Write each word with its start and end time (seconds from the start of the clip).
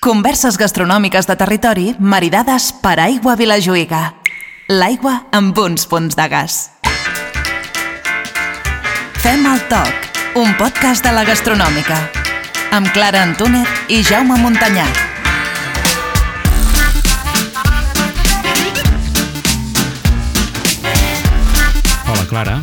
Converses 0.00 0.56
gastronòmiques 0.56 1.26
de 1.28 1.34
territori 1.36 1.90
maridades 2.00 2.70
per 2.72 2.94
aigua 3.02 3.34
Vilajuïga. 3.36 3.98
L'aigua 4.72 5.26
amb 5.36 5.58
uns 5.60 5.84
punts 5.84 6.16
de 6.16 6.24
gas. 6.32 6.54
Fem 9.20 9.44
el 9.44 9.60
toc, 9.68 10.08
un 10.40 10.56
podcast 10.56 11.04
de 11.04 11.12
la 11.12 11.26
gastronòmica. 11.28 11.98
Amb 12.72 12.88
Clara 12.96 13.26
Antúnez 13.26 13.68
i 13.92 14.00
Jaume 14.00 14.40
Montanyà. 14.40 14.88
Hola, 22.08 22.24
Clara. 22.32 22.56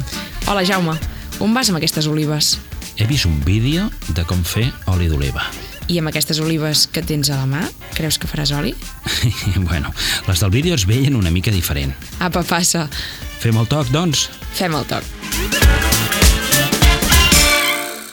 Hola, 0.48 0.66
Jaume. 0.66 0.98
On 1.38 1.54
vas 1.54 1.70
amb 1.70 1.78
aquestes 1.78 2.10
olives? 2.10 2.56
He 2.98 3.06
vist 3.06 3.30
un 3.30 3.38
vídeo 3.46 3.92
de 4.10 4.26
com 4.26 4.42
fer 4.42 4.72
oli 4.90 5.06
d'oliva. 5.06 5.46
I 5.88 6.02
amb 6.02 6.10
aquestes 6.12 6.42
olives 6.44 6.84
que 6.92 7.00
tens 7.00 7.30
a 7.32 7.38
la 7.40 7.46
mà, 7.48 7.62
creus 7.96 8.18
que 8.20 8.28
faràs 8.28 8.52
oli? 8.52 8.74
bueno, 9.70 9.94
les 10.28 10.44
del 10.44 10.52
vídeo 10.52 10.76
es 10.76 10.84
veien 10.88 11.16
una 11.16 11.32
mica 11.32 11.52
diferent. 11.52 11.96
Apa, 12.20 12.44
passa. 12.44 12.90
Fem 13.40 13.56
el 13.56 13.70
toc, 13.72 13.88
doncs? 13.96 14.28
Fem 14.58 14.76
el 14.76 14.84
toc. 14.90 15.08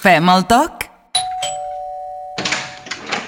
Fem 0.05 0.31
el 0.37 0.47
toc? 0.47 0.87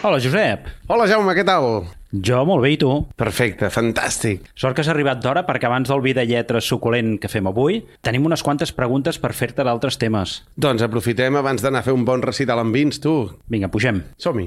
Hola, 0.06 0.22
Josep. 0.22 0.70
Hola 0.86 1.10
Jaume, 1.10 1.34
què 1.34 1.42
tal? 1.42 1.95
Jo 2.12 2.44
molt 2.46 2.62
bé, 2.62 2.70
i 2.76 2.78
tu? 2.78 2.90
Perfecte, 3.18 3.66
fantàstic. 3.74 4.44
Sort 4.54 4.76
que 4.76 4.84
has 4.84 4.90
arribat 4.92 5.18
d'hora 5.24 5.42
perquè 5.46 5.66
abans 5.66 5.90
del 5.90 6.02
vi 6.04 6.14
de 6.14 6.22
lletres 6.28 6.68
suculent 6.70 7.16
que 7.18 7.30
fem 7.30 7.46
avui 7.50 7.80
tenim 8.06 8.28
unes 8.28 8.44
quantes 8.46 8.70
preguntes 8.72 9.18
per 9.18 9.32
fer-te 9.34 9.66
d'altres 9.66 9.98
temes. 9.98 10.38
Doncs 10.54 10.86
aprofitem 10.86 11.34
abans 11.36 11.64
d'anar 11.64 11.82
a 11.82 11.88
fer 11.88 11.96
un 11.96 12.06
bon 12.06 12.22
recital 12.22 12.62
amb 12.62 12.74
vins, 12.74 13.00
tu. 13.02 13.16
Vinga, 13.50 13.68
pugem. 13.72 14.04
Som-hi. 14.22 14.46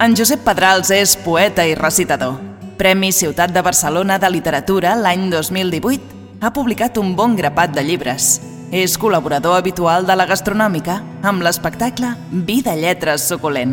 En 0.00 0.14
Josep 0.16 0.44
Pedrals 0.44 0.92
és 0.96 1.16
poeta 1.24 1.66
i 1.68 1.74
recitador. 1.76 2.38
Premi 2.80 3.12
Ciutat 3.12 3.52
de 3.52 3.60
Barcelona 3.60 4.16
de 4.20 4.30
Literatura 4.32 4.94
l'any 4.96 5.28
2018. 5.32 6.16
Ha 6.40 6.52
publicat 6.56 6.96
un 6.96 7.12
bon 7.16 7.36
grapat 7.36 7.76
de 7.76 7.84
llibres. 7.84 8.49
És 8.70 8.92
col·laborador 9.02 9.56
habitual 9.58 10.04
de 10.06 10.14
la 10.14 10.28
gastronòmica 10.30 11.00
amb 11.26 11.42
l'espectacle 11.42 12.12
Vida 12.30 12.76
Lletres 12.78 13.24
Suculent. 13.26 13.72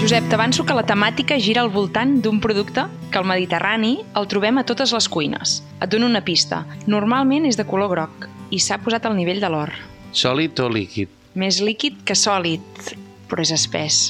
Josep, 0.00 0.26
t'avanço 0.26 0.64
que 0.66 0.74
la 0.74 0.82
temàtica 0.82 1.38
gira 1.38 1.62
al 1.62 1.70
voltant 1.70 2.16
d'un 2.18 2.40
producte 2.42 2.88
que 3.12 3.20
al 3.20 3.28
Mediterrani 3.30 4.00
el 4.18 4.26
trobem 4.26 4.58
a 4.58 4.64
totes 4.66 4.90
les 4.90 5.06
cuines. 5.06 5.60
Et 5.78 5.86
dono 5.86 6.10
una 6.10 6.24
pista. 6.26 6.64
Normalment 6.90 7.46
és 7.46 7.54
de 7.54 7.64
color 7.64 7.92
groc 7.94 8.26
i 8.50 8.58
s'ha 8.58 8.80
posat 8.82 9.06
al 9.06 9.14
nivell 9.14 9.38
de 9.38 9.52
l'or. 9.54 9.70
Sòlid 10.10 10.58
o 10.66 10.66
líquid? 10.66 11.14
Més 11.38 11.62
líquid 11.62 12.02
que 12.02 12.18
sòlid, 12.18 12.90
però 13.30 13.46
és 13.46 13.54
espès. 13.54 14.02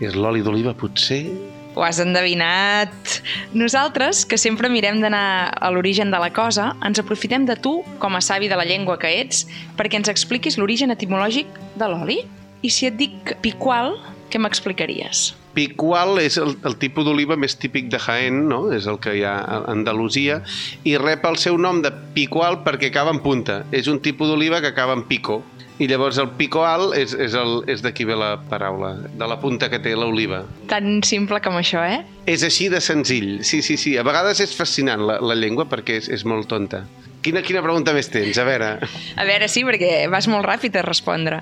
És 0.00 0.16
l'oli 0.16 0.40
d'oliva, 0.40 0.72
potser? 0.72 1.26
Ho 1.76 1.84
has 1.84 1.98
endevinat. 2.00 3.20
Nosaltres, 3.52 4.24
que 4.24 4.38
sempre 4.40 4.70
mirem 4.72 5.02
d'anar 5.02 5.52
a 5.52 5.68
l'origen 5.70 6.08
de 6.08 6.20
la 6.22 6.30
cosa, 6.32 6.70
ens 6.80 7.02
aprofitem 7.02 7.44
de 7.44 7.58
tu, 7.60 7.82
com 8.00 8.16
a 8.16 8.22
savi 8.24 8.48
de 8.48 8.56
la 8.56 8.64
llengua 8.64 8.96
que 8.96 9.10
ets, 9.20 9.44
perquè 9.76 10.00
ens 10.00 10.08
expliquis 10.08 10.56
l'origen 10.56 10.94
etimològic 10.94 11.50
de 11.76 11.90
l'oli. 11.92 12.22
I 12.64 12.72
si 12.72 12.88
et 12.88 12.96
dic 12.96 13.34
piqual, 13.44 13.98
què 14.32 14.40
m'explicaries? 14.40 15.34
Picual 15.56 16.16
és 16.20 16.40
el, 16.40 16.56
el 16.64 16.78
tipus 16.80 17.04
d'oliva 17.04 17.36
més 17.36 17.58
típic 17.60 17.92
de 17.92 18.00
Jaén, 18.00 18.46
no? 18.48 18.66
és 18.72 18.88
el 18.88 18.96
que 19.00 19.12
hi 19.16 19.22
ha 19.28 19.36
a 19.44 19.60
Andalusia, 19.72 20.40
i 20.88 20.96
rep 21.00 21.28
el 21.28 21.36
seu 21.40 21.60
nom 21.60 21.82
de 21.84 21.92
picual 22.16 22.62
perquè 22.64 22.88
acaba 22.88 23.12
en 23.12 23.20
punta. 23.24 23.62
És 23.68 23.92
un 23.92 24.00
tipus 24.00 24.32
d'oliva 24.32 24.62
que 24.64 24.72
acaba 24.72 24.96
en 24.96 25.04
pico. 25.12 25.42
I 25.76 25.88
llavors 25.90 26.16
el 26.22 26.30
picoal 26.38 26.94
és, 26.96 27.12
és, 27.12 27.34
el, 27.36 27.58
és 27.68 27.82
d'aquí 27.84 28.06
ve 28.08 28.16
la 28.16 28.36
paraula, 28.48 28.94
de 29.12 29.26
la 29.28 29.36
punta 29.42 29.68
que 29.68 29.80
té 29.82 29.92
l'oliva. 29.92 30.42
Tan 30.70 31.02
simple 31.04 31.42
com 31.44 31.58
això, 31.60 31.82
eh? 31.84 32.00
És 32.26 32.44
així 32.46 32.70
de 32.72 32.80
senzill, 32.80 33.42
sí, 33.44 33.60
sí, 33.62 33.76
sí. 33.80 33.96
A 34.00 34.04
vegades 34.06 34.40
és 34.40 34.56
fascinant 34.56 35.04
la, 35.04 35.18
la 35.20 35.36
llengua 35.36 35.68
perquè 35.68 36.00
és, 36.00 36.08
és 36.12 36.24
molt 36.24 36.48
tonta. 36.48 36.86
Quina, 37.26 37.40
quina 37.42 37.58
pregunta 37.58 37.90
més 37.90 38.06
tens? 38.06 38.38
A 38.38 38.44
veure... 38.46 38.68
A 39.18 39.24
veure, 39.26 39.48
sí, 39.50 39.64
perquè 39.66 40.04
vas 40.12 40.28
molt 40.30 40.46
ràpid 40.46 40.76
a 40.78 40.84
respondre. 40.86 41.40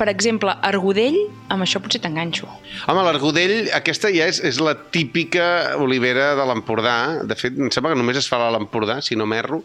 Per 0.00 0.06
exemple, 0.08 0.54
argudell, 0.64 1.18
amb 1.52 1.66
això 1.66 1.82
potser 1.84 2.00
t'enganxo. 2.00 2.48
Home, 2.88 3.02
l'argudell, 3.04 3.68
aquesta 3.76 4.08
ja 4.14 4.24
és, 4.30 4.40
és 4.40 4.56
la 4.64 4.72
típica 4.94 5.76
olivera 5.84 6.30
de 6.38 6.46
l'Empordà. 6.48 6.96
De 7.28 7.36
fet, 7.36 7.60
em 7.60 7.68
sembla 7.74 7.92
que 7.92 8.00
només 8.00 8.22
es 8.22 8.30
fa 8.30 8.40
a 8.40 8.54
l'Empordà, 8.56 9.02
si 9.04 9.20
no 9.20 9.28
m'erro. 9.28 9.60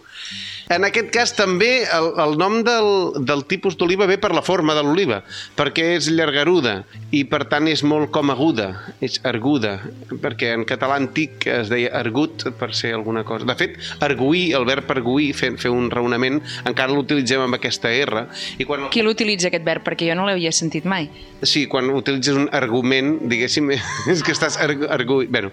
En 0.71 0.85
aquest 0.87 1.09
cas 1.11 1.33
també 1.35 1.83
el, 1.83 2.09
el 2.23 2.37
nom 2.39 2.61
del, 2.63 2.89
del 3.27 3.43
tipus 3.49 3.75
d'oliva 3.79 4.07
ve 4.07 4.17
per 4.21 4.31
la 4.35 4.43
forma 4.45 4.75
de 4.77 4.83
l'oliva, 4.85 5.21
perquè 5.57 5.93
és 5.97 6.07
llargaruda 6.11 6.83
i 7.11 7.23
per 7.27 7.43
tant 7.51 7.67
és 7.67 7.83
molt 7.83 8.11
com 8.15 8.31
aguda, 8.31 8.69
és 9.03 9.19
arguda, 9.27 9.75
perquè 10.23 10.53
en 10.55 10.63
català 10.67 10.97
antic 11.01 11.47
es 11.51 11.71
deia 11.71 11.91
argut 11.99 12.47
per 12.59 12.71
ser 12.75 12.93
alguna 12.95 13.25
cosa. 13.27 13.47
De 13.49 13.57
fet, 13.59 13.75
arguir, 14.05 14.53
el 14.57 14.67
verb 14.69 14.89
arguir, 14.95 15.31
fer, 15.37 15.53
fer 15.59 15.71
un 15.73 15.89
raonament, 15.91 16.39
encara 16.69 16.95
l'utilitzem 16.95 17.43
amb 17.43 17.59
aquesta 17.59 17.91
R. 17.91 18.25
I 18.57 18.67
quan, 18.69 18.87
Qui 18.93 19.03
l'utilitza, 19.05 19.49
aquest 19.51 19.67
verb? 19.67 19.83
Perquè 19.83 20.07
jo 20.09 20.17
no 20.17 20.27
l'havia 20.29 20.53
sentit 20.55 20.87
mai. 20.89 21.09
Sí, 21.43 21.65
quan 21.67 21.91
utilitzes 21.91 22.39
un 22.39 22.47
argument, 22.55 23.17
diguéssim, 23.31 23.73
és 24.13 24.23
que 24.23 24.35
estàs 24.35 24.57
argu... 24.63 24.87
argu 24.91 25.21
bueno, 25.27 25.51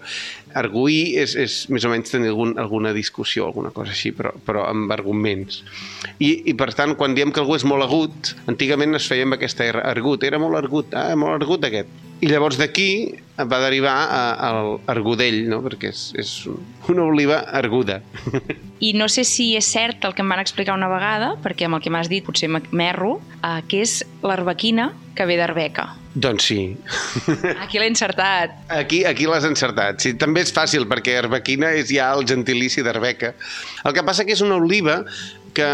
arguir 0.59 1.19
és, 1.23 1.35
és 1.39 1.57
més 1.73 1.85
o 1.87 1.93
menys 1.93 2.13
tenir 2.13 2.33
algun, 2.33 2.55
alguna 2.61 2.93
discussió, 2.97 3.47
alguna 3.47 3.73
cosa 3.75 3.95
així, 3.95 4.13
però, 4.17 4.33
però 4.47 4.67
amb 4.71 4.93
arguments. 4.95 5.63
I, 6.19 6.33
I 6.51 6.55
per 6.59 6.73
tant, 6.77 6.97
quan 6.99 7.17
diem 7.17 7.33
que 7.33 7.43
algú 7.43 7.57
és 7.59 7.67
molt 7.69 7.87
agut, 7.87 8.35
antigament 8.51 8.99
es 8.99 9.09
feia 9.11 9.27
amb 9.29 9.39
aquesta 9.39 9.67
R, 9.69 9.85
argut, 9.93 10.27
era 10.27 10.41
molt 10.43 10.59
argut, 10.61 10.95
ah, 10.99 11.15
molt 11.19 11.39
argut 11.41 11.67
aquest. 11.69 11.91
I 12.21 12.29
llavors 12.29 12.59
d'aquí 12.61 12.91
va 13.45 13.61
derivar 13.63 13.95
a- 14.11 14.35
al 14.49 14.81
argudell, 14.91 15.47
no? 15.49 15.61
perquè 15.65 15.89
és, 15.93 16.13
és 16.19 16.33
una 16.89 17.05
oliva 17.05 17.41
arguda. 17.53 18.01
I 18.81 18.93
no 18.97 19.09
sé 19.13 19.25
si 19.29 19.55
és 19.57 19.67
cert 19.69 20.05
el 20.09 20.15
que 20.17 20.23
em 20.23 20.29
van 20.33 20.41
explicar 20.41 20.75
una 20.75 20.89
vegada, 20.89 21.35
perquè 21.45 21.67
amb 21.69 21.77
el 21.79 21.83
que 21.85 21.91
m'has 21.93 22.09
dit 22.09 22.25
potser 22.25 22.49
m'erro, 22.51 23.21
eh, 23.45 23.61
que 23.69 23.83
és 23.85 24.01
l'arbequina 24.23 24.93
que 25.15 25.27
ve 25.27 25.37
d'arbeca. 25.37 25.97
doncs 26.15 26.43
sí. 26.49 26.77
Aquí 27.63 27.79
l'he 27.79 27.87
encertat. 27.87 28.57
Aquí, 28.69 29.05
aquí 29.05 29.27
l'has 29.31 29.45
encertat. 29.47 30.01
Sí, 30.03 30.15
també 30.19 30.41
és 30.43 30.51
fàcil, 30.53 30.89
perquè 30.91 31.19
arbequina 31.21 31.71
és 31.79 31.93
ja 31.93 32.09
el 32.17 32.25
gentilici 32.27 32.83
d'arbeca. 32.83 33.35
El 33.85 33.95
que 33.95 34.03
passa 34.03 34.25
que 34.27 34.33
és 34.35 34.41
una 34.43 34.57
oliva 34.59 35.05
que 35.55 35.69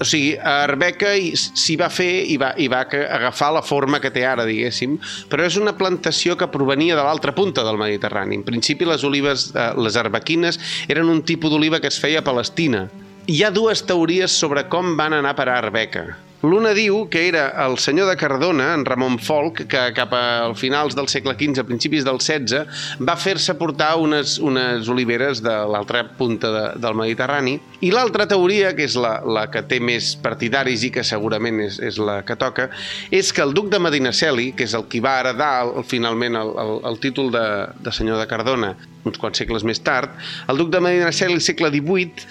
o 0.00 0.04
sigui, 0.04 0.34
a 0.36 0.64
Arbeca 0.64 1.12
hi- 1.16 1.36
s'hi 1.36 1.76
va 1.78 1.88
fer 1.90 2.24
i 2.26 2.36
va, 2.40 2.52
i 2.58 2.66
va 2.68 2.80
agafar 2.88 3.52
la 3.54 3.62
forma 3.62 4.00
que 4.02 4.10
té 4.10 4.24
ara, 4.26 4.44
diguéssim, 4.44 4.96
però 5.30 5.44
és 5.46 5.56
una 5.60 5.76
plantació 5.78 6.36
que 6.36 6.48
provenia 6.50 6.96
de 6.96 7.02
l'altra 7.06 7.34
punta 7.34 7.62
del 7.64 7.78
Mediterrani. 7.78 8.36
En 8.40 8.42
principi, 8.44 8.84
les 8.84 9.04
olives, 9.04 9.52
eh, 9.54 9.70
les 9.78 9.96
arbequines, 9.96 10.58
eren 10.88 11.08
un 11.08 11.22
tipus 11.22 11.50
d'oliva 11.50 11.80
que 11.80 11.88
es 11.92 12.00
feia 12.00 12.20
a 12.20 12.26
Palestina. 12.26 12.88
Hi 13.26 13.42
ha 13.44 13.50
dues 13.54 13.84
teories 13.86 14.32
sobre 14.36 14.66
com 14.68 14.96
van 14.98 15.14
anar 15.14 15.36
parar 15.36 15.54
a 15.56 15.66
Arbeca. 15.66 16.04
L'una 16.44 16.74
diu 16.76 17.06
que 17.08 17.22
era 17.24 17.46
el 17.64 17.78
senyor 17.80 18.10
de 18.10 18.18
Cardona, 18.20 18.74
en 18.74 18.82
Ramon 18.84 19.14
Folk, 19.16 19.62
que 19.70 19.80
cap 19.96 20.12
a 20.12 20.52
finals 20.58 20.92
del 20.92 21.08
segle 21.08 21.32
XV, 21.38 21.62
a 21.62 21.64
principis 21.64 22.04
del 22.04 22.18
XVI, 22.20 22.66
va 23.00 23.14
fer-se 23.16 23.54
portar 23.56 23.94
unes, 24.02 24.36
unes 24.44 24.90
oliveres 24.92 25.40
de 25.44 25.54
l'altra 25.72 26.02
punta 26.18 26.50
de, 26.52 26.64
del 26.84 26.98
Mediterrani. 26.98 27.54
I 27.80 27.92
l'altra 27.94 28.26
teoria, 28.28 28.74
que 28.76 28.84
és 28.84 28.96
la, 29.00 29.14
la 29.24 29.46
que 29.52 29.62
té 29.70 29.78
més 29.80 30.10
partidaris 30.20 30.84
i 30.84 30.90
que 30.92 31.04
segurament 31.06 31.62
és, 31.64 31.78
és 31.80 31.96
la 31.96 32.18
que 32.28 32.36
toca, 32.36 32.68
és 33.08 33.32
que 33.32 33.44
el 33.44 33.54
duc 33.56 33.70
de 33.72 33.80
Medinaceli, 33.80 34.50
que 34.58 34.66
és 34.68 34.74
el 34.76 34.84
qui 34.92 35.00
va 35.04 35.16
heredar 35.22 35.52
el, 35.64 35.80
finalment 35.88 36.36
el, 36.42 36.52
el, 36.60 36.74
el 36.90 37.00
títol 37.00 37.32
de, 37.32 37.46
de 37.80 37.94
senyor 37.94 38.20
de 38.20 38.28
Cardona 38.28 38.74
uns 39.04 39.20
quants 39.20 39.36
segles 39.36 39.64
més 39.68 39.80
tard, 39.84 40.12
el 40.48 40.60
duc 40.60 40.70
de 40.72 40.80
Medinaceli, 40.80 41.36
al 41.36 41.44
segle 41.44 41.68
XVIII, 41.72 42.28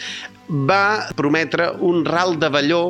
va 0.70 1.10
prometre 1.16 1.70
un 1.86 2.02
ral 2.06 2.38
de 2.42 2.50
velló 2.54 2.84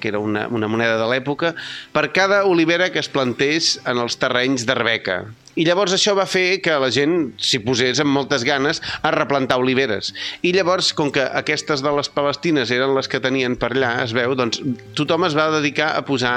que 0.00 0.08
era 0.12 0.20
una, 0.22 0.46
una 0.48 0.68
moneda 0.70 0.98
de 1.00 1.08
l'època, 1.10 1.54
per 1.92 2.08
cada 2.16 2.44
olivera 2.46 2.90
que 2.92 3.02
es 3.02 3.10
plantés 3.12 3.76
en 3.86 4.00
els 4.02 4.18
terrenys 4.20 4.66
d'Arbeca. 4.68 5.22
I 5.58 5.64
llavors 5.66 5.94
això 5.96 6.14
va 6.14 6.26
fer 6.30 6.60
que 6.62 6.76
la 6.78 6.90
gent 6.94 7.32
s'hi 7.42 7.58
posés 7.64 7.98
amb 7.98 8.14
moltes 8.14 8.44
ganes 8.46 8.78
a 9.02 9.10
replantar 9.14 9.58
oliveres. 9.58 10.12
I 10.46 10.52
llavors, 10.54 10.92
com 10.94 11.10
que 11.14 11.24
aquestes 11.40 11.82
de 11.82 11.92
les 11.96 12.10
palestines 12.14 12.70
eren 12.74 12.94
les 12.94 13.10
que 13.10 13.18
tenien 13.22 13.56
per 13.58 13.72
allà, 13.74 13.96
es 14.04 14.14
veu, 14.14 14.36
doncs 14.38 14.62
tothom 14.98 15.26
es 15.26 15.34
va 15.34 15.48
dedicar 15.56 15.90
a 15.96 16.04
posar 16.06 16.36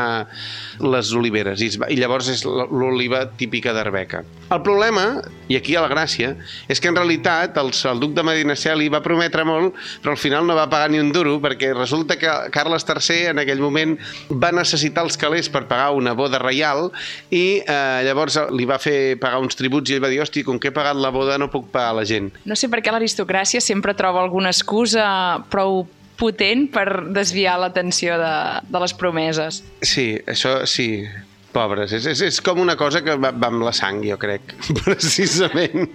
les 0.82 1.12
oliveres. 1.14 1.62
I, 1.62 1.70
va, 1.78 1.92
i 1.94 2.00
llavors 2.02 2.32
és 2.34 2.42
l'oliva 2.48 3.28
típica 3.38 3.76
d'Arbeca. 3.78 4.24
El 4.52 4.64
problema, 4.66 5.06
i 5.52 5.60
aquí 5.60 5.78
ha 5.78 5.86
la 5.86 5.92
gràcia, 5.92 6.34
és 6.72 6.82
que 6.82 6.90
en 6.90 6.98
realitat 6.98 7.62
el, 7.62 7.70
el 7.92 8.02
duc 8.02 8.18
de 8.18 8.26
Medinaceli 8.26 8.90
va 8.92 9.04
prometre 9.06 9.46
molt, 9.46 9.78
però 10.02 10.16
al 10.16 10.22
final 10.22 10.50
no 10.50 10.58
va 10.58 10.66
pagar 10.72 10.90
ni 10.92 11.00
un 11.00 11.14
duro, 11.14 11.38
perquè 11.44 11.76
resulta 11.78 12.18
que 12.18 12.34
Carles 12.54 12.88
III 12.90 13.36
en 13.36 13.44
aquell 13.44 13.62
moment 13.62 13.96
va 14.32 14.52
necessitar 14.56 15.06
els 15.06 15.20
calés 15.22 15.52
per 15.52 15.68
pagar 15.70 15.92
una 15.94 16.16
boda 16.18 16.42
reial 16.42 16.90
i 17.30 17.62
eh, 17.62 18.02
llavors 18.08 18.40
li 18.58 18.66
va 18.66 18.82
fer 18.82 19.11
pagar 19.20 19.42
uns 19.44 19.58
tributs 19.60 19.92
i 19.92 19.98
ell 19.98 20.04
va 20.04 20.12
dir, 20.12 20.22
hosti, 20.24 20.46
com 20.48 20.60
que 20.60 20.72
he 20.72 20.76
pagat 20.76 21.00
la 21.00 21.12
boda 21.14 21.40
no 21.42 21.50
puc 21.52 21.72
pagar 21.74 21.96
la 22.02 22.06
gent. 22.08 22.32
No 22.46 22.58
sé 22.60 22.70
per 22.72 22.84
què 22.84 22.94
l'aristocràcia 22.94 23.64
sempre 23.64 23.96
troba 23.98 24.22
alguna 24.24 24.54
excusa 24.54 25.06
prou 25.52 25.84
potent 26.22 26.68
per 26.70 26.88
desviar 27.16 27.58
l'atenció 27.62 28.18
de, 28.22 28.36
de 28.70 28.82
les 28.84 28.94
promeses. 28.94 29.64
Sí, 29.82 30.14
això 30.30 30.60
sí, 30.70 31.06
pobres. 31.52 31.94
És, 31.96 32.06
és, 32.08 32.22
és 32.26 32.40
com 32.44 32.60
una 32.62 32.76
cosa 32.80 33.02
que 33.06 33.16
va, 33.20 33.32
va 33.36 33.50
amb 33.52 33.66
la 33.66 33.74
sang, 33.76 34.02
jo 34.06 34.18
crec, 34.22 34.56
precisament. 34.86 35.90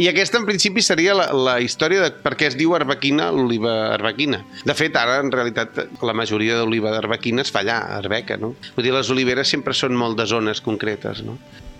I 0.00 0.10
aquesta, 0.10 0.40
en 0.40 0.48
principi, 0.48 0.84
seria 0.84 1.14
la, 1.16 1.30
la 1.36 1.56
història 1.62 2.04
de 2.04 2.10
per 2.24 2.36
què 2.38 2.50
es 2.50 2.58
diu 2.58 2.74
arbequina 2.78 3.30
l'oliva 3.34 3.76
arbequina. 3.94 4.42
De 4.66 4.76
fet, 4.76 4.96
ara, 4.98 5.20
en 5.24 5.32
realitat, 5.34 5.82
la 6.06 6.16
majoria 6.16 6.58
d'oliva 6.60 6.92
d'arbequina 6.94 7.44
es 7.46 7.52
fa 7.54 7.64
allà, 7.64 7.80
a 7.86 7.98
Arbeca, 8.00 8.38
no? 8.40 8.54
Vull 8.76 8.86
dir, 8.86 8.94
les 8.96 9.10
oliveres 9.12 9.50
sempre 9.52 9.76
són 9.76 9.96
molt 9.98 10.18
de 10.20 10.28
zones 10.30 10.62
concretes, 10.64 11.24
no? 11.26 11.38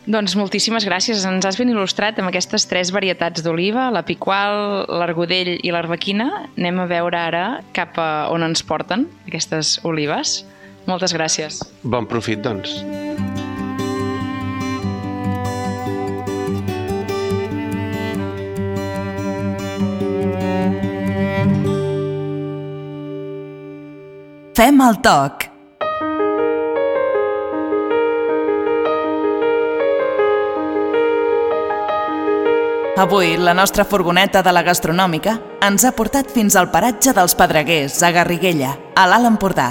Doncs 0.08 0.32
moltíssimes 0.38 0.87
gràcies. 0.88 1.26
Ens 1.29 1.44
has 1.44 1.58
ben 1.61 1.69
il·lustrat 1.69 2.19
amb 2.20 2.31
aquestes 2.31 2.64
tres 2.70 2.88
varietats 2.94 3.44
d'oliva, 3.44 3.91
la 3.93 4.02
piqual, 4.06 4.87
l'argodell 4.88 5.52
i 5.61 5.75
l'arbequina. 5.75 6.47
Anem 6.56 6.81
a 6.81 6.88
veure 6.88 7.20
ara 7.20 7.44
cap 7.76 8.00
a 8.00 8.31
on 8.32 8.47
ens 8.47 8.64
porten 8.64 9.06
aquestes 9.29 9.79
olives. 9.85 10.41
Moltes 10.88 11.12
gràcies. 11.12 11.61
Bon 11.85 12.08
profit, 12.08 12.41
doncs. 12.41 12.81
Fem 24.56 24.82
el 24.85 24.99
toc. 25.05 25.50
Avui, 32.96 33.37
la 33.37 33.54
nostra 33.54 33.84
furgoneta 33.84 34.42
de 34.42 34.50
la 34.52 34.64
gastronòmica 34.66 35.37
ens 35.62 35.84
ha 35.87 35.92
portat 35.94 36.32
fins 36.34 36.56
al 36.58 36.72
paratge 36.72 37.14
dels 37.14 37.37
Pedreguers, 37.38 38.00
a 38.02 38.10
Garriguella, 38.10 38.75
a 38.98 39.06
l'Alt 39.06 39.31
Empordà. 39.31 39.69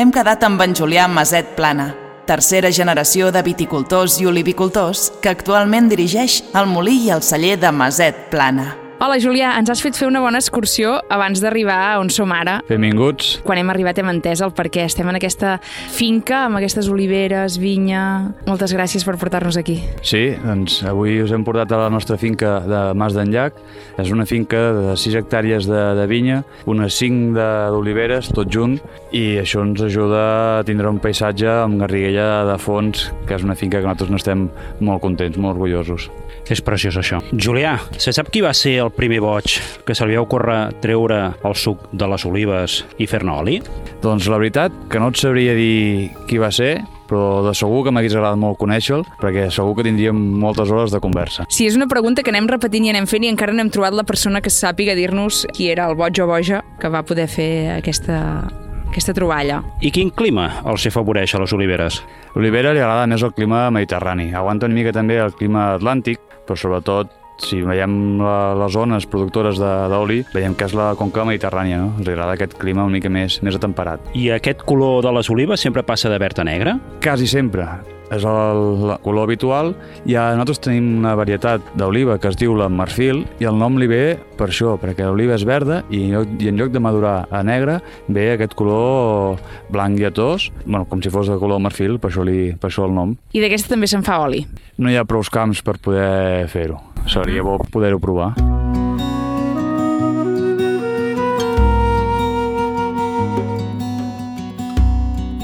Hem 0.00 0.10
quedat 0.14 0.42
amb 0.48 0.64
en 0.64 0.74
Julià 0.74 1.04
Maset 1.12 1.52
Plana, 1.60 1.90
tercera 2.26 2.72
generació 2.72 3.28
de 3.30 3.44
viticultors 3.44 4.16
i 4.22 4.26
olivicultors 4.26 5.10
que 5.22 5.30
actualment 5.30 5.92
dirigeix 5.92 6.40
el 6.56 6.72
molí 6.72 7.02
i 7.04 7.12
el 7.12 7.22
celler 7.22 7.58
de 7.60 7.70
Maset 7.70 8.28
Plana. 8.32 8.87
Hola, 8.98 9.14
Julià. 9.22 9.52
Ens 9.54 9.70
has 9.70 9.78
fet 9.78 9.94
fer 9.94 10.08
una 10.08 10.18
bona 10.18 10.40
excursió 10.42 10.96
abans 11.14 11.38
d'arribar 11.38 12.00
on 12.00 12.08
som 12.10 12.32
ara. 12.34 12.56
Benvinguts. 12.66 13.36
Quan 13.46 13.60
hem 13.60 13.68
arribat 13.70 14.00
hem 14.02 14.08
entès 14.10 14.40
el 14.42 14.50
perquè 14.50 14.88
estem 14.88 15.06
en 15.06 15.14
aquesta 15.14 15.52
finca 15.94 16.40
amb 16.48 16.58
aquestes 16.58 16.88
oliveres, 16.90 17.60
vinya... 17.62 18.00
Moltes 18.48 18.74
gràcies 18.74 19.06
per 19.06 19.14
portar-nos 19.20 19.54
aquí. 19.60 19.76
Sí, 20.02 20.32
doncs 20.42 20.80
avui 20.88 21.20
us 21.22 21.30
hem 21.30 21.44
portat 21.46 21.70
a 21.76 21.78
la 21.84 21.92
nostra 21.94 22.18
finca 22.18 22.56
de 22.66 22.80
Mas 22.98 23.14
d'Enllac. 23.14 23.62
És 24.02 24.10
una 24.10 24.26
finca 24.26 24.64
de 24.74 24.96
6 24.98 25.20
hectàrees 25.22 25.70
de, 25.70 25.84
de 25.94 26.10
vinya, 26.10 26.40
unes 26.66 26.98
5 26.98 27.38
d'oliveres, 27.38 28.32
tot 28.34 28.50
junt, 28.50 28.80
i 29.14 29.38
això 29.44 29.62
ens 29.62 29.84
ajuda 29.86 30.24
a 30.58 30.66
tindre 30.66 30.90
un 30.90 30.98
paisatge 30.98 31.46
amb 31.46 31.78
Garriguella 31.84 32.48
de 32.50 32.58
fons, 32.58 33.12
que 33.30 33.38
és 33.38 33.46
una 33.46 33.54
finca 33.54 33.78
que 33.78 33.86
nosaltres 33.86 34.10
n'estem 34.10 34.48
molt 34.82 35.06
contents, 35.06 35.38
molt 35.38 35.54
orgullosos. 35.54 36.10
És 36.48 36.62
preciós, 36.64 36.96
això. 36.96 37.20
Julià, 37.36 37.76
se 38.00 38.12
sap 38.16 38.30
qui 38.32 38.40
va 38.40 38.54
ser 38.56 38.78
el 38.80 38.87
primer 38.94 39.20
boig 39.24 39.58
que 39.86 39.94
se 39.96 40.06
li 40.06 40.16
va 40.16 40.24
ocórrer 40.26 40.58
treure 40.82 41.18
el 41.44 41.56
suc 41.56 41.88
de 41.92 42.08
les 42.10 42.24
olives 42.28 42.82
i 42.98 43.08
fer-ne 43.10 43.34
oli? 43.40 43.58
Doncs 44.02 44.28
la 44.30 44.38
veritat 44.40 44.74
que 44.90 45.00
no 45.02 45.10
et 45.12 45.20
sabria 45.20 45.56
dir 45.56 46.10
qui 46.28 46.38
va 46.38 46.52
ser, 46.54 46.76
però 47.08 47.40
de 47.46 47.54
segur 47.56 47.82
que 47.86 47.92
m'hagués 47.94 48.14
agradat 48.14 48.38
molt 48.38 48.58
conèixer-lo, 48.60 49.06
perquè 49.22 49.48
segur 49.54 49.74
que 49.78 49.86
tindríem 49.86 50.18
moltes 50.42 50.70
hores 50.70 50.92
de 50.94 51.00
conversa. 51.02 51.48
Sí, 51.48 51.66
és 51.66 51.78
una 51.78 51.88
pregunta 51.90 52.22
que 52.22 52.32
anem 52.34 52.48
repetint 52.50 52.86
i 52.86 52.92
anem 52.92 53.08
fent 53.10 53.24
i 53.24 53.32
encara 53.32 53.56
no 53.56 53.64
hem 53.64 53.72
trobat 53.74 53.96
la 53.96 54.06
persona 54.08 54.42
que 54.44 54.52
sàpiga 54.52 54.96
dir-nos 54.98 55.46
qui 55.56 55.70
era 55.72 55.88
el 55.88 55.96
boig 55.98 56.20
o 56.20 56.28
boja 56.28 56.62
que 56.78 56.92
va 56.92 57.02
poder 57.08 57.26
fer 57.32 57.50
aquesta, 57.78 58.18
aquesta 58.90 59.16
troballa. 59.16 59.62
I 59.80 59.92
quin 59.94 60.12
clima 60.14 60.50
els 60.68 60.86
afavoreix 60.90 61.34
a 61.34 61.42
les 61.42 61.54
oliveres? 61.56 62.02
L'olivera 62.36 62.74
li 62.76 62.84
agrada 62.84 63.08
més 63.10 63.24
el 63.24 63.34
clima 63.34 63.66
mediterrani. 63.74 64.30
Aguanta 64.36 64.68
una 64.68 64.76
mica 64.76 64.94
també 64.94 65.18
el 65.22 65.34
clima 65.38 65.72
atlàntic, 65.78 66.20
però 66.46 66.56
sobretot 66.60 67.17
si 67.38 67.60
veiem 67.62 68.18
la, 68.22 68.54
les 68.58 68.72
zones 68.74 69.06
productores 69.06 69.58
de- 69.58 69.74
d'oli, 69.92 70.22
veiem 70.34 70.54
que 70.58 70.66
és 70.68 70.74
la 70.74 70.92
conca 70.98 71.24
mediterrània, 71.28 71.78
no? 71.82 71.92
Ens 71.98 72.08
agrada 72.08 72.32
aquest 72.34 72.56
clima 72.58 72.84
una 72.84 72.96
mica 72.98 73.08
més, 73.10 73.40
més 73.42 73.56
atemperat. 73.56 74.00
I 74.18 74.30
aquest 74.34 74.64
color 74.66 75.02
de 75.06 75.12
les 75.14 75.30
olives 75.30 75.60
sempre 75.60 75.82
passa 75.86 76.10
de 76.10 76.18
verd 76.18 76.38
a 76.40 76.44
negre? 76.44 76.78
Quasi 77.02 77.26
sempre. 77.30 77.68
És 78.08 78.22
el, 78.24 78.60
el 78.88 78.94
color 79.04 79.26
habitual. 79.28 79.74
I 80.08 80.14
a 80.16 80.30
nosaltres 80.32 80.62
tenim 80.64 80.86
una 81.02 81.10
varietat 81.14 81.60
d'oliva 81.76 82.14
que 82.18 82.30
es 82.30 82.38
diu 82.40 82.54
la 82.56 82.70
marfil 82.72 83.26
i 83.38 83.44
el 83.44 83.58
nom 83.60 83.76
li 83.76 83.84
ve 83.86 84.16
per 84.38 84.46
això, 84.48 84.78
perquè 84.80 85.04
l'oliva 85.04 85.34
és 85.36 85.44
verda 85.44 85.82
i 85.92 86.06
en, 86.06 86.14
lloc, 86.14 86.30
i 86.40 86.48
en 86.48 86.56
lloc 86.56 86.72
de 86.72 86.80
madurar 86.80 87.26
a 87.28 87.42
negre 87.44 87.82
ve 88.08 88.30
aquest 88.32 88.54
color 88.56 89.36
blanc 89.68 90.00
lletós, 90.00 90.48
bueno, 90.64 90.86
com 90.88 91.02
si 91.04 91.12
fos 91.12 91.28
de 91.28 91.36
color 91.36 91.60
marfil, 91.60 91.98
per 92.00 92.08
això, 92.08 92.24
li, 92.24 92.54
per 92.56 92.70
això 92.70 92.86
el 92.88 92.96
nom. 92.96 93.12
I 93.36 93.44
d'aquesta 93.44 93.74
també 93.76 93.86
se'n 93.92 94.06
fa 94.06 94.22
oli. 94.24 94.40
No 94.80 94.88
hi 94.88 94.96
ha 94.96 95.04
prou 95.04 95.20
camps 95.28 95.60
per 95.66 95.76
poder 95.82 96.48
fer-ho. 96.48 96.80
Seria 97.08 97.42
bo 97.42 97.56
poder-ho 97.72 97.98
provar. 97.98 98.34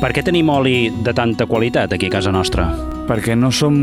Per 0.04 0.10
què 0.12 0.20
tenim 0.20 0.50
oli 0.52 0.90
de 1.00 1.14
tanta 1.16 1.46
qualitat 1.48 1.96
aquí 1.96 2.12
a 2.12 2.18
casa 2.18 2.32
nostra? 2.34 2.68
perquè 3.04 3.34
no 3.36 3.50
som 3.52 3.74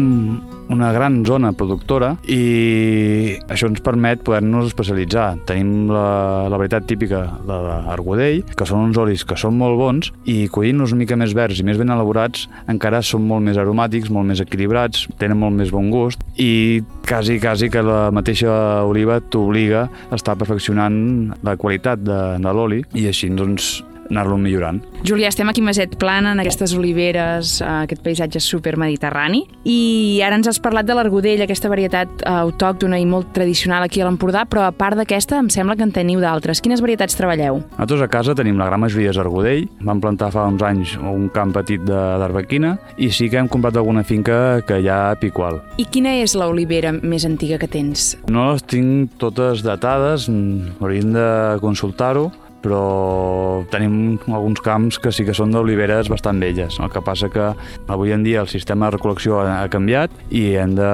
una 0.71 0.91
gran 0.95 1.19
zona 1.27 1.51
productora 1.53 2.13
i 2.31 3.35
això 3.51 3.67
ens 3.67 3.81
permet 3.83 4.21
poder-nos 4.25 4.69
especialitzar. 4.69 5.35
Tenim 5.49 5.91
la, 5.91 6.47
la 6.49 6.57
varietat 6.57 6.87
típica 6.87 7.25
de 7.45 7.57
l'argodell, 7.65 8.41
que 8.55 8.67
són 8.67 8.87
uns 8.87 8.99
olis 9.01 9.25
que 9.27 9.37
són 9.37 9.57
molt 9.59 9.77
bons 9.77 10.11
i 10.31 10.47
collint-los 10.53 10.95
una 10.95 11.03
mica 11.03 11.19
més 11.19 11.35
verds 11.37 11.59
i 11.61 11.67
més 11.67 11.79
ben 11.81 11.91
elaborats 11.91 12.47
encara 12.71 13.03
són 13.05 13.27
molt 13.27 13.45
més 13.45 13.59
aromàtics, 13.61 14.09
molt 14.13 14.31
més 14.31 14.41
equilibrats, 14.43 15.05
tenen 15.21 15.41
molt 15.43 15.59
més 15.59 15.75
bon 15.75 15.91
gust 15.93 16.23
i 16.39 16.81
quasi, 17.05 17.37
quasi 17.43 17.69
que 17.69 17.83
la 17.85 18.07
mateixa 18.15 18.81
oliva 18.87 19.19
t'obliga 19.21 19.85
a 19.85 20.17
estar 20.17 20.39
perfeccionant 20.39 21.35
la 21.43 21.57
qualitat 21.59 22.01
de, 22.01 22.21
de 22.41 22.57
l'oli 22.57 22.81
i 22.95 23.09
així 23.11 23.29
doncs 23.35 23.81
anar-lo 24.11 24.37
millorant. 24.37 24.81
Julià, 25.07 25.31
estem 25.31 25.49
aquí 25.49 25.61
a 25.63 25.65
Maset 25.65 25.95
Plana, 25.97 26.33
en 26.35 26.39
aquestes 26.43 26.73
oliveres, 26.77 27.61
eh, 27.61 27.65
aquest 27.87 28.03
paisatge 28.03 28.39
super 28.43 28.75
mediterrani, 28.77 29.45
i 29.65 30.21
ara 30.25 30.35
ens 30.37 30.47
has 30.51 30.59
parlat 30.61 30.85
de 30.85 30.93
l'argodell, 30.97 31.41
aquesta 31.41 31.69
varietat 31.71 32.21
eh, 32.21 32.29
autòctona 32.29 32.99
i 32.99 33.05
molt 33.09 33.31
tradicional 33.33 33.83
aquí 33.87 34.01
a 34.01 34.05
l'Empordà, 34.09 34.45
però 34.45 34.67
a 34.67 34.71
part 34.75 34.97
d'aquesta 34.99 35.39
em 35.39 35.49
sembla 35.49 35.75
que 35.79 35.83
en 35.87 35.91
teniu 35.95 36.19
d'altres. 36.21 36.61
Quines 36.61 36.81
varietats 36.83 37.15
treballeu? 37.17 37.61
Nosaltres 37.77 38.01
a 38.05 38.09
casa 38.11 38.35
tenim 38.37 38.59
la 38.59 38.67
gran 38.69 38.83
majoria 38.83 39.11
d'argodell, 39.15 39.67
vam 39.81 40.01
plantar 40.03 40.31
fa 40.35 40.45
uns 40.51 40.61
anys 40.61 40.97
un 41.01 41.29
camp 41.33 41.53
petit 41.55 41.81
de- 41.81 42.17
d'arbequina 42.21 42.77
i 42.97 43.09
sí 43.11 43.29
que 43.29 43.37
hem 43.37 43.47
comprat 43.47 43.75
alguna 43.77 44.03
finca 44.03 44.61
que 44.67 44.79
hi 44.81 44.87
ha 44.91 45.15
piqual. 45.19 45.61
I 45.77 45.85
quina 45.85 46.13
és 46.21 46.35
l'olivera 46.35 46.91
més 46.91 47.25
antiga 47.25 47.57
que 47.57 47.67
tens? 47.67 48.17
No 48.29 48.51
les 48.51 48.63
tinc 48.63 49.15
totes 49.17 49.63
datades, 49.63 50.27
mm, 50.29 50.77
hauríem 50.81 51.13
de 51.13 51.57
consultar-ho, 51.61 52.31
però 52.61 53.65
tenim 53.71 54.17
alguns 54.31 54.61
camps 54.63 54.99
que 55.01 55.11
sí 55.13 55.25
que 55.27 55.35
són 55.37 55.51
d'oliveres 55.53 56.09
bastant 56.11 56.39
velles. 56.41 56.77
El 56.79 56.91
que 56.93 57.01
passa 57.05 57.29
que 57.33 57.51
avui 57.87 58.13
en 58.13 58.23
dia 58.23 58.41
el 58.41 58.49
sistema 58.51 58.89
de 58.89 58.97
recol·lecció 58.97 59.41
ha 59.43 59.67
canviat 59.71 60.11
i 60.29 60.55
hem 60.61 60.75
de 60.77 60.91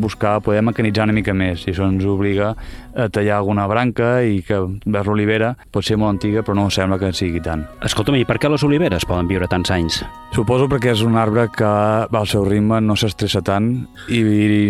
buscar 0.00 0.40
poder 0.44 0.62
mecanitzar 0.64 1.08
una 1.08 1.16
mica 1.16 1.34
més 1.34 1.66
i 1.66 1.72
això 1.72 1.88
ens 1.88 2.04
obliga 2.08 2.54
a 2.94 3.08
tallar 3.10 3.40
alguna 3.40 3.66
branca 3.66 4.20
i 4.22 4.40
que 4.46 4.60
vers 4.86 5.08
l'olivera 5.08 5.54
pot 5.74 5.84
ser 5.84 5.96
molt 5.98 6.14
antiga 6.14 6.44
però 6.46 6.54
no 6.58 6.68
sembla 6.70 6.98
que 7.00 7.12
sigui 7.12 7.42
tant. 7.42 7.64
Escolta'm, 7.84 8.16
i 8.20 8.26
per 8.28 8.38
què 8.38 8.50
les 8.52 8.62
oliveres 8.66 9.06
poden 9.08 9.28
viure 9.30 9.48
tants 9.50 9.72
anys? 9.74 10.02
Suposo 10.34 10.68
perquè 10.70 10.92
és 10.94 11.02
un 11.06 11.16
arbre 11.18 11.48
que 11.54 11.66
va 12.10 12.20
al 12.20 12.26
seu 12.30 12.44
ritme, 12.46 12.80
no 12.82 12.96
s'estressa 12.98 13.42
tant 13.44 13.68
i 14.10 14.22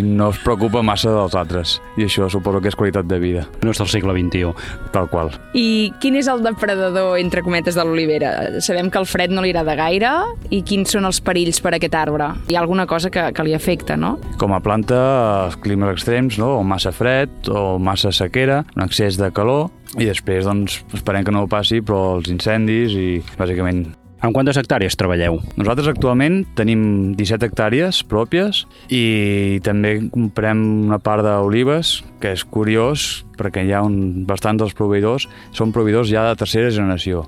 no 0.04 0.30
es 0.32 0.40
preocupa 0.44 0.82
massa 0.84 1.12
dels 1.14 1.36
altres. 1.38 1.78
I 1.96 2.08
això 2.08 2.28
suposo 2.32 2.60
que 2.60 2.68
és 2.72 2.76
qualitat 2.76 3.08
de 3.08 3.18
vida, 3.20 3.46
No 3.62 3.70
és 3.70 3.78
del 3.78 3.88
segle 3.88 4.12
XXI. 4.12 4.52
tal 4.92 5.08
qual. 5.08 5.30
I 5.54 5.92
quin 6.00 6.16
és 6.16 6.23
el 6.30 6.42
depredador, 6.44 7.18
entre 7.18 7.42
cometes, 7.42 7.76
de 7.76 7.84
l'olivera? 7.84 8.60
Sabem 8.64 8.90
que 8.90 9.00
el 9.00 9.08
fred 9.08 9.32
no 9.34 9.44
li 9.44 9.52
agrada 9.52 9.76
gaire 9.78 10.12
i 10.54 10.62
quins 10.66 10.94
són 10.94 11.08
els 11.08 11.20
perills 11.24 11.60
per 11.64 11.74
a 11.74 11.78
aquest 11.78 11.96
arbre? 11.98 12.30
Hi 12.50 12.58
ha 12.58 12.62
alguna 12.62 12.86
cosa 12.90 13.10
que, 13.14 13.26
que 13.34 13.46
li 13.46 13.54
afecta, 13.56 13.96
no? 14.00 14.16
Com 14.40 14.54
a 14.56 14.60
planta, 14.64 15.00
els 15.46 15.58
climes 15.64 15.92
extrems, 15.94 16.38
no? 16.40 16.54
o 16.60 16.62
massa 16.66 16.92
fred, 16.94 17.32
o 17.48 17.78
massa 17.78 18.12
sequera, 18.14 18.62
un 18.76 18.86
excés 18.86 19.18
de 19.20 19.30
calor, 19.34 19.70
i 19.98 20.08
després 20.08 20.46
doncs, 20.48 20.80
esperem 20.94 21.26
que 21.26 21.34
no 21.34 21.44
ho 21.44 21.50
passi, 21.50 21.82
però 21.84 22.16
els 22.18 22.30
incendis 22.32 22.96
i 22.98 23.08
bàsicament 23.38 23.86
En 24.24 24.32
quantes 24.32 24.56
hectàrees 24.56 24.94
treballeu? 24.96 25.36
Nosaltres 25.60 25.90
actualment 25.90 26.38
tenim 26.56 27.12
17 27.18 27.44
hectàrees 27.44 27.98
pròpies 28.08 28.62
i 28.88 29.60
també 29.66 29.98
comprem 30.14 30.62
una 30.86 30.96
part 30.96 31.26
d'olives, 31.26 31.98
que 32.22 32.32
és 32.32 32.44
curiós 32.48 33.24
perquè 33.36 33.66
hi 33.66 33.74
ha 33.76 33.82
un, 33.84 34.24
bastants 34.24 34.62
dels 34.62 34.76
proveïdors 34.78 35.28
són 35.52 35.74
proveïdors 35.76 36.08
ja 36.08 36.24
de 36.30 36.38
tercera 36.40 36.72
generació. 36.72 37.26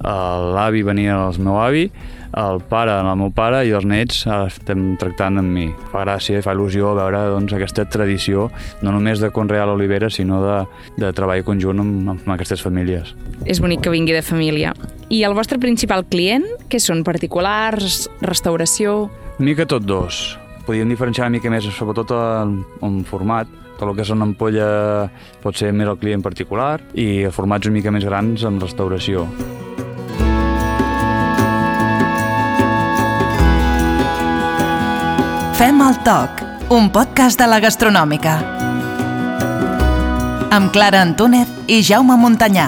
l'avi 0.00 0.80
venia 0.80 1.26
al 1.26 1.36
meu 1.44 1.58
avi, 1.60 1.90
el 2.36 2.60
pare 2.70 2.94
el 3.00 3.08
meu 3.18 3.30
pare 3.34 3.62
i 3.66 3.72
els 3.74 3.86
nets 3.88 4.22
ara 4.30 4.48
estem 4.50 4.94
tractant 5.00 5.40
amb 5.40 5.50
mi. 5.54 5.66
Fa 5.92 6.04
gràcia 6.04 6.38
i 6.38 6.44
fa 6.44 6.54
il·lusió 6.54 6.92
veure 6.98 7.22
doncs, 7.32 7.54
aquesta 7.56 7.86
tradició, 7.90 8.48
no 8.84 8.94
només 8.94 9.22
de 9.22 9.32
conrear 9.34 9.66
l'olivera, 9.68 10.10
sinó 10.10 10.40
de, 10.44 10.58
de 11.00 11.12
treball 11.16 11.44
conjunt 11.46 11.82
amb, 11.82 12.12
amb 12.14 12.34
aquestes 12.36 12.62
famílies. 12.62 13.14
És 13.46 13.62
bonic 13.62 13.82
que 13.84 13.94
vingui 13.94 14.14
de 14.16 14.22
família. 14.22 14.74
I 15.10 15.24
el 15.26 15.34
vostre 15.34 15.58
principal 15.58 16.04
client, 16.06 16.46
què 16.70 16.78
són? 16.82 17.02
Particulars? 17.06 18.04
Restauració? 18.22 19.08
Mica 19.40 19.66
tot 19.66 19.86
dos. 19.88 20.36
Podríem 20.66 20.92
diferenciar 20.92 21.26
una 21.26 21.38
mica 21.38 21.50
més, 21.50 21.66
sobretot 21.74 22.12
en, 22.14 22.60
en 22.86 23.00
format, 23.08 23.48
tot 23.80 23.88
el 23.88 23.96
que 23.96 24.04
és 24.04 24.12
una 24.12 24.28
ampolla 24.28 24.68
pot 25.40 25.56
ser 25.56 25.72
més 25.72 25.88
el 25.88 25.96
client 25.98 26.22
particular 26.22 26.74
i 26.92 27.24
formats 27.32 27.66
una 27.66 27.78
mica 27.78 27.94
més 27.94 28.04
grans 28.04 28.44
amb 28.44 28.60
restauració. 28.60 29.24
Fem 35.80 35.88
el 35.88 36.02
toc, 36.04 36.40
un 36.76 36.90
podcast 36.92 37.40
de 37.40 37.46
la 37.48 37.56
gastronòmica. 37.56 38.34
Amb 40.52 40.68
Clara 40.74 41.00
Antúnez 41.00 41.48
i 41.72 41.78
Jaume 41.80 42.18
Montanyà. 42.20 42.66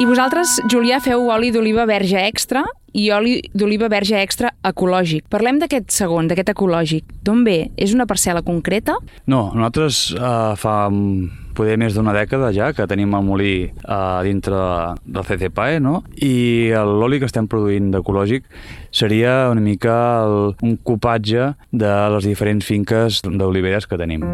I 0.00 0.08
vosaltres, 0.08 0.62
Julià, 0.72 1.04
feu 1.04 1.28
oli 1.36 1.52
d'oliva 1.52 1.84
verge 1.84 2.24
extra 2.32 2.64
i 2.92 3.10
oli 3.12 3.38
d'oliva 3.54 3.88
verge 3.92 4.18
extra 4.20 4.52
ecològic. 4.64 5.26
Parlem 5.32 5.60
d'aquest 5.62 5.92
segon, 5.94 6.28
d'aquest 6.30 6.52
ecològic. 6.54 7.06
D'on 7.24 7.44
ve? 7.46 7.70
És 7.76 7.94
una 7.96 8.06
parcel·la 8.08 8.44
concreta? 8.46 8.98
No, 9.26 9.48
nosaltres 9.54 10.02
uh, 10.16 10.52
fa 10.60 10.76
mm, 10.90 11.54
poder 11.56 11.78
més 11.80 11.96
d'una 11.96 12.14
dècada 12.16 12.52
ja 12.54 12.72
que 12.76 12.86
tenim 12.90 13.14
el 13.16 13.24
molí 13.26 13.54
uh, 13.68 14.20
dintre 14.26 14.58
del 15.04 15.26
CCPAE, 15.28 15.80
no? 15.84 16.02
I 16.20 16.72
l'oli 16.88 17.20
que 17.22 17.30
estem 17.30 17.48
produint 17.50 17.92
d'ecològic 17.94 18.48
seria 18.92 19.48
una 19.52 19.64
mica 19.64 19.96
el, 20.26 20.54
un 20.64 20.76
copatge 20.76 21.52
de 21.72 21.96
les 22.16 22.28
diferents 22.28 22.64
finques 22.64 23.22
d'oliveres 23.24 23.88
que 23.88 24.00
tenim. 24.00 24.24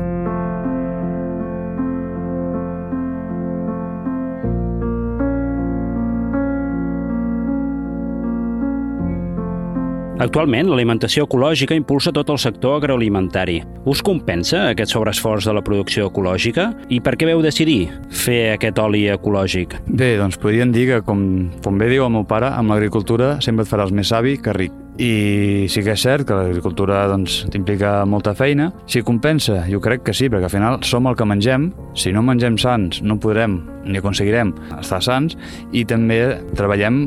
Actualment, 10.19 10.67
l'alimentació 10.67 11.29
ecològica 11.29 11.77
impulsa 11.79 12.11
tot 12.11 12.33
el 12.35 12.41
sector 12.43 12.81
agroalimentari. 12.81 13.61
Us 13.87 14.01
compensa 14.03 14.65
aquest 14.73 14.91
sobreesforç 14.91 15.47
de 15.47 15.55
la 15.55 15.63
producció 15.63 16.09
ecològica? 16.11 16.73
I 16.91 16.99
per 16.99 17.15
què 17.15 17.29
veu 17.29 17.39
decidir 17.45 17.85
fer 18.11 18.57
aquest 18.57 18.81
oli 18.83 19.05
ecològic? 19.13 19.77
Bé, 19.87 20.17
doncs 20.19 20.41
podríem 20.43 20.75
dir 20.75 20.89
que, 20.91 20.99
com, 21.07 21.23
com 21.63 21.79
bé 21.79 21.87
diu 21.93 22.09
el 22.09 22.11
meu 22.17 22.27
pare, 22.27 22.51
amb 22.51 22.75
l'agricultura 22.75 23.37
sempre 23.45 23.63
et 23.63 23.71
faràs 23.71 23.95
més 23.95 24.11
savi 24.11 24.35
que 24.43 24.57
ric. 24.59 24.75
I 24.99 25.69
sí 25.71 25.85
que 25.87 25.95
és 25.95 26.03
cert 26.03 26.27
que 26.27 26.35
l'agricultura 26.35 27.05
doncs, 27.07 27.45
implica 27.55 28.03
molta 28.03 28.33
feina. 28.35 28.73
Si 28.91 29.05
compensa, 29.07 29.61
jo 29.71 29.79
crec 29.79 30.03
que 30.09 30.17
sí, 30.17 30.27
perquè 30.27 30.49
al 30.49 30.55
final 30.57 30.81
som 30.83 31.07
el 31.07 31.15
que 31.15 31.29
mengem. 31.31 31.69
Si 31.95 32.11
no 32.11 32.25
mengem 32.27 32.59
sants, 32.59 33.05
no 33.07 33.21
podrem 33.23 33.61
ni 33.87 34.03
aconseguirem 34.03 34.51
estar 34.81 34.99
sants 35.07 35.39
i 35.71 35.87
també 35.87 36.19
treballem 36.59 37.05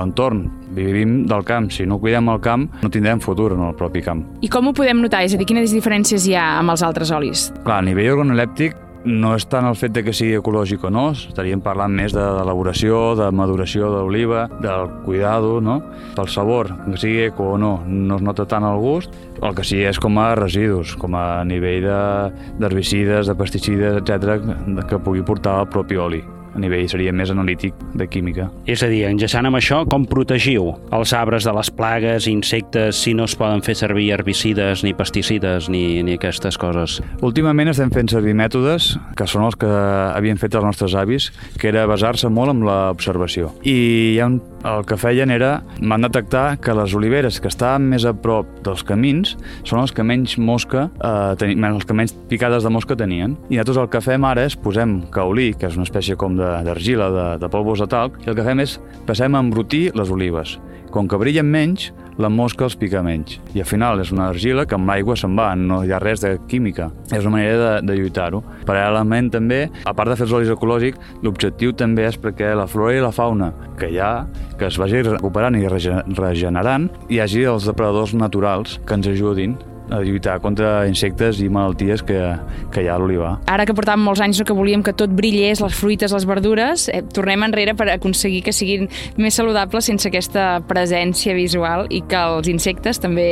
l'entorn. 0.00 0.46
Vivim 0.76 1.24
del 1.30 1.44
camp. 1.44 1.70
Si 1.74 1.86
no 1.86 2.00
cuidem 2.02 2.28
el 2.32 2.40
camp, 2.44 2.68
no 2.82 2.90
tindrem 2.92 3.20
futur 3.20 3.52
en 3.56 3.64
el 3.68 3.74
propi 3.78 4.04
camp. 4.04 4.24
I 4.44 4.50
com 4.52 4.70
ho 4.70 4.76
podem 4.76 5.02
notar? 5.02 5.24
És 5.26 5.34
a 5.34 5.40
dir, 5.40 5.48
quines 5.48 5.74
diferències 5.74 6.28
hi 6.28 6.36
ha 6.38 6.52
amb 6.60 6.74
els 6.74 6.84
altres 6.86 7.10
olis? 7.14 7.50
Clar, 7.64 7.80
a 7.80 7.86
nivell 7.86 8.14
organolèptic 8.16 8.78
no 9.04 9.32
és 9.36 9.46
tant 9.48 9.64
el 9.64 9.76
fet 9.78 9.94
de 9.96 10.02
que 10.04 10.12
sigui 10.12 10.36
ecològic 10.36 10.82
o 10.84 10.90
no, 10.92 11.06
estaríem 11.16 11.62
parlant 11.64 11.92
més 11.96 12.12
d'elaboració, 12.12 13.14
de 13.16 13.30
maduració 13.32 13.88
de 13.88 14.02
l'oliva, 14.02 14.46
del 14.60 14.90
cuidado, 15.06 15.54
no? 15.64 15.78
Pel 16.16 16.28
sabor, 16.28 16.72
que 16.84 16.98
sigui 17.00 17.22
eco 17.30 17.54
o 17.54 17.58
no, 17.60 17.72
no 17.86 18.18
es 18.20 18.26
nota 18.26 18.46
tant 18.48 18.66
el 18.68 18.80
gust, 18.82 19.14
el 19.40 19.56
que 19.56 19.64
sí 19.64 19.80
és 19.88 20.00
com 20.00 20.20
a 20.20 20.34
residus, 20.38 20.96
com 21.00 21.16
a 21.16 21.44
nivell 21.48 21.88
d'herbicides, 22.60 23.24
de, 23.24 23.32
de 23.32 23.38
pesticides, 23.40 24.02
etc 24.02 24.84
que 24.90 25.00
pugui 25.00 25.24
portar 25.26 25.60
el 25.62 25.72
propi 25.72 25.98
oli 26.00 26.20
a 26.54 26.60
nivell 26.62 26.88
seria 26.90 27.12
més 27.14 27.30
analític 27.32 27.76
de 27.94 28.06
química. 28.10 28.48
És 28.70 28.82
a 28.82 28.90
dir, 28.90 29.04
enllaçant 29.08 29.46
amb 29.48 29.58
això, 29.60 29.82
com 29.90 30.06
protegiu 30.08 30.72
els 30.96 31.14
arbres 31.16 31.46
de 31.46 31.54
les 31.56 31.70
plagues, 31.74 32.26
insectes, 32.30 33.00
si 33.04 33.14
no 33.14 33.26
es 33.28 33.36
poden 33.38 33.62
fer 33.66 33.76
servir 33.78 34.10
herbicides, 34.16 34.84
ni 34.86 34.94
pesticides, 34.96 35.70
ni, 35.72 36.02
ni 36.06 36.18
aquestes 36.18 36.58
coses? 36.60 36.98
Últimament 37.26 37.72
estem 37.72 37.92
fent 37.94 38.10
servir 38.12 38.36
mètodes 38.38 38.92
que 39.18 39.28
són 39.30 39.46
els 39.48 39.58
que 39.60 39.70
havien 39.70 40.40
fet 40.40 40.56
els 40.58 40.66
nostres 40.66 40.96
avis, 40.98 41.30
que 41.58 41.70
era 41.70 41.86
basar-se 41.90 42.30
molt 42.32 42.54
en 42.54 42.64
l'observació. 42.66 43.54
I 43.64 44.18
ja 44.18 44.30
el 44.64 44.84
que 44.86 44.98
feien 45.00 45.30
era, 45.32 45.62
van 45.80 46.04
detectar 46.04 46.58
que 46.60 46.74
les 46.76 46.94
oliveres 46.96 47.40
que 47.40 47.48
estaven 47.50 47.88
més 47.90 48.04
a 48.08 48.12
prop 48.12 48.48
dels 48.64 48.82
camins 48.86 49.36
són 49.64 49.82
els 49.82 49.94
que 49.96 50.04
menys 50.06 50.36
mosca, 50.38 50.88
eh, 51.00 51.36
ten, 51.40 51.64
els 51.64 51.86
que 51.86 51.96
menys 51.96 52.14
picades 52.30 52.66
de 52.66 52.72
mosca 52.72 52.96
tenien. 52.98 53.36
I 53.48 53.60
nosaltres 53.60 53.82
el 53.84 53.92
que 53.92 54.04
fem 54.04 54.26
ara 54.28 54.44
és 54.48 54.56
posem 54.56 55.00
caolí, 55.14 55.52
que 55.54 55.70
és 55.70 55.78
una 55.78 55.88
espècie 55.88 56.18
com 56.20 56.36
d'argila, 56.38 57.10
de, 57.10 57.28
de, 57.34 57.44
de 57.44 57.52
polvos 57.52 57.80
de 57.80 57.88
talc, 57.90 58.20
i 58.26 58.32
el 58.32 58.38
que 58.38 58.46
fem 58.46 58.60
és 58.60 58.78
passem 59.08 59.34
a 59.34 59.44
embrutir 59.44 59.90
les 59.96 60.12
olives. 60.12 60.58
Com 60.90 61.06
que 61.06 61.18
brillen 61.20 61.46
menys, 61.46 61.92
la 62.20 62.28
mosca 62.28 62.66
els 62.66 62.74
pica 62.76 63.00
menys. 63.02 63.38
I 63.54 63.62
al 63.62 63.68
final 63.68 64.02
és 64.02 64.10
una 64.12 64.26
argila 64.32 64.66
que 64.68 64.74
amb 64.76 64.90
l'aigua 64.90 65.14
se'n 65.16 65.36
va, 65.38 65.52
no 65.56 65.80
hi 65.86 65.92
ha 65.94 66.00
res 66.02 66.20
de 66.24 66.34
química. 66.50 66.90
És 67.08 67.22
una 67.24 67.36
manera 67.36 67.60
de, 67.60 67.70
de 67.86 67.96
lluitar-ho. 68.00 68.42
Paral·lelament 68.66 69.30
també, 69.32 69.60
a 69.86 69.94
part 69.96 70.10
de 70.10 70.18
fer 70.18 70.26
els 70.26 70.36
olis 70.36 70.52
ecològics, 70.52 71.14
l'objectiu 71.24 71.72
també 71.78 72.08
és 72.10 72.18
perquè 72.20 72.52
la 72.58 72.66
flora 72.70 72.98
i 72.98 73.04
la 73.04 73.14
fauna 73.14 73.52
que 73.78 73.88
hi 73.88 74.00
ha, 74.02 74.12
que 74.58 74.68
es 74.68 74.78
vagi 74.82 75.04
recuperant 75.06 75.56
i 75.56 75.66
regenerant, 75.70 76.90
hi 77.08 77.22
hagi 77.22 77.46
els 77.48 77.70
depredadors 77.70 78.16
naturals 78.18 78.80
que 78.84 78.98
ens 78.98 79.08
ajudin 79.14 79.56
a 79.90 80.00
lluitar 80.04 80.38
contra 80.40 80.86
insectes 80.88 81.40
i 81.42 81.48
malalties 81.52 82.04
que, 82.06 82.18
que 82.72 82.84
hi 82.84 82.88
ha 82.88 82.96
a 82.96 83.00
l'olivar. 83.02 83.34
Ara 83.50 83.66
que 83.68 83.76
portàvem 83.76 84.04
molts 84.06 84.22
anys 84.24 84.42
que 84.46 84.56
volíem 84.56 84.84
que 84.86 84.94
tot 84.96 85.12
brillés, 85.14 85.62
les 85.62 85.76
fruites, 85.76 86.14
les 86.14 86.26
verdures, 86.28 86.88
eh, 86.92 87.02
tornem 87.14 87.46
enrere 87.46 87.74
per 87.78 87.90
aconseguir 87.92 88.42
que 88.46 88.54
siguin 88.56 88.88
més 89.20 89.36
saludables 89.38 89.90
sense 89.90 90.08
aquesta 90.08 90.60
presència 90.68 91.34
visual 91.36 91.86
i 91.90 92.02
que 92.08 92.20
els 92.36 92.50
insectes 92.50 93.02
també 93.02 93.30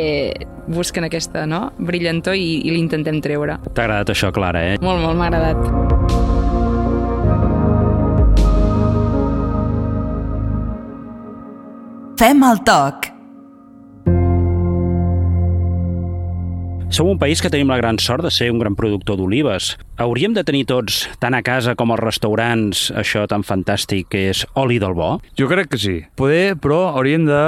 busquen 0.69 1.07
aquesta 1.09 1.47
no? 1.49 1.69
brillantor 1.79 2.37
i, 2.37 2.61
i 2.65 2.75
l'intentem 2.75 3.23
treure. 3.25 3.59
T'ha 3.73 3.87
agradat 3.87 4.15
això, 4.15 4.33
Clara, 4.35 4.65
eh? 4.75 4.81
Molt, 4.85 5.03
molt, 5.05 5.17
m'ha 5.19 5.31
agradat. 5.31 6.27
Fem 12.19 12.43
el 12.43 12.65
toc. 12.67 13.18
Som 16.99 17.13
un 17.13 17.19
país 17.23 17.39
que 17.39 17.47
tenim 17.47 17.69
la 17.71 17.77
gran 17.79 18.01
sort 18.03 18.25
de 18.27 18.31
ser 18.35 18.49
un 18.51 18.59
gran 18.59 18.75
productor 18.75 19.21
d'olives. 19.21 19.69
Hauríem 20.03 20.33
de 20.35 20.43
tenir 20.43 20.65
tots, 20.67 21.05
tant 21.23 21.37
a 21.37 21.45
casa 21.47 21.77
com 21.79 21.93
als 21.95 22.03
restaurants, 22.03 22.81
això 22.91 23.23
tan 23.31 23.45
fantàstic 23.47 24.09
que 24.11 24.25
és 24.33 24.41
oli 24.59 24.81
del 24.83 24.97
bo? 24.99 25.13
Jo 25.39 25.47
crec 25.47 25.71
que 25.71 25.79
sí. 25.79 25.95
Poder, 26.19 26.57
però 26.59 26.89
hauríem 26.89 27.29
de, 27.31 27.43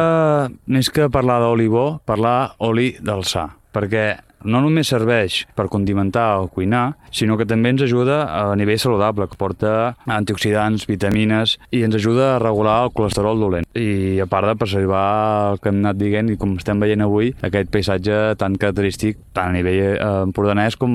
més 0.71 0.95
que 0.95 1.11
parlar 1.11 1.41
d'oli 1.43 1.67
bo, 1.67 1.89
parlar 2.07 2.53
oli 2.63 2.93
del 3.03 3.27
sa. 3.27 3.49
Perquè 3.75 4.05
no 4.45 4.63
només 4.65 4.91
serveix 4.91 5.45
per 5.57 5.69
condimentar 5.73 6.41
o 6.41 6.49
cuinar, 6.53 6.95
sinó 7.13 7.37
que 7.39 7.47
també 7.49 7.73
ens 7.75 7.85
ajuda 7.85 8.23
a 8.31 8.57
nivell 8.57 8.79
saludable, 8.81 9.29
que 9.29 9.39
porta 9.41 9.95
antioxidants, 10.07 10.87
vitamines, 10.89 11.57
i 11.75 11.83
ens 11.87 11.97
ajuda 11.99 12.35
a 12.35 12.39
regular 12.43 12.79
el 12.87 12.95
colesterol 12.97 13.41
dolent. 13.41 13.69
I 13.77 14.21
a 14.23 14.29
part 14.31 14.49
de 14.49 14.57
preservar 14.59 15.53
el 15.53 15.61
que 15.61 15.71
hem 15.73 15.81
anat 15.83 16.01
dient, 16.01 16.31
i 16.33 16.39
com 16.41 16.57
estem 16.59 16.81
veient 16.83 17.05
avui, 17.05 17.33
aquest 17.47 17.71
paisatge 17.73 18.21
tan 18.41 18.57
característic, 18.61 19.19
tant 19.37 19.51
a 19.51 19.57
nivell 19.57 19.81
eh, 19.97 19.99
empordanès 20.27 20.79
com, 20.81 20.93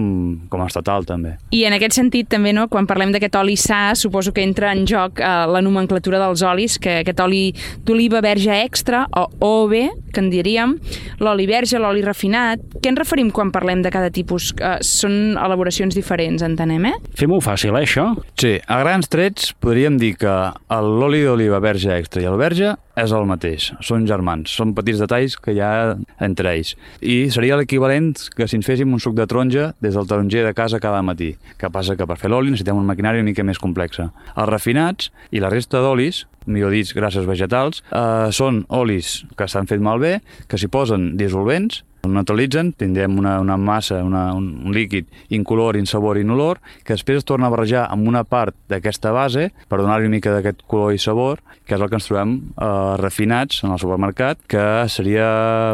com 0.49 0.65
estatal, 0.65 1.05
també. 1.07 1.35
I 1.55 1.65
en 1.69 1.77
aquest 1.77 1.97
sentit, 1.99 2.29
també, 2.31 2.53
no, 2.55 2.67
quan 2.71 2.89
parlem 2.89 3.13
d'aquest 3.15 3.37
oli 3.39 3.57
sa, 3.59 3.93
suposo 3.99 4.33
que 4.35 4.43
entra 4.45 4.73
en 4.75 4.85
joc 4.89 5.21
eh, 5.21 5.33
la 5.51 5.63
nomenclatura 5.65 6.21
dels 6.21 6.43
olis, 6.45 6.79
que 6.81 7.01
aquest 7.03 7.21
oli 7.23 7.45
d'oliva 7.85 8.23
verge 8.25 8.61
extra, 8.63 9.05
o 9.15 9.27
OB, 9.45 9.75
que 10.15 10.23
en 10.23 10.31
diríem, 10.31 10.77
l'oli 11.19 11.47
verge, 11.49 11.79
l'oli 11.81 12.03
refinat. 12.05 12.63
Què 12.79 12.91
ens 12.91 13.01
referim 13.01 13.31
quan 13.35 13.51
parlem 13.55 13.83
de 13.83 13.91
cada 13.93 14.11
tipus? 14.13 14.51
Uh, 14.55 14.77
són 14.85 15.35
elaboracions 15.35 15.97
diferents, 15.97 16.45
entenem, 16.45 16.87
eh? 16.89 16.95
Fem-ho 17.19 17.41
fàcil, 17.43 17.75
eh, 17.75 17.83
això? 17.83 18.07
Sí, 18.39 18.55
a 18.65 18.79
grans 18.83 19.11
trets 19.11 19.51
podríem 19.61 19.99
dir 20.01 20.15
que 20.21 20.35
l'oli 20.71 21.23
d'oliva 21.25 21.59
verge 21.63 21.91
extra 21.99 22.23
i 22.23 22.29
el 22.31 22.39
verge 22.39 22.75
és 22.95 23.13
el 23.15 23.25
mateix, 23.29 23.71
són 23.83 24.05
germans, 24.09 24.51
són 24.51 24.73
petits 24.77 25.01
detalls 25.03 25.37
que 25.41 25.55
hi 25.55 25.61
ha 25.63 25.95
entre 26.23 26.53
ells. 26.55 26.75
I 27.01 27.29
seria 27.33 27.57
l'equivalent 27.59 28.13
que 28.35 28.47
si 28.47 28.59
ens 28.59 28.67
féssim 28.67 28.93
un 28.93 29.03
suc 29.03 29.17
de 29.17 29.27
taronja 29.27 29.71
des 29.83 29.97
del 29.97 30.07
taronger 30.07 30.45
de 30.45 30.53
casa 30.57 30.81
cada 30.83 31.01
matí. 31.03 31.33
Que 31.59 31.71
passa 31.71 31.97
que 31.99 32.07
per 32.07 32.19
fer 32.21 32.31
l'oli 32.31 32.53
necessitem 32.53 32.79
una 32.79 32.93
maquinària 32.93 33.23
una 33.23 33.31
mica 33.31 33.43
més 33.43 33.59
complexa. 33.61 34.11
Els 34.35 34.51
refinats 34.51 35.11
i 35.31 35.43
la 35.43 35.51
resta 35.53 35.83
d'olis 35.83 36.25
millor 36.45 36.75
dit, 36.75 36.91
grasses 36.93 37.25
vegetals, 37.25 37.81
eh, 37.89 38.29
són 38.29 38.63
olis 38.69 39.23
que 39.37 39.47
s'han 39.49 39.65
fet 39.65 39.81
malbé, 39.81 40.19
que 40.47 40.59
s'hi 40.61 40.69
posen 40.69 41.15
dissolvents, 41.17 41.81
neutralitzen, 42.05 42.71
tindrem 42.77 43.17
una, 43.17 43.39
una 43.41 43.57
massa, 43.57 44.03
una, 44.03 44.33
un, 44.33 44.61
un 44.65 44.73
líquid 44.73 45.07
incolor, 45.29 45.77
insabor 45.77 46.19
inolor, 46.19 46.59
que 46.83 46.93
després 46.93 47.21
es 47.21 47.27
torna 47.27 47.47
a 47.47 47.53
barrejar 47.53 47.87
amb 47.89 48.07
una 48.07 48.23
part 48.23 48.55
d'aquesta 48.69 49.13
base 49.15 49.49
per 49.69 49.79
donar-li 49.81 50.09
una 50.09 50.17
mica 50.17 50.33
d'aquest 50.35 50.61
color 50.69 50.93
i 50.93 51.01
sabor, 51.01 51.41
que 51.65 51.75
és 51.75 51.81
el 51.81 51.89
que 51.89 51.97
ens 51.99 52.09
trobem 52.09 52.35
eh, 52.37 52.67
refinats 53.01 53.63
en 53.65 53.73
el 53.73 53.81
supermercat, 53.81 54.41
que 54.51 54.65
seria 54.91 55.27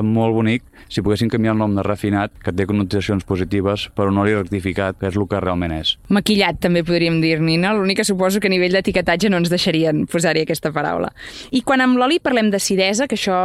molt 0.06 0.36
bonic 0.38 0.66
si 0.90 1.04
poguéssim 1.04 1.30
canviar 1.32 1.54
el 1.56 1.62
nom 1.62 1.76
de 1.76 1.84
refinat, 1.86 2.34
que 2.44 2.54
té 2.56 2.66
connotacions 2.70 3.26
positives, 3.28 3.88
per 3.96 4.08
un 4.10 4.18
oli 4.22 4.34
rectificat, 4.36 4.98
que 5.00 5.10
és 5.10 5.18
el 5.18 5.28
que 5.30 5.42
realment 5.44 5.76
és. 5.76 5.96
Maquillat, 6.10 6.60
també 6.64 6.84
podríem 6.88 7.20
dir-ne, 7.24 7.58
no? 7.62 7.74
L'únic 7.78 8.02
que 8.02 8.08
suposo 8.08 8.40
que 8.40 8.50
a 8.50 8.54
nivell 8.54 8.76
d'etiquetatge 8.78 9.30
no 9.30 9.42
ens 9.42 9.52
deixarien 9.52 10.06
posar-hi 10.10 10.46
aquesta 10.46 10.72
paraula. 10.74 11.12
I 11.52 11.64
quan 11.68 11.84
amb 11.84 12.00
l'oli 12.00 12.20
parlem 12.24 12.52
d'acidesa, 12.54 13.08
que 13.08 13.18
això 13.20 13.36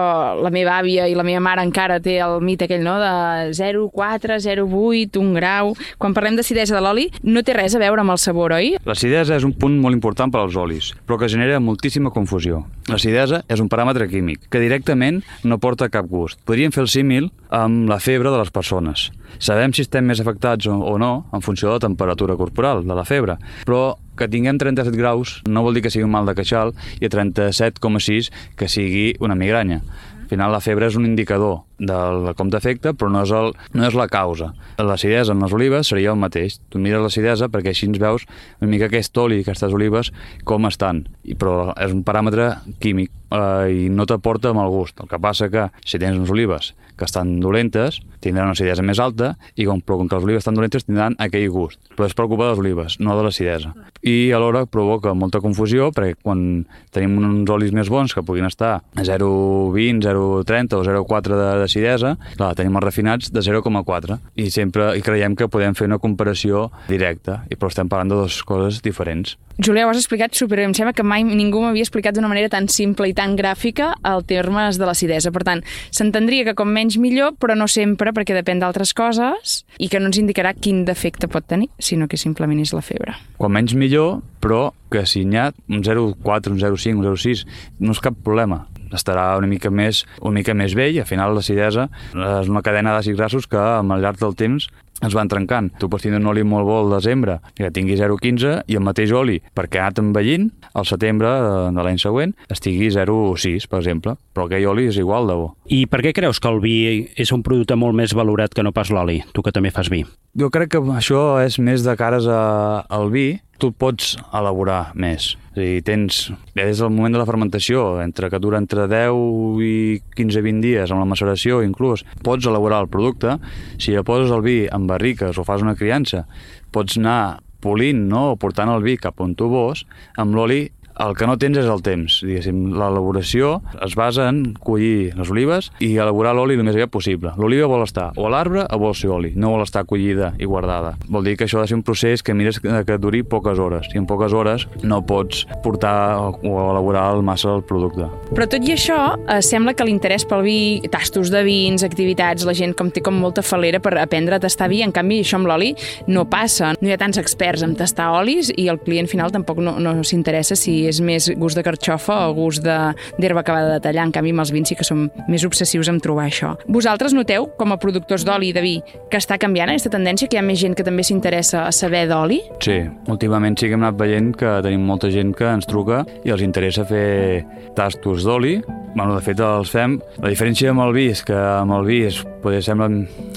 la 0.41 0.53
meva 0.55 0.79
àvia 0.81 1.09
i 1.11 1.17
la 1.19 1.27
meva 1.27 1.43
mare 1.45 1.65
encara 1.67 1.99
té 2.01 2.19
el 2.25 2.41
mite 2.45 2.67
aquell, 2.67 2.85
no?, 2.87 2.97
de 3.03 3.53
0,4, 3.57 4.41
0,8, 4.47 5.21
un 5.23 5.35
grau... 5.37 5.75
Quan 5.97 6.13
parlem 6.17 6.37
d'acidesa 6.37 6.77
de 6.77 6.83
l'oli, 6.85 7.07
no 7.25 7.43
té 7.47 7.55
res 7.57 7.75
a 7.75 7.81
veure 7.81 8.03
amb 8.03 8.13
el 8.13 8.21
sabor, 8.21 8.53
oi? 8.57 8.75
L'acidesa 8.87 9.37
és 9.39 9.47
un 9.47 9.55
punt 9.57 9.79
molt 9.81 9.97
important 9.97 10.33
per 10.33 10.43
als 10.43 10.57
olis, 10.61 10.93
però 11.07 11.19
que 11.21 11.29
genera 11.33 11.61
moltíssima 11.63 12.13
confusió. 12.15 12.65
L'acidesa 12.91 13.43
és 13.49 13.63
un 13.63 13.71
paràmetre 13.73 14.09
químic 14.11 14.47
que 14.53 14.61
directament 14.63 15.23
no 15.45 15.59
porta 15.63 15.89
cap 15.93 16.07
gust. 16.11 16.39
Podríem 16.47 16.75
fer 16.75 16.85
el 16.85 16.91
símil 16.93 17.26
amb 17.55 17.89
la 17.91 18.01
febre 18.03 18.33
de 18.33 18.41
les 18.41 18.51
persones. 18.55 19.11
Sabem 19.39 19.75
si 19.77 19.85
estem 19.85 20.07
més 20.07 20.21
afectats 20.23 20.69
o, 20.71 20.97
no 20.99 21.27
en 21.35 21.45
funció 21.45 21.69
de 21.69 21.77
la 21.77 21.85
temperatura 21.87 22.37
corporal, 22.37 22.85
de 22.87 22.97
la 22.97 23.05
febre, 23.05 23.37
però 23.69 23.97
que 24.17 24.29
tinguem 24.33 24.59
37 24.59 24.97
graus 24.97 25.41
no 25.45 25.63
vol 25.67 25.77
dir 25.77 25.85
que 25.85 25.93
sigui 25.93 26.07
un 26.07 26.15
mal 26.15 26.29
de 26.29 26.35
queixal 26.39 26.73
i 27.01 27.07
a 27.07 27.13
37,6 27.13 28.31
que 28.57 28.69
sigui 28.73 29.11
una 29.21 29.37
migranya. 29.37 29.83
Al 30.27 30.31
final 30.31 30.51
la 30.51 30.63
febre 30.65 30.89
és 30.89 30.97
un 30.99 31.05
indicador 31.07 31.61
del 31.79 32.31
com 32.37 32.51
t'afecta, 32.53 32.95
però 32.97 33.11
no 33.13 33.23
és, 33.27 33.33
el, 33.37 33.53
no 33.77 33.87
és 33.89 33.97
la 33.99 34.09
causa. 34.13 34.53
L'acidesa 34.81 35.35
en 35.35 35.45
les 35.45 35.55
olives 35.57 35.93
seria 35.93 36.15
el 36.15 36.21
mateix. 36.21 36.59
Tu 36.73 36.81
mires 36.83 37.03
l'acidesa 37.03 37.51
perquè 37.53 37.73
així 37.73 37.91
ens 37.91 38.01
veus 38.03 38.27
una 38.61 38.71
mica 38.71 38.89
aquest 38.91 39.17
oli, 39.21 39.43
aquestes 39.45 39.77
olives, 39.77 40.13
com 40.49 40.69
estan. 40.71 41.05
I, 41.25 41.37
però 41.39 41.73
és 41.77 41.93
un 41.93 42.03
paràmetre 42.07 42.53
químic 42.83 43.13
eh, 43.31 43.87
i 43.87 43.89
no 43.93 44.07
t'aporta 44.09 44.55
mal 44.57 44.73
gust. 44.73 45.01
El 45.03 45.11
que 45.11 45.21
passa 45.23 45.51
que 45.53 45.69
si 45.85 46.01
tens 46.01 46.19
unes 46.19 46.33
olives 46.33 46.75
que 46.97 47.05
estan 47.05 47.41
dolentes, 47.41 48.01
tindran 48.25 48.49
una 48.49 48.57
acidesa 48.57 48.83
més 48.83 48.99
alta 49.03 49.35
i 49.55 49.67
com, 49.69 49.83
però 49.85 49.99
com 50.01 50.09
que 50.09 50.17
les 50.17 50.25
olives 50.25 50.43
estan 50.43 50.57
dolentes 50.57 50.87
tindran 50.87 51.17
aquell 51.21 51.51
gust. 51.53 51.79
Però 51.93 52.09
es 52.09 52.17
preocupa 52.17 52.47
de 52.47 52.55
les 52.55 52.63
olives, 52.63 52.97
no 53.05 53.17
de 53.19 53.27
l'acidesa. 53.27 53.75
I 54.01 54.33
alhora 54.33 54.65
provoca 54.71 55.13
molta 55.15 55.43
confusió 55.45 55.91
perquè 55.93 56.17
quan 56.23 56.65
tenim 56.97 57.19
uns 57.21 57.53
olis 57.53 57.75
més 57.77 57.91
bons 57.93 58.17
que 58.17 58.25
puguin 58.25 58.49
estar 58.49 58.73
a 58.81 59.05
0,20, 59.05 60.07
0,30 60.09 60.81
o 60.81 60.85
0,4 60.89 61.37
de, 61.37 61.51
d'acidesa, 61.67 62.17
clar, 62.39 62.55
tenim 62.57 62.79
els 62.79 62.87
refinats 62.87 63.33
de 63.35 63.43
0,4 63.45 64.21
i 64.41 64.49
sempre 64.55 64.93
i 64.97 65.03
creiem 65.05 65.37
que 65.37 65.51
podem 65.53 65.75
fer 65.77 65.91
una 65.91 66.01
comparació 66.03 66.71
directa, 66.89 67.43
i 67.51 67.59
però 67.59 67.71
estem 67.73 67.91
parlant 67.91 68.13
de 68.13 68.23
dues 68.23 68.41
coses 68.47 68.81
diferents. 68.85 69.37
Julià, 69.57 69.87
ho 69.87 69.91
has 69.91 70.03
explicat 70.03 70.35
super 70.37 70.59
Em 70.61 70.75
sembla 70.77 70.93
que 70.93 71.05
mai 71.07 71.23
ningú 71.25 71.63
m'havia 71.63 71.85
explicat 71.85 72.17
d'una 72.17 72.29
manera 72.29 72.51
tan 72.53 72.67
simple 72.69 73.09
i 73.09 73.15
tan 73.17 73.39
gràfica 73.39 73.95
el 74.05 74.25
termes 74.29 74.77
de 74.77 74.85
l'acidesa. 74.85 75.33
Per 75.33 75.43
tant, 75.49 75.63
s'entendria 75.95 76.45
que 76.45 76.57
com 76.59 76.69
menys 76.69 76.99
millor, 77.01 77.33
però 77.41 77.57
no 77.57 77.69
sempre, 77.71 78.13
perquè 78.13 78.37
depèn 78.37 78.61
d'altres 78.61 78.93
coses 78.97 79.63
i 79.81 79.89
que 79.89 80.01
no 80.01 80.11
ens 80.11 80.21
indicarà 80.21 80.53
quin 80.53 80.85
defecte 80.85 81.29
pot 81.33 81.49
tenir, 81.49 81.71
sinó 81.81 82.09
que 82.09 82.21
simplement 82.21 82.61
és 82.61 82.75
la 82.77 82.85
febre. 82.85 83.17
Quan 83.41 83.55
menys 83.57 83.77
millor, 83.79 84.21
però 84.45 84.75
que 84.93 85.07
si 85.09 85.25
n'hi 85.25 85.41
ha 85.41 85.51
un 85.73 85.83
0,4, 85.83 86.53
un 86.53 86.61
0,5, 86.61 87.01
un 87.01 87.07
0,6, 87.17 87.47
no 87.81 87.97
és 87.97 88.05
cap 88.05 88.19
problema 88.25 88.67
estarà 88.95 89.33
una 89.39 89.51
mica 89.51 89.71
més, 89.71 90.05
una 90.21 90.39
mica 90.41 90.55
més 90.55 90.77
vell, 90.79 91.01
al 91.01 91.09
final 91.09 91.35
l'acidesa 91.37 91.89
és 92.15 92.51
una 92.51 92.63
cadena 92.63 92.97
d'àcids 92.97 93.19
grassos 93.19 93.49
que 93.51 93.61
al 93.61 93.97
llarg 94.03 94.21
del 94.23 94.37
temps 94.39 94.69
es 95.05 95.15
van 95.15 95.29
trencant. 95.29 95.71
Tu 95.81 95.89
pots 95.93 96.07
tenir 96.07 96.21
un 96.21 96.29
oli 96.31 96.45
molt 96.47 96.67
bo 96.69 96.79
al 96.81 96.95
desembre 96.95 97.39
que 97.57 97.71
tingui 97.75 97.99
0,15 97.99 98.63
i 98.71 98.79
el 98.79 98.85
mateix 98.85 99.13
oli, 99.13 99.39
perquè 99.57 99.81
ha 99.81 99.89
anat 99.91 100.01
envellint, 100.01 100.49
al 100.77 100.87
setembre 100.89 101.33
de 101.75 101.85
l'any 101.85 102.01
següent 102.01 102.35
estigui 102.53 102.89
0,6, 102.95 103.69
per 103.69 103.83
exemple. 103.83 104.17
Però 104.37 104.47
aquell 104.49 104.69
oli 104.73 104.89
és 104.91 105.01
igual 105.01 105.29
de 105.29 105.37
bo. 105.37 105.51
I 105.73 105.85
per 105.91 106.03
què 106.05 106.15
creus 106.17 106.41
que 106.41 106.53
el 106.53 106.63
vi 106.65 106.77
és 107.17 107.33
un 107.35 107.45
producte 107.47 107.77
molt 107.77 107.97
més 107.99 108.15
valorat 108.17 108.55
que 108.55 108.65
no 108.65 108.73
pas 108.77 108.93
l'oli, 108.93 109.23
tu 109.37 109.45
que 109.45 109.53
també 109.53 109.73
fas 109.75 109.91
vi? 109.93 110.05
Jo 110.37 110.51
crec 110.53 110.75
que 110.75 110.81
això 110.97 111.39
és 111.45 111.59
més 111.59 111.85
de 111.85 111.97
cares 111.97 112.27
a, 112.29 112.85
al 112.93 113.09
vi, 113.13 113.29
tu 113.59 113.73
pots 113.73 114.15
elaborar 114.37 114.93
més. 114.99 115.35
És 115.57 115.63
dir, 115.63 115.81
tens, 115.87 116.19
des 116.57 116.83
del 116.83 116.93
moment 116.93 117.17
de 117.17 117.21
la 117.21 117.29
fermentació, 117.29 117.87
entre 118.03 118.31
que 118.33 118.41
dura 118.43 118.61
entre 118.61 118.85
10 118.91 119.63
i 119.65 119.73
15-20 120.19 120.63
dies 120.65 120.93
amb 120.93 121.03
la 121.03 121.09
maceració 121.09 121.63
inclús, 121.65 122.05
pots 122.27 122.47
elaborar 122.47 122.83
el 122.85 122.93
producte. 122.93 123.39
Si 123.79 123.97
ja 123.97 124.05
poses 124.07 124.33
el 124.35 124.45
vi 124.45 124.59
en 124.69 124.87
barriques 124.91 125.39
o 125.39 125.47
fas 125.49 125.65
una 125.65 125.77
criança, 125.79 126.27
pots 126.73 126.99
anar 127.01 127.41
polint 127.65 128.05
no? 128.11 128.33
o 128.35 128.39
portant 128.41 128.71
el 128.71 128.85
vi 128.85 128.97
cap 129.01 129.21
on 129.25 129.35
tu 129.39 129.49
vols, 129.51 129.87
amb 130.21 130.37
l'oli 130.37 130.67
el 130.99 131.15
que 131.17 131.27
no 131.29 131.37
tens 131.41 131.59
és 131.61 131.69
el 131.69 131.83
temps. 131.85 132.19
Diguéssim, 132.25 132.71
l'elaboració 132.77 133.61
es 133.85 133.97
basa 133.99 134.29
en 134.31 134.55
collir 134.65 135.13
les 135.17 135.31
olives 135.33 135.71
i 135.85 135.93
elaborar 136.01 136.35
l'oli 136.37 136.57
el 136.57 136.65
més 136.65 136.77
aviat 136.77 136.93
possible. 136.93 137.33
L'oliva 137.41 137.69
vol 137.71 137.85
estar 137.85 138.11
o 138.17 138.27
a 138.27 138.33
l'arbre 138.33 138.65
o 138.73 138.79
vol 138.81 138.95
ser 138.97 139.11
oli, 139.13 139.33
no 139.37 139.53
vol 139.55 139.65
estar 139.65 139.85
collida 139.89 140.33
i 140.41 140.49
guardada. 140.49 140.95
Vol 141.13 141.29
dir 141.29 141.37
que 141.37 141.47
això 141.47 141.61
ha 141.61 141.67
de 141.67 141.73
ser 141.73 141.79
un 141.79 141.85
procés 141.87 142.25
que 142.25 142.35
mires 142.35 142.61
que 142.61 142.99
duri 142.99 143.23
poques 143.27 143.61
hores. 143.61 143.91
I 143.95 144.01
en 144.01 144.09
poques 144.09 144.33
hores 144.33 144.67
no 144.83 145.03
pots 145.07 145.45
portar 145.65 146.17
o 146.19 146.55
elaborar 146.71 147.09
el 147.17 147.23
massa 147.27 147.53
del 147.53 147.65
producte. 147.67 148.09
Però 148.33 148.49
tot 148.49 148.65
i 148.67 148.75
això, 148.75 148.99
eh, 149.29 149.41
sembla 149.43 149.75
que 149.77 149.85
l'interès 149.85 150.27
pel 150.29 150.43
vi, 150.47 150.81
tastos 150.91 151.31
de 151.31 151.43
vins, 151.45 151.85
activitats, 151.85 152.47
la 152.47 152.55
gent 152.55 152.75
com 152.77 152.91
té 152.91 153.03
com 153.05 153.15
molta 153.15 153.43
falera 153.43 153.81
per 153.81 153.97
aprendre 153.99 154.37
a 154.37 154.41
tastar 154.41 154.69
vi, 154.73 154.83
en 154.83 154.93
canvi 154.93 155.21
això 155.21 155.41
amb 155.41 155.51
l'oli 155.51 155.75
no 156.09 156.25
passa. 156.31 156.75
No 156.81 156.89
hi 156.89 156.93
ha 156.93 157.01
tants 157.01 157.19
experts 157.19 157.63
en 157.63 157.77
tastar 157.77 158.11
olis 158.17 158.53
i 158.57 158.69
el 158.69 158.81
client 158.81 159.09
final 159.11 159.33
tampoc 159.33 159.59
no, 159.59 159.77
no 159.83 159.97
s'interessa 160.07 160.57
si 160.57 160.86
és 160.89 161.01
més 161.05 161.29
gust 161.37 161.59
de 161.59 161.65
carxofa 161.67 162.19
o 162.29 162.35
gust 162.37 162.65
d'herba 162.65 163.43
acabada 163.43 163.77
de 163.77 163.83
tallar. 163.85 164.07
En 164.07 164.15
canvi, 164.15 164.33
amb 164.35 164.45
els 164.45 164.53
vins 164.55 164.69
sí 164.69 164.77
que 164.79 164.87
som 164.87 165.07
més 165.29 165.45
obsessius 165.47 165.91
en 165.93 166.01
trobar 166.03 166.29
això. 166.31 166.55
Vosaltres 166.69 167.15
noteu, 167.17 167.49
com 167.59 167.75
a 167.75 167.81
productors 167.83 168.25
d'oli 168.27 168.51
i 168.51 168.57
de 168.57 168.65
vi, 168.65 168.77
que 169.11 169.21
està 169.21 169.39
canviant 169.43 169.73
aquesta 169.73 169.93
tendència, 169.93 170.29
que 170.29 170.39
hi 170.39 170.43
ha 170.43 170.47
més 170.47 170.61
gent 170.61 170.77
que 170.79 170.87
també 170.87 171.05
s'interessa 171.07 171.67
a 171.67 171.75
saber 171.75 172.07
d'oli? 172.11 172.41
Sí, 172.65 172.81
últimament 173.13 173.59
sí 173.59 173.71
que 173.71 173.79
hem 173.79 173.85
anat 173.85 174.01
veient 174.01 174.33
que 174.37 174.59
tenim 174.67 174.87
molta 174.87 175.11
gent 175.13 175.35
que 175.37 175.49
ens 175.51 175.69
truca 175.69 176.05
i 176.25 176.35
els 176.35 176.45
interessa 176.45 176.87
fer 176.89 177.45
tastos 177.77 178.27
d'oli. 178.27 178.59
Bueno, 178.97 179.13
de 179.13 179.21
fet, 179.21 179.41
els 179.45 179.69
fem. 179.69 179.99
La 180.25 180.31
diferència 180.33 180.71
amb 180.73 180.81
el 180.87 180.95
vi 180.97 181.11
és 181.13 181.21
que 181.27 181.37
amb 181.37 181.75
el 181.77 181.85
vi 181.85 181.99
es 182.07 182.23
poder 182.41 182.63
sembla 182.65 182.87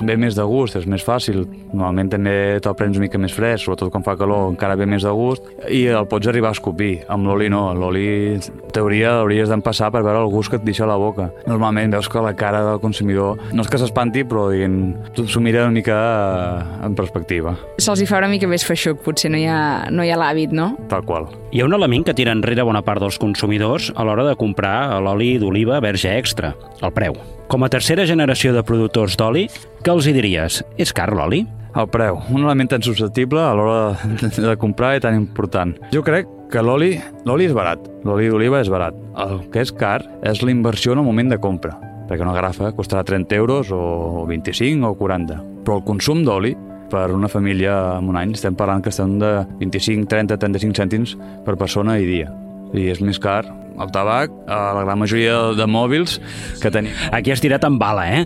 bé 0.05 0.15
més 0.19 0.37
de 0.37 0.43
gust, 0.47 0.77
és 0.79 0.85
més 0.87 1.03
fàcil. 1.03 1.41
Normalment 1.73 2.11
també 2.13 2.33
te'l 2.63 2.75
prens 2.79 2.95
una 2.95 3.07
mica 3.07 3.19
més 3.19 3.33
fresc, 3.35 3.65
sobretot 3.65 3.91
quan 3.91 4.05
fa 4.05 4.15
calor, 4.19 4.47
encara 4.53 4.77
ve 4.79 4.87
més 4.87 5.03
de 5.03 5.11
gust, 5.15 5.47
i 5.67 5.85
el 5.91 6.07
pots 6.07 6.29
arribar 6.29 6.51
a 6.51 6.55
escopir. 6.55 7.01
Amb 7.11 7.27
l'oli 7.27 7.38
no, 7.47 7.69
l'oli, 7.77 8.35
en 8.35 8.71
teoria, 8.75 9.13
hauries 9.21 9.47
d'empassar 9.47 9.87
per 9.93 10.01
veure 10.03 10.19
el 10.25 10.31
gust 10.33 10.51
que 10.51 10.59
et 10.59 10.65
deixa 10.67 10.83
a 10.83 10.89
la 10.89 10.97
boca. 10.99 11.29
Normalment 11.47 11.95
veus 11.95 12.09
que 12.11 12.23
la 12.25 12.33
cara 12.35 12.59
del 12.65 12.81
consumidor, 12.83 13.39
no 13.55 13.63
és 13.63 13.71
que 13.71 13.79
s'espanti, 13.79 14.25
però 14.27 14.49
diguem, 14.51 14.75
s'ho 15.15 15.43
mira 15.45 15.63
una 15.63 15.77
mica 15.77 15.95
eh, 15.95 16.85
en 16.89 16.97
perspectiva. 16.99 17.55
Se'ls 17.79 18.03
hi 18.03 18.09
fa 18.09 18.19
una 18.19 18.31
mica 18.31 18.49
més 18.49 18.65
feixuc, 18.67 18.99
potser 19.05 19.31
no 19.31 19.39
hi 19.39 19.47
ha, 19.47 19.87
no 19.93 20.03
hi 20.03 20.11
ha 20.11 20.19
l'hàbit, 20.19 20.51
no? 20.55 20.73
Tal 20.91 21.05
qual. 21.07 21.29
Hi 21.53 21.63
ha 21.63 21.69
un 21.69 21.77
element 21.79 22.09
que 22.09 22.17
tira 22.17 22.35
enrere 22.35 22.67
bona 22.67 22.83
part 22.83 22.99
dels 23.05 23.21
consumidors 23.21 23.93
a 23.95 24.03
l'hora 24.03 24.27
de 24.27 24.35
comprar 24.39 24.99
l'oli 24.99 25.37
d'oliva 25.39 25.79
verge 25.83 26.11
extra, 26.17 26.55
el 26.81 26.91
preu. 26.95 27.15
Com 27.49 27.63
a 27.65 27.71
tercera 27.71 28.05
generació 28.05 28.51
de 28.53 28.61
productors 28.65 29.15
d'oli, 29.17 29.47
què 29.81 29.93
els 29.93 30.05
hi 30.05 30.13
diries? 30.13 30.59
És 30.77 30.93
car 30.93 31.09
l'oli? 31.15 31.45
El 31.77 31.85
preu, 31.89 32.17
un 32.33 32.43
element 32.43 32.69
tan 32.71 32.81
susceptible 32.81 33.41
a 33.41 33.53
l'hora 33.53 33.93
de 34.49 34.55
comprar 34.57 34.95
i 34.97 35.03
tan 35.03 35.17
important. 35.17 35.75
Jo 35.93 36.01
crec 36.05 36.29
que 36.49 36.63
l'oli 36.65 36.95
l'oli 37.29 37.45
és 37.45 37.53
barat, 37.53 37.83
l'oli 38.05 38.29
d'oliva 38.31 38.63
és 38.63 38.71
barat. 38.71 38.97
El 39.21 39.43
que 39.53 39.61
és 39.61 39.71
car 39.75 40.01
és 40.25 40.41
la 40.41 40.51
inversió 40.51 40.95
en 40.95 41.03
el 41.03 41.07
moment 41.07 41.29
de 41.29 41.37
compra, 41.41 41.75
perquè 42.09 42.25
una 42.25 42.33
grafa 42.33 42.71
costarà 42.75 43.05
30 43.05 43.37
euros 43.37 43.69
o 43.71 44.25
25 44.29 44.89
o 44.89 44.97
40. 44.97 45.39
Però 45.63 45.79
el 45.79 45.85
consum 45.85 46.25
d'oli 46.25 46.55
per 46.89 47.11
una 47.13 47.29
família 47.29 47.99
en 47.99 48.09
un 48.09 48.17
any 48.17 48.33
estem 48.33 48.57
parlant 48.57 48.81
que 48.81 48.89
estem 48.89 49.19
de 49.21 49.31
25, 49.61 50.09
30, 50.09 50.39
35 50.41 50.81
cèntims 50.81 51.15
per 51.45 51.57
persona 51.59 51.99
i 52.01 52.09
dia. 52.09 52.33
I 52.73 52.89
és 52.89 53.01
més 53.01 53.21
car 53.21 53.43
el 53.79 53.93
tabac, 53.95 54.33
a 54.51 54.73
la 54.75 54.83
gran 54.83 54.99
majoria 54.99 55.37
de 55.55 55.65
mòbils 55.69 56.17
que 56.59 56.71
tenim. 56.73 56.91
Aquí 57.15 57.31
has 57.31 57.39
tirat 57.39 57.63
amb 57.63 57.79
bala, 57.79 58.03
eh? 58.11 58.25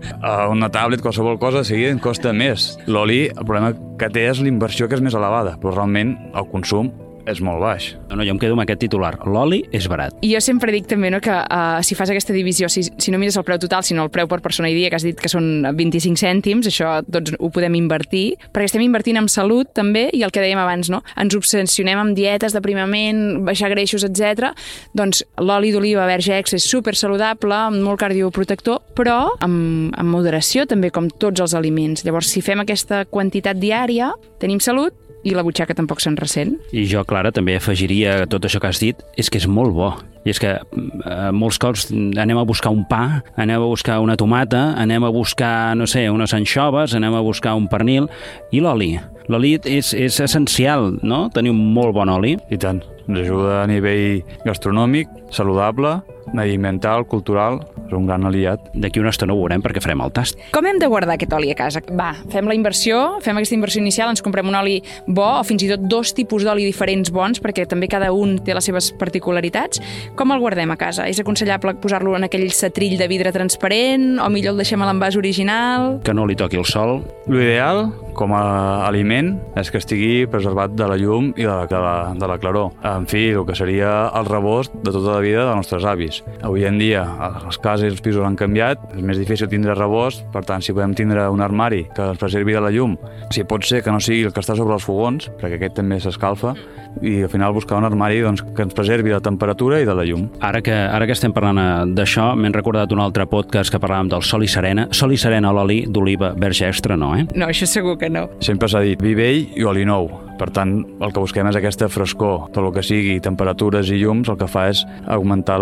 Una 0.49 0.71
tablet, 0.73 1.03
qualsevol 1.03 1.37
cosa, 1.37 1.61
sigui, 1.67 1.91
costa 2.01 2.33
més. 2.33 2.71
L'oli, 2.89 3.27
el 3.29 3.45
problema 3.45 3.75
que 3.99 4.09
té 4.09 4.25
és 4.31 4.41
l'inversió 4.41 4.89
que 4.89 4.97
és 4.97 5.05
més 5.05 5.13
elevada, 5.13 5.59
però 5.61 5.75
realment 5.75 6.15
el 6.33 6.49
consum 6.49 6.89
és 7.29 7.39
molt 7.43 7.61
baix. 7.63 7.91
No, 8.09 8.17
no, 8.17 8.25
jo 8.25 8.33
em 8.35 8.39
quedo 8.41 8.55
amb 8.57 8.63
aquest 8.63 8.81
titular. 8.83 9.13
L'oli 9.29 9.61
és 9.75 9.87
barat. 9.91 10.15
I 10.25 10.33
jo 10.33 10.41
sempre 10.43 10.73
dic 10.75 10.87
també 10.89 11.11
no, 11.13 11.19
que 11.23 11.33
uh, 11.33 11.79
si 11.85 11.95
fas 11.97 12.11
aquesta 12.11 12.35
divisió, 12.35 12.69
si, 12.71 12.83
si 12.83 13.13
no 13.13 13.19
mires 13.21 13.37
el 13.39 13.45
preu 13.47 13.59
total, 13.61 13.85
sinó 13.87 14.05
el 14.05 14.11
preu 14.13 14.27
per 14.31 14.41
persona 14.43 14.71
i 14.71 14.75
dia, 14.77 14.89
que 14.91 14.99
has 14.99 15.05
dit 15.07 15.19
que 15.19 15.31
són 15.31 15.67
25 15.77 16.19
cèntims, 16.19 16.69
això 16.69 16.95
tots 17.07 17.35
ho 17.39 17.51
podem 17.53 17.77
invertir, 17.79 18.25
perquè 18.53 18.69
estem 18.71 18.83
invertint 18.85 19.21
en 19.21 19.29
salut 19.31 19.71
també, 19.75 20.07
i 20.13 20.23
el 20.25 20.33
que 20.33 20.43
dèiem 20.43 20.61
abans, 20.61 20.91
no? 20.93 21.03
ens 21.19 21.35
obsessionem 21.37 22.01
amb 22.01 22.17
dietes 22.17 22.55
d'aprimament, 22.55 23.43
baixar 23.47 23.71
greixos, 23.73 24.05
etc. 24.07 24.51
Doncs 24.97 25.23
l'oli 25.41 25.73
d'oliva 25.73 26.07
verge 26.09 26.35
extra 26.37 26.59
és 26.59 26.67
super 26.67 26.95
saludable, 26.99 27.59
molt 27.77 28.01
cardioprotector, 28.03 28.81
però 28.97 29.19
amb, 29.43 29.93
amb 29.95 30.13
moderació 30.13 30.67
també, 30.69 30.91
com 30.93 31.09
tots 31.09 31.43
els 31.43 31.55
aliments. 31.57 32.03
Llavors, 32.05 32.31
si 32.33 32.43
fem 32.43 32.63
aquesta 32.63 33.03
quantitat 33.09 33.59
diària, 33.61 34.11
tenim 34.41 34.59
salut 34.63 34.97
i 35.23 35.33
la 35.35 35.43
butxaca 35.45 35.75
tampoc 35.75 36.01
se'n 36.03 36.17
ressent. 36.19 36.57
I 36.75 36.85
jo, 36.89 37.03
Clara, 37.07 37.31
també 37.35 37.55
afegiria 37.57 38.23
tot 38.29 38.45
això 38.45 38.61
que 38.61 38.71
has 38.71 38.81
dit, 38.83 38.99
és 39.19 39.31
que 39.31 39.39
és 39.41 39.47
molt 39.47 39.75
bo. 39.75 39.93
I 40.23 40.31
és 40.31 40.39
que 40.39 40.53
eh, 40.55 41.31
molts 41.35 41.59
cops 41.59 41.89
anem 41.91 42.39
a 42.39 42.45
buscar 42.47 42.71
un 42.75 42.85
pa, 42.87 43.23
anem 43.35 43.59
a 43.59 43.67
buscar 43.67 43.99
una 44.03 44.15
tomata, 44.19 44.69
anem 44.79 45.03
a 45.03 45.11
buscar, 45.11 45.73
no 45.79 45.87
sé, 45.89 46.05
unes 46.11 46.35
anxoves, 46.35 46.95
anem 46.95 47.15
a 47.15 47.23
buscar 47.23 47.57
un 47.59 47.67
pernil, 47.71 48.07
i 48.51 48.63
l'oli. 48.63 48.93
L'oli 49.31 49.55
és, 49.69 49.93
és 49.93 50.19
essencial, 50.23 50.97
no?, 51.03 51.27
tenir 51.33 51.53
un 51.53 51.61
molt 51.73 51.95
bon 51.95 52.11
oli. 52.11 52.35
I 52.51 52.59
tant. 52.59 52.83
Ens 53.07 53.19
ajuda 53.19 53.61
a 53.63 53.67
nivell 53.67 54.23
gastronòmic, 54.45 55.11
saludable, 55.31 55.97
mediamental, 56.33 57.05
cultural, 57.07 57.59
és 57.83 57.93
un 57.95 58.05
gran 58.07 58.23
aliat. 58.25 58.61
D'aquí 58.73 59.01
una 59.01 59.11
estona 59.11 59.35
ho 59.35 59.39
veurem 59.41 59.61
perquè 59.63 59.81
farem 59.83 60.01
el 60.05 60.13
tast. 60.15 60.39
Com 60.55 60.67
hem 60.69 60.79
de 60.81 60.87
guardar 60.89 61.17
aquest 61.17 61.33
oli 61.35 61.51
a 61.51 61.57
casa? 61.57 61.81
Va, 61.99 62.13
fem 62.31 62.47
la 62.49 62.55
inversió, 62.55 63.19
fem 63.23 63.37
aquesta 63.37 63.57
inversió 63.57 63.81
inicial, 63.83 64.11
ens 64.13 64.23
comprem 64.23 64.47
un 64.49 64.57
oli 64.57 64.79
bo 65.07 65.27
o 65.39 65.43
fins 65.47 65.65
i 65.65 65.69
tot 65.73 65.83
dos 65.91 66.13
tipus 66.15 66.45
d'oli 66.47 66.65
diferents 66.67 67.11
bons 67.13 67.41
perquè 67.43 67.67
també 67.69 67.89
cada 67.91 68.11
un 68.15 68.37
té 68.43 68.55
les 68.55 68.65
seves 68.69 68.91
particularitats. 68.99 69.83
Com 70.19 70.33
el 70.33 70.41
guardem 70.43 70.71
a 70.73 70.79
casa? 70.79 71.07
És 71.11 71.19
aconsellable 71.21 71.75
posar-lo 71.83 72.15
en 72.17 72.27
aquell 72.29 72.49
setrill 72.55 72.97
de 72.99 73.09
vidre 73.11 73.35
transparent 73.35 74.17
o 74.23 74.29
millor 74.33 74.55
el 74.55 74.63
deixem 74.63 74.81
a 74.81 74.89
l'envàs 74.89 75.19
original? 75.19 75.99
Que 76.07 76.15
no 76.15 76.27
li 76.29 76.39
toqui 76.39 76.59
el 76.59 76.67
sol. 76.69 77.01
L'ideal, 77.27 77.87
com 78.17 78.33
a 78.37 78.43
aliment, 78.87 79.33
és 79.59 79.71
que 79.71 79.79
estigui 79.81 80.27
preservat 80.31 80.73
de 80.77 80.87
la 80.89 80.97
llum 80.99 81.31
i 81.35 81.45
de 81.45 81.49
la, 81.49 81.65
de 81.69 81.79
la, 81.81 81.95
de 82.19 82.29
la 82.29 82.37
claror. 82.41 82.71
En 82.87 83.07
fi, 83.09 83.25
el 83.33 83.45
que 83.47 83.57
seria 83.57 83.93
el 84.15 84.29
rebost 84.29 84.75
de 84.83 84.91
tota 84.91 85.17
la 85.17 85.23
vida 85.23 85.45
dels 85.47 85.63
nostres 85.63 85.87
avis. 85.89 86.21
Avui 86.41 86.67
en 86.69 86.79
dia, 86.81 87.03
les 87.45 87.59
cases 87.63 87.87
i 87.87 87.93
els 87.93 88.03
pisos 88.03 88.25
han 88.25 88.37
canviat, 88.39 88.81
és 88.95 89.03
més 89.05 89.19
difícil 89.19 89.49
tindre 89.51 89.75
rebost, 89.77 90.25
per 90.33 90.43
tant, 90.47 90.63
si 90.63 90.75
podem 90.75 90.95
tindre 90.97 91.27
un 91.33 91.43
armari 91.43 91.83
que 91.95 92.11
ens 92.13 92.21
preservi 92.21 92.55
de 92.55 92.63
la 92.63 92.71
llum, 92.73 92.97
si 93.33 93.45
pot 93.47 93.65
ser 93.65 93.83
que 93.83 93.93
no 93.93 94.01
sigui 94.03 94.27
el 94.27 94.33
que 94.33 94.43
està 94.43 94.57
sobre 94.59 94.77
els 94.77 94.85
fogons, 94.85 95.29
perquè 95.41 95.59
aquest 95.59 95.77
també 95.81 95.99
s'escalfa, 96.03 96.55
i 97.01 97.23
al 97.23 97.29
final 97.29 97.53
buscar 97.53 97.77
un 97.79 97.87
armari 97.87 98.21
doncs, 98.23 98.43
que 98.55 98.65
ens 98.65 98.75
preservi 98.75 99.13
la 99.13 99.21
temperatura 99.23 99.81
i 99.81 99.87
de 99.87 99.95
la 99.95 100.05
llum. 100.07 100.27
Ara 100.41 100.61
que, 100.65 100.73
ara 100.73 101.07
que 101.09 101.15
estem 101.15 101.33
parlant 101.35 101.59
eh, 101.59 101.69
d'això, 101.95 102.33
m'he 102.35 102.51
recordat 102.53 102.93
un 102.93 103.01
altre 103.03 103.25
podcast 103.29 103.73
que 103.73 103.81
parlàvem 103.81 104.11
del 104.13 104.25
sol 104.25 104.45
i 104.45 104.51
serena. 104.51 104.87
Sol 104.91 105.15
i 105.15 105.19
serena 105.19 105.51
a 105.51 105.57
l'oli 105.57 105.83
d'oliva 105.87 106.33
verge 106.37 106.67
extra, 106.69 106.97
no, 106.99 107.13
eh? 107.17 107.25
No, 107.35 107.49
això 107.49 107.67
segur 107.69 107.97
que 108.01 108.11
no. 108.11 108.27
Sempre 108.43 108.69
s'ha 108.71 108.83
dit 108.85 109.01
vi 109.01 109.15
vell 109.17 109.47
i 109.57 109.65
oli 109.67 109.87
nou. 109.87 110.09
Per 110.43 110.49
tant, 110.51 110.73
el 110.99 111.13
que 111.15 111.21
busquem 111.23 111.47
és 111.47 111.55
aquesta 111.55 111.87
frescor. 111.87 112.49
Tot 112.51 112.65
el 112.65 112.73
que 112.75 112.81
sigui 112.83 113.13
temperatures 113.23 113.87
i 113.95 114.01
llums 114.01 114.27
el 114.27 114.35
que 114.35 114.47
fa 114.51 114.65
és 114.73 114.81
augmentar 115.07 115.55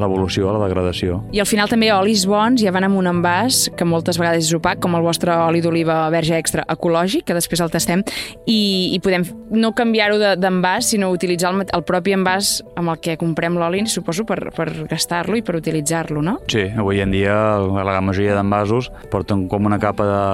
l'evolució, 0.00 0.46
la, 0.48 0.62
la 0.62 0.70
degradació. 0.70 1.18
I 1.36 1.42
al 1.42 1.48
final 1.50 1.68
també 1.68 1.90
olis 1.92 2.24
bons 2.24 2.62
ja 2.64 2.72
van 2.72 2.86
amb 2.88 2.96
un 2.96 3.10
envàs 3.10 3.66
que 3.76 3.84
moltes 3.84 4.16
vegades 4.16 4.46
és 4.46 4.56
opac, 4.56 4.80
com 4.80 4.96
el 4.96 5.04
vostre 5.04 5.34
oli 5.36 5.60
d'oliva 5.60 6.06
verge 6.14 6.38
extra 6.40 6.64
ecològic, 6.72 7.26
que 7.28 7.36
després 7.36 7.60
el 7.60 7.74
tastem, 7.74 8.00
i, 8.48 8.94
i 8.96 9.00
podem 9.04 9.26
no 9.52 9.74
canviar-ho 9.76 10.16
d'envàs, 10.40 10.94
sinó 10.94 11.10
utilitzar 11.12 11.52
el, 11.52 11.66
el 11.68 11.84
propi 11.84 12.16
envàs 12.16 12.54
amb 12.80 12.94
el 12.94 13.02
que 13.04 13.18
comprem 13.20 13.60
l'oli, 13.60 13.84
suposo, 13.92 14.24
per, 14.24 14.38
per 14.56 14.70
gastar-lo 14.88 15.36
i 15.36 15.44
per 15.44 15.58
utilitzar-lo, 15.60 16.24
no? 16.24 16.38
Sí, 16.48 16.64
avui 16.72 17.04
en 17.04 17.12
dia 17.12 17.36
la 17.60 17.84
gran 17.84 18.08
majoria 18.08 18.38
d'envasos 18.38 18.88
porten 19.12 19.44
com 19.52 19.68
una 19.68 19.80
capa 19.82 20.08
de, 20.08 20.24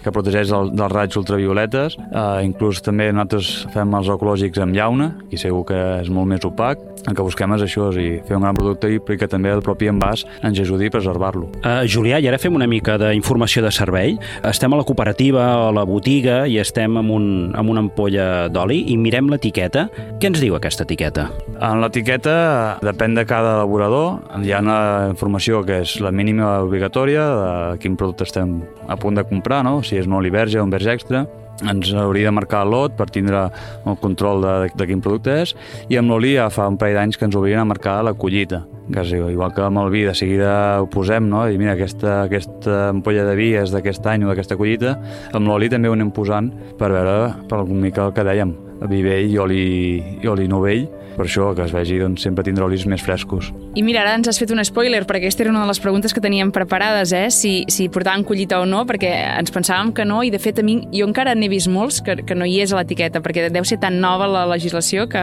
que 0.00 0.14
protegeix 0.14 0.56
el, 0.56 0.72
dels 0.72 0.96
raigs 0.96 1.20
ultravioletes, 1.20 2.00
eh, 2.08 2.24
inclús 2.48 2.80
també 2.80 3.12
nosaltres 3.42 3.72
fem 3.72 3.94
els 3.96 4.08
ecològics 4.12 4.60
amb 4.62 4.76
llauna, 4.76 5.08
i 5.30 5.38
segur 5.40 5.64
que 5.66 5.78
és 6.02 6.10
molt 6.10 6.28
més 6.28 6.44
opac. 6.44 6.78
El 7.08 7.16
que 7.16 7.24
busquem 7.24 7.50
és 7.56 7.64
això, 7.64 7.88
és 7.90 7.96
dir, 7.98 8.10
fer 8.26 8.36
un 8.36 8.44
gran 8.44 8.54
producte 8.54 8.88
i 8.88 9.00
que 9.18 9.26
també 9.26 9.50
el 9.50 9.62
propi 9.62 9.88
envàs 9.90 10.24
ens 10.42 10.58
ajudi 10.60 10.86
a 10.86 10.94
preservar-lo. 10.94 11.48
Uh, 11.62 11.82
Julià, 11.86 12.20
i 12.22 12.28
ara 12.28 12.38
fem 12.38 12.54
una 12.54 12.68
mica 12.70 12.96
d'informació 12.98 13.62
de 13.64 13.72
servei. 13.74 14.14
Estem 14.46 14.72
a 14.72 14.78
la 14.78 14.86
cooperativa 14.86 15.42
o 15.58 15.68
a 15.70 15.72
la 15.74 15.84
botiga 15.84 16.46
i 16.46 16.58
estem 16.62 16.96
amb, 17.00 17.10
un, 17.10 17.26
amb 17.58 17.70
una 17.70 17.82
ampolla 17.82 18.48
d'oli 18.52 18.84
i 18.92 18.96
mirem 18.96 19.32
l'etiqueta. 19.32 19.88
Què 20.20 20.30
ens 20.30 20.40
diu 20.42 20.54
aquesta 20.56 20.86
etiqueta? 20.86 21.28
En 21.58 21.82
l'etiqueta 21.82 22.78
depèn 22.82 23.18
de 23.18 23.26
cada 23.26 23.56
elaborador. 23.58 24.20
Hi 24.42 24.54
ha 24.54 24.62
una 24.62 24.80
informació 25.10 25.64
que 25.66 25.82
és 25.82 25.98
la 26.02 26.14
mínima 26.14 26.60
obligatòria 26.62 27.26
de 27.42 27.52
quin 27.82 27.98
producte 27.98 28.28
estem 28.28 28.60
a 28.86 28.98
punt 28.98 29.18
de 29.18 29.26
comprar, 29.26 29.64
no? 29.66 29.80
si 29.82 29.98
és 29.98 30.06
un 30.06 30.20
oli 30.20 30.30
verge 30.30 30.60
o 30.60 30.66
un 30.66 30.70
verge 30.70 30.94
extra 30.94 31.26
ens 31.62 31.92
hauria 31.94 32.30
de 32.30 32.34
marcar 32.34 32.64
lot 32.66 32.96
per 32.98 33.08
tindre 33.12 33.46
el 33.86 33.98
control 34.02 34.42
de, 34.42 34.54
de, 34.64 34.74
de 34.78 34.88
quin 34.88 35.02
producte 35.04 35.42
és 35.44 35.56
i 35.92 35.98
amb 36.00 36.10
l'oli 36.10 36.36
ja 36.36 36.48
fa 36.52 36.68
un 36.70 36.78
parell 36.80 37.00
d'anys 37.00 37.18
que 37.18 37.28
ens 37.28 37.38
obrien 37.38 37.62
a 37.62 37.68
marcar 37.68 38.00
la 38.06 38.16
collita 38.18 38.64
és 38.90 39.12
igual 39.14 39.54
que 39.54 39.62
amb 39.62 39.78
el 39.78 39.92
vi. 39.92 40.02
De 40.04 40.14
seguida 40.14 40.82
ho 40.82 40.88
posem 40.90 41.28
no? 41.30 41.44
i 41.48 41.56
mira 41.60 41.76
aquesta, 41.76 42.24
aquesta 42.26 42.88
ampolla 42.90 43.24
de 43.28 43.36
vi 43.38 43.52
és 43.56 43.72
d'aquest 43.72 44.06
any 44.10 44.26
o 44.26 44.32
d'aquesta 44.32 44.58
collita. 44.58 44.96
Amb 45.32 45.48
l'oli 45.48 45.70
també 45.72 45.88
ho 45.88 45.96
anem 45.96 46.12
posant 46.12 46.50
per 46.80 46.90
veure 46.92 47.32
per 47.48 47.64
mica 47.70 48.08
el 48.08 48.14
que 48.16 48.26
dèiem 48.26 48.71
vi 48.90 49.02
vell 49.04 49.30
i 49.30 49.38
oli, 49.38 49.64
i 50.22 50.28
oli 50.30 50.48
novell 50.50 50.88
per 51.16 51.26
això 51.26 51.50
que 51.56 51.64
es 51.66 51.72
vegi 51.74 51.98
doncs, 52.00 52.22
sempre 52.24 52.44
tindre 52.46 52.64
olis 52.64 52.84
més 52.88 53.02
frescos. 53.04 53.50
I 53.76 53.84
mira, 53.84 54.02
ara 54.02 54.14
ens 54.16 54.28
has 54.30 54.38
fet 54.40 54.52
un 54.54 54.62
spoiler, 54.64 55.04
perquè 55.08 55.26
aquesta 55.26 55.44
era 55.44 55.52
una 55.52 55.62
de 55.64 55.70
les 55.70 55.80
preguntes 55.82 56.14
que 56.14 56.22
teníem 56.24 56.52
preparades, 56.54 57.12
eh? 57.16 57.28
si, 57.30 57.52
si 57.72 57.88
portaven 57.92 58.24
collita 58.28 58.60
o 58.62 58.66
no, 58.68 58.82
perquè 58.88 59.12
ens 59.38 59.52
pensàvem 59.54 59.92
que 59.96 60.06
no, 60.08 60.22
i 60.24 60.32
de 60.32 60.40
fet 60.42 60.62
a 60.62 60.66
mi, 60.66 60.78
jo 60.94 61.06
encara 61.08 61.34
n'he 61.38 61.50
vist 61.52 61.70
molts 61.72 62.02
que, 62.04 62.16
que 62.26 62.36
no 62.38 62.48
hi 62.48 62.58
és 62.64 62.72
a 62.72 62.80
l'etiqueta, 62.80 63.22
perquè 63.24 63.48
deu 63.52 63.66
ser 63.68 63.80
tan 63.82 64.00
nova 64.02 64.28
la 64.30 64.46
legislació 64.50 65.06
que, 65.10 65.22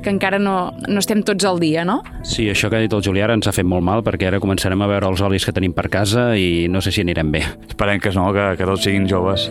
que 0.00 0.12
encara 0.12 0.40
no, 0.42 0.72
no 0.86 1.02
estem 1.02 1.24
tots 1.26 1.46
al 1.48 1.60
dia, 1.62 1.84
no? 1.88 2.00
Sí, 2.22 2.48
això 2.50 2.70
que 2.70 2.78
ha 2.78 2.84
dit 2.84 2.94
el 2.94 3.04
Julià 3.04 3.30
ens 3.34 3.50
ha 3.50 3.56
fet 3.56 3.66
molt 3.66 3.84
mal, 3.86 4.04
perquè 4.06 4.30
ara 4.30 4.42
començarem 4.42 4.80
a 4.84 4.90
veure 4.90 5.10
els 5.10 5.24
olis 5.24 5.46
que 5.46 5.54
tenim 5.54 5.74
per 5.74 5.88
casa 5.92 6.32
i 6.38 6.66
no 6.70 6.82
sé 6.84 6.94
si 6.94 7.04
anirem 7.04 7.34
bé. 7.34 7.44
Esperem 7.68 8.02
que 8.02 8.14
no, 8.14 8.30
que, 8.36 8.50
que 8.60 8.68
tots 8.68 8.86
siguin 8.86 9.08
joves. 9.10 9.50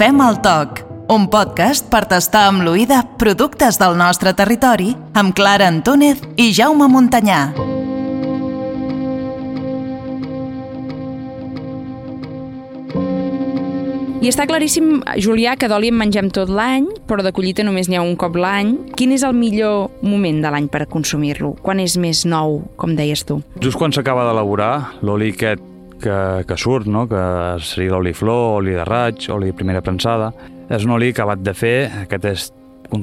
Fem 0.00 0.18
el 0.24 0.40
toc 0.42 0.91
un 1.08 1.26
podcast 1.30 1.88
per 1.90 2.04
tastar 2.10 2.46
amb 2.50 2.62
l'oïda 2.62 3.02
productes 3.18 3.78
del 3.80 3.96
nostre 3.98 4.32
territori 4.38 4.92
amb 5.18 5.34
Clara 5.34 5.66
Antúnez 5.70 6.22
i 6.36 6.52
Jaume 6.54 6.88
Montanyà. 6.88 7.42
I 14.22 14.28
està 14.30 14.44
claríssim, 14.46 15.00
Julià, 15.18 15.56
que 15.58 15.66
d'oli 15.66 15.88
en 15.90 15.96
mengem 15.98 16.28
tot 16.30 16.46
l'any, 16.46 16.84
però 17.10 17.24
de 17.26 17.32
collita 17.34 17.64
només 17.66 17.88
n'hi 17.90 17.98
ha 17.98 18.04
un 18.06 18.14
cop 18.14 18.36
l'any. 18.38 18.76
Quin 18.94 19.10
és 19.16 19.24
el 19.26 19.34
millor 19.34 19.90
moment 20.06 20.38
de 20.44 20.52
l'any 20.54 20.68
per 20.70 20.86
consumir-lo? 20.86 21.56
Quan 21.58 21.82
és 21.82 21.98
més 21.98 22.22
nou, 22.22 22.60
com 22.78 22.94
deies 22.94 23.26
tu? 23.26 23.40
Just 23.58 23.80
quan 23.80 23.90
s'acaba 23.90 24.28
d'elaborar, 24.28 25.02
l'oli 25.02 25.32
aquest 25.34 25.66
que, 26.02 26.44
que 26.46 26.56
surt, 26.58 26.86
no? 26.86 27.06
que 27.08 27.22
seria 27.64 27.94
l'oli 27.94 28.12
flor, 28.12 28.60
oli 28.60 28.74
de 28.76 28.84
raig, 28.84 29.26
oli 29.32 29.50
de 29.50 29.56
primera 29.56 29.82
prensada, 29.82 30.32
és 30.70 30.84
un 30.84 30.94
oli 30.94 31.12
acabat 31.12 31.42
de 31.42 31.54
fer, 31.54 31.76
aquest 32.04 32.28
és, 32.28 32.50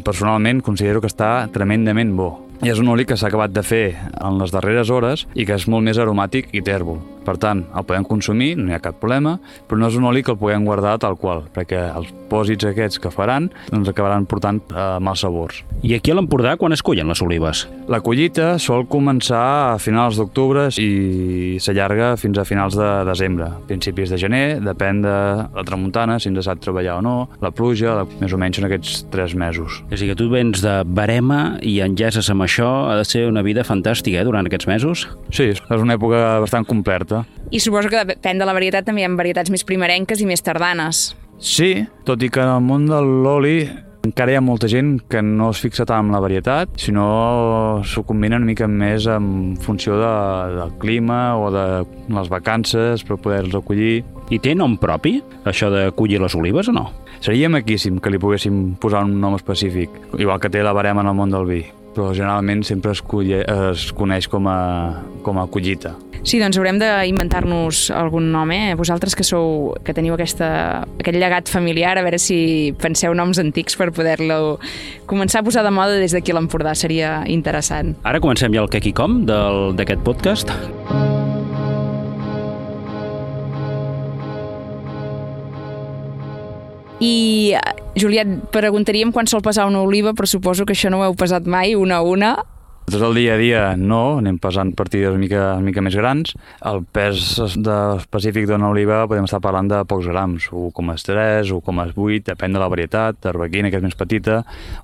personalment 0.06 0.62
considero 0.62 1.02
que 1.02 1.10
està 1.10 1.48
tremendament 1.54 2.13
bo. 2.15 2.48
I 2.60 2.74
és 2.74 2.80
un 2.82 2.89
oli 2.91 3.06
que 3.08 3.15
s'ha 3.15 3.30
acabat 3.30 3.54
de 3.56 3.63
fer 3.63 3.86
en 4.19 4.36
les 4.41 4.52
darreres 4.52 4.89
hores 4.91 5.24
i 5.32 5.45
que 5.48 5.56
és 5.56 5.67
molt 5.72 5.86
més 5.88 6.00
aromàtic 6.02 6.52
i 6.52 6.60
tèrbol. 6.65 7.00
Per 7.30 7.36
tant, 7.39 7.62
el 7.78 7.86
podem 7.86 8.06
consumir, 8.08 8.56
no 8.58 8.72
hi 8.72 8.76
ha 8.76 8.82
cap 8.84 8.98
problema, 9.00 9.36
però 9.69 9.78
no 9.80 9.89
és 9.91 9.98
un 10.00 10.08
oli 10.10 10.24
que 10.26 10.34
el 10.34 10.39
puguem 10.39 10.65
guardar 10.65 10.95
tal 11.00 11.17
qual, 11.19 11.43
perquè 11.54 11.82
els 11.93 12.10
pòsits 12.30 12.67
aquests 12.69 13.02
que 13.02 13.12
faran 13.13 13.50
doncs 13.69 13.91
acabaran 13.91 14.26
portant 14.30 14.60
eh, 14.72 14.88
mals 15.04 15.24
sabors. 15.26 15.62
I 15.86 15.95
aquí 15.98 16.12
a 16.12 16.17
l'Empordà 16.17 16.56
quan 16.60 16.76
es 16.76 16.84
collen 16.86 17.10
les 17.10 17.22
olives? 17.26 17.65
La 17.89 18.02
collita 18.06 18.52
sol 18.62 18.88
començar 18.89 19.43
a 19.74 19.78
finals 19.82 20.19
d'octubre 20.19 20.67
i 20.82 21.58
s'allarga 21.62 22.12
fins 22.19 22.39
a 22.41 22.48
finals 22.50 22.78
de 22.80 22.89
desembre, 23.08 23.50
principis 23.69 24.12
de 24.13 24.19
gener, 24.22 24.43
depèn 24.65 25.04
de 25.06 25.15
la 25.56 25.65
tramuntana, 25.67 26.19
si 26.19 26.32
ens 26.32 26.43
sap 26.45 26.62
treballar 26.63 27.00
o 27.00 27.06
no, 27.06 27.15
la 27.43 27.54
pluja, 27.56 27.95
la, 28.02 28.08
més 28.19 28.34
o 28.34 28.41
menys 28.41 28.62
en 28.62 28.69
aquests 28.69 29.06
tres 29.13 29.36
mesos. 29.38 29.82
És 29.89 30.00
a 30.00 30.04
dir, 30.04 30.12
que 30.12 30.19
tu 30.19 30.30
vens 30.34 30.65
de 30.65 30.80
barema 30.86 31.60
i 31.65 31.80
engeses 31.86 32.30
amb 32.34 32.48
això, 32.49 32.69
ha 32.89 32.97
de 32.99 33.05
ser 33.07 33.27
una 33.29 33.45
vida 33.45 33.63
fantàstica 33.63 34.19
eh, 34.19 34.27
durant 34.27 34.49
aquests 34.49 34.67
mesos? 34.67 35.07
Sí, 35.31 35.53
és 35.53 35.62
una 35.77 35.95
època 35.95 36.39
bastant 36.43 36.67
completa 36.67 37.23
i 37.49 37.59
suposo 37.59 37.89
que 37.89 38.05
depèn 38.05 38.38
de 38.38 38.45
la 38.45 38.53
varietat 38.53 38.85
també 38.85 39.01
hi 39.01 39.07
ha 39.07 39.12
varietats 39.17 39.49
més 39.49 39.65
primerenques 39.65 40.21
i 40.21 40.27
més 40.29 40.43
tardanes. 40.45 41.13
Sí, 41.39 41.85
tot 42.05 42.21
i 42.21 42.29
que 42.29 42.43
en 42.43 42.51
el 42.51 42.65
món 42.65 42.89
de 42.89 42.99
l'oli 43.01 43.59
Encara 43.99 44.31
hi 44.31 44.38
ha 44.39 44.41
molta 44.41 44.69
gent 44.71 44.93
que 45.12 45.19
no 45.19 45.49
es 45.51 45.59
fixa 45.59 45.83
tant 45.83 46.07
en 46.07 46.13
la 46.15 46.21
varietat, 46.23 46.71
sinó 46.79 47.81
s'ho 47.83 48.05
combina 48.07 48.38
una 48.39 48.47
mica 48.47 48.63
més 48.71 49.03
en 49.12 49.57
funció 49.59 49.97
de, 49.99 50.12
del 50.55 50.71
clima 50.79 51.17
o 51.35 51.49
de 51.51 51.65
les 52.15 52.29
vacances 52.31 53.03
per 53.03 53.17
poder-los 53.19 53.59
acollir. 53.59 54.05
I 54.31 54.39
té 54.39 54.53
nom 54.55 54.77
propi, 54.79 55.17
això 55.43 55.67
de 55.73 55.89
collir 55.99 56.21
les 56.23 56.38
olives 56.39 56.71
o 56.71 56.77
no? 56.77 56.85
Seria 57.19 57.51
maquíssim 57.51 57.99
que 57.99 58.13
li 58.13 58.21
poguéssim 58.23 58.77
posar 58.79 59.03
un 59.03 59.19
nom 59.19 59.35
específic, 59.35 59.91
igual 60.15 60.39
que 60.39 60.53
té 60.53 60.63
la 60.63 60.73
barema 60.73 61.03
en 61.03 61.12
el 61.12 61.19
món 61.19 61.35
del 61.35 61.51
vi, 61.51 61.65
però 61.95 62.12
generalment 62.13 62.63
sempre 62.67 62.91
es, 62.95 63.02
culle, 63.02 63.41
es 63.71 63.89
coneix 63.97 64.28
com 64.30 64.47
a, 64.47 64.60
com 65.25 65.39
a 65.41 65.47
collita. 65.52 65.95
Sí, 66.19 66.36
doncs 66.41 66.58
haurem 66.60 66.75
d'inventar-nos 66.82 67.86
algun 67.95 68.25
nom, 68.34 68.52
eh? 68.52 68.73
Vosaltres 68.75 69.15
que 69.15 69.23
sou, 69.23 69.71
que 69.88 69.93
teniu 69.95 70.17
aquesta, 70.17 70.49
aquest 70.99 71.15
llegat 71.15 71.47
familiar, 71.49 71.95
a 71.97 72.04
veure 72.04 72.19
si 72.19 72.73
penseu 72.82 73.15
noms 73.15 73.39
antics 73.39 73.78
per 73.80 73.88
poder-lo 73.95 74.58
començar 75.08 75.39
a 75.39 75.47
posar 75.47 75.63
de 75.63 75.71
moda 75.71 75.95
des 76.02 76.12
d'aquí 76.12 76.36
a 76.36 76.39
l'Empordà, 76.39 76.75
seria 76.75 77.21
interessant. 77.32 77.95
Ara 78.04 78.19
comencem 78.19 78.52
ja 78.54 78.65
el 78.65 78.69
Què 78.69 78.84
qui 78.84 78.91
com 78.93 79.23
del- 79.25 79.73
d'aquest 79.80 80.04
podcast. 80.04 81.18
I, 86.99 87.55
Juliet, 87.95 88.27
preguntaríem 88.51 89.13
quan 89.15 89.27
sol 89.27 89.43
pesar 89.43 89.69
una 89.69 89.81
oliva, 89.81 90.13
però 90.13 90.27
suposo 90.27 90.65
que 90.67 90.75
això 90.75 90.91
no 90.91 90.99
ho 90.99 91.07
heu 91.07 91.15
pesat 91.15 91.47
mai, 91.47 91.75
una 91.79 91.99
a 91.99 92.05
una. 92.05 92.33
Tot 92.89 93.04
el 93.06 93.13
dia 93.13 93.36
a 93.36 93.38
dia 93.38 93.60
no, 93.78 94.17
anem 94.17 94.39
pesant 94.41 94.71
partides 94.73 95.12
una 95.13 95.21
mica, 95.21 95.41
una 95.60 95.65
mica 95.67 95.82
més 95.86 95.93
grans. 95.93 96.32
El 96.65 96.80
pes 96.89 97.36
de, 97.62 97.75
específic 97.99 98.47
d'una 98.49 98.71
oliva 98.71 99.04
podem 99.06 99.28
estar 99.28 99.38
parlant 99.43 99.69
de 99.69 99.84
pocs 99.86 100.08
grams, 100.10 100.47
1,3, 100.49 101.52
1,8, 101.54 102.23
depèn 102.32 102.56
de 102.56 102.62
la 102.62 102.69
varietat, 102.71 103.28
arbequina, 103.30 103.69
que 103.69 103.78
és 103.78 103.86
més 103.86 103.97
petita, 103.99 104.39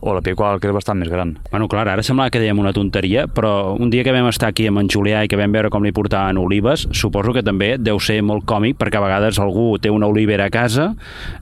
o 0.05 0.13
la 0.13 0.21
piqual, 0.21 0.61
que 0.61 0.69
és 0.69 0.75
bastant 0.75 1.01
més 1.01 1.09
gran. 1.09 1.33
Bueno, 1.49 1.65
clar, 1.71 1.87
ara 1.89 2.05
semblava 2.05 2.29
que 2.35 2.43
dèiem 2.43 2.61
una 2.61 2.75
tonteria, 2.77 3.25
però 3.25 3.73
un 3.73 3.89
dia 3.89 4.05
que 4.05 4.13
vam 4.13 4.29
estar 4.29 4.51
aquí 4.53 4.69
amb 4.69 4.83
en 4.83 4.91
Julià 4.91 5.25
i 5.25 5.31
que 5.31 5.41
vam 5.41 5.57
veure 5.57 5.73
com 5.73 5.81
li 5.81 5.95
portaven 5.95 6.37
olives, 6.37 6.85
suposo 6.93 7.33
que 7.33 7.45
també 7.47 7.73
deu 7.81 7.97
ser 7.97 8.19
molt 8.21 8.45
còmic 8.45 8.77
perquè 8.77 9.01
a 9.01 9.05
vegades 9.07 9.41
algú 9.41 9.79
té 9.81 9.89
una 9.89 10.11
olivera 10.11 10.45
a 10.45 10.53
casa 10.53 10.91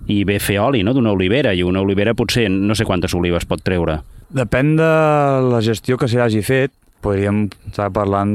i 0.07 0.23
ve 0.23 0.39
fer 0.39 0.61
oli 0.63 0.87
no, 0.87 0.95
d'una 0.95 1.11
olivera 1.11 1.51
i 1.51 1.67
una 1.67 1.83
olivera 1.83 2.15
potser 2.15 2.47
no 2.47 2.71
sé 2.71 2.87
quantes 2.87 3.19
olives 3.19 3.43
pot 3.49 3.67
treure. 3.67 3.99
Depèn 4.33 4.71
de 4.79 4.93
la 5.45 5.59
gestió 5.61 5.93
que 6.01 6.07
s'hi 6.09 6.17
hagi 6.17 6.39
fet, 6.41 6.71
podríem 7.05 7.43
estar 7.69 7.91
parlant 7.93 8.31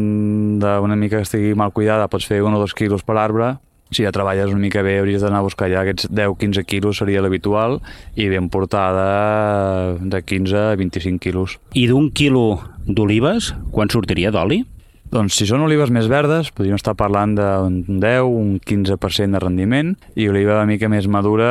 d'una 0.63 0.95
mica 0.95 1.19
que 1.19 1.27
estigui 1.27 1.57
mal 1.59 1.73
cuidada, 1.75 2.07
pots 2.07 2.29
fer 2.31 2.39
un 2.47 2.55
o 2.55 2.61
dos 2.63 2.75
quilos 2.79 3.03
per 3.03 3.17
arbre, 3.19 3.57
si 3.91 4.05
ja 4.07 4.13
treballes 4.15 4.53
una 4.53 4.63
mica 4.63 4.85
bé 4.87 5.01
hauries 5.01 5.25
d'anar 5.25 5.41
a 5.43 5.47
buscar 5.49 5.67
ja 5.73 5.83
aquests 5.83 6.07
10-15 6.13 6.63
quilos 6.71 7.01
seria 7.03 7.23
l'habitual 7.25 7.81
i 8.15 8.29
ben 8.31 8.47
portada 8.53 9.97
de 9.99 10.23
15 10.23 10.55
a 10.55 10.77
25 10.79 11.19
quilos. 11.19 11.59
I 11.75 11.89
d'un 11.91 12.13
quilo 12.15 12.61
d'olives, 12.87 13.55
quan 13.75 13.91
sortiria 13.91 14.31
d'oli? 14.31 14.63
Doncs 15.09 15.39
si 15.41 15.47
són 15.49 15.63
olives 15.65 15.89
més 15.89 16.05
verdes, 16.07 16.51
podríem 16.53 16.77
estar 16.77 16.93
parlant 16.95 17.33
d'un 17.33 17.81
10, 17.89 18.29
un 18.29 18.59
15% 18.61 19.35
de 19.35 19.41
rendiment, 19.41 19.95
i 20.15 20.29
oliva 20.29 20.59
una 20.61 20.69
mica 20.69 20.91
més 20.93 21.09
madura, 21.09 21.49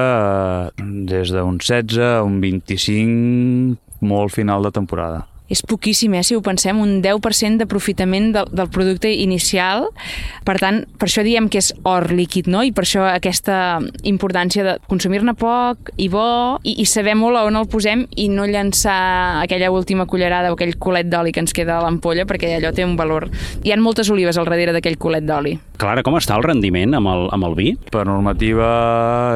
eh, 0.77 0.85
des 1.09 1.33
d'un 1.33 1.57
16 1.57 1.97
a 1.97 2.11
un 2.21 2.37
25, 2.39 3.86
molt 4.01 4.33
final 4.33 4.63
de 4.63 4.71
temporada. 4.71 5.25
És 5.47 5.61
poquíssim, 5.63 6.13
eh, 6.13 6.23
si 6.27 6.35
ho 6.35 6.41
pensem, 6.43 6.79
un 6.79 7.01
10% 7.01 7.61
d'aprofitament 7.61 8.33
del, 8.35 8.49
del 8.51 8.69
producte 8.69 9.11
inicial. 9.13 9.87
Per 10.47 10.57
tant, 10.59 10.83
per 10.99 11.07
això 11.07 11.23
diem 11.23 11.47
que 11.49 11.61
és 11.61 11.71
or 11.87 12.09
líquid, 12.11 12.49
no? 12.51 12.63
I 12.63 12.73
per 12.75 12.83
això 12.83 13.05
aquesta 13.07 13.79
importància 14.03 14.65
de 14.65 14.75
consumir-ne 14.91 15.33
poc 15.39 15.93
i 15.97 16.09
bo 16.11 16.59
i, 16.63 16.75
i 16.83 16.85
saber 16.89 17.15
molt 17.15 17.39
a 17.39 17.45
on 17.47 17.59
el 17.59 17.69
posem 17.71 18.05
i 18.19 18.27
no 18.31 18.47
llançar 18.47 19.43
aquella 19.43 19.71
última 19.71 20.05
cullerada 20.05 20.51
o 20.51 20.57
aquell 20.57 20.75
culet 20.77 21.07
d'oli 21.07 21.31
que 21.31 21.43
ens 21.43 21.55
queda 21.55 21.77
a 21.77 21.85
l'ampolla 21.85 22.27
perquè 22.27 22.57
allò 22.57 22.73
té 22.75 22.85
un 22.85 22.97
valor. 22.99 23.29
Hi 23.63 23.71
ha 23.71 23.79
moltes 23.79 24.11
olives 24.11 24.37
al 24.37 24.49
darrere 24.49 24.75
d'aquell 24.75 24.99
culet 24.99 25.25
d'oli. 25.27 25.55
Clara, 25.77 26.01
com 26.03 26.17
està 26.17 26.35
el 26.35 26.43
rendiment 26.43 26.97
amb 26.97 27.11
el, 27.11 27.27
amb 27.35 27.47
el 27.47 27.55
vi? 27.57 27.71
Per 27.93 28.03
normativa 28.07 28.67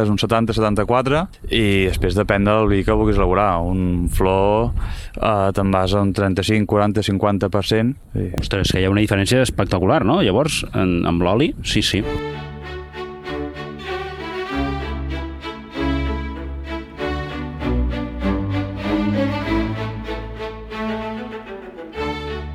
és 0.01 0.09
un 0.09 0.17
70-74 0.19 1.23
i 1.53 1.63
després 1.87 2.17
depèn 2.17 2.47
del 2.47 2.67
vi 2.71 2.81
que 2.83 2.95
vulguis 2.97 3.19
elaborar. 3.19 3.61
Un 3.61 4.09
flor 4.11 4.71
eh, 5.15 5.49
te'n 5.55 5.71
vas 5.71 5.93
a 5.93 6.00
un 6.01 6.13
35, 6.13 6.65
40, 6.67 7.01
50%. 7.07 7.95
Sí. 8.13 8.27
Ostres, 8.41 8.71
que 8.73 8.81
hi 8.81 8.85
ha 8.85 8.91
una 8.93 9.01
diferència 9.03 9.41
espectacular, 9.45 10.03
no? 10.05 10.21
Llavors, 10.25 10.63
en, 10.73 11.01
amb 11.09 11.21
l'oli, 11.25 11.53
sí, 11.63 11.81
sí. 11.85 12.03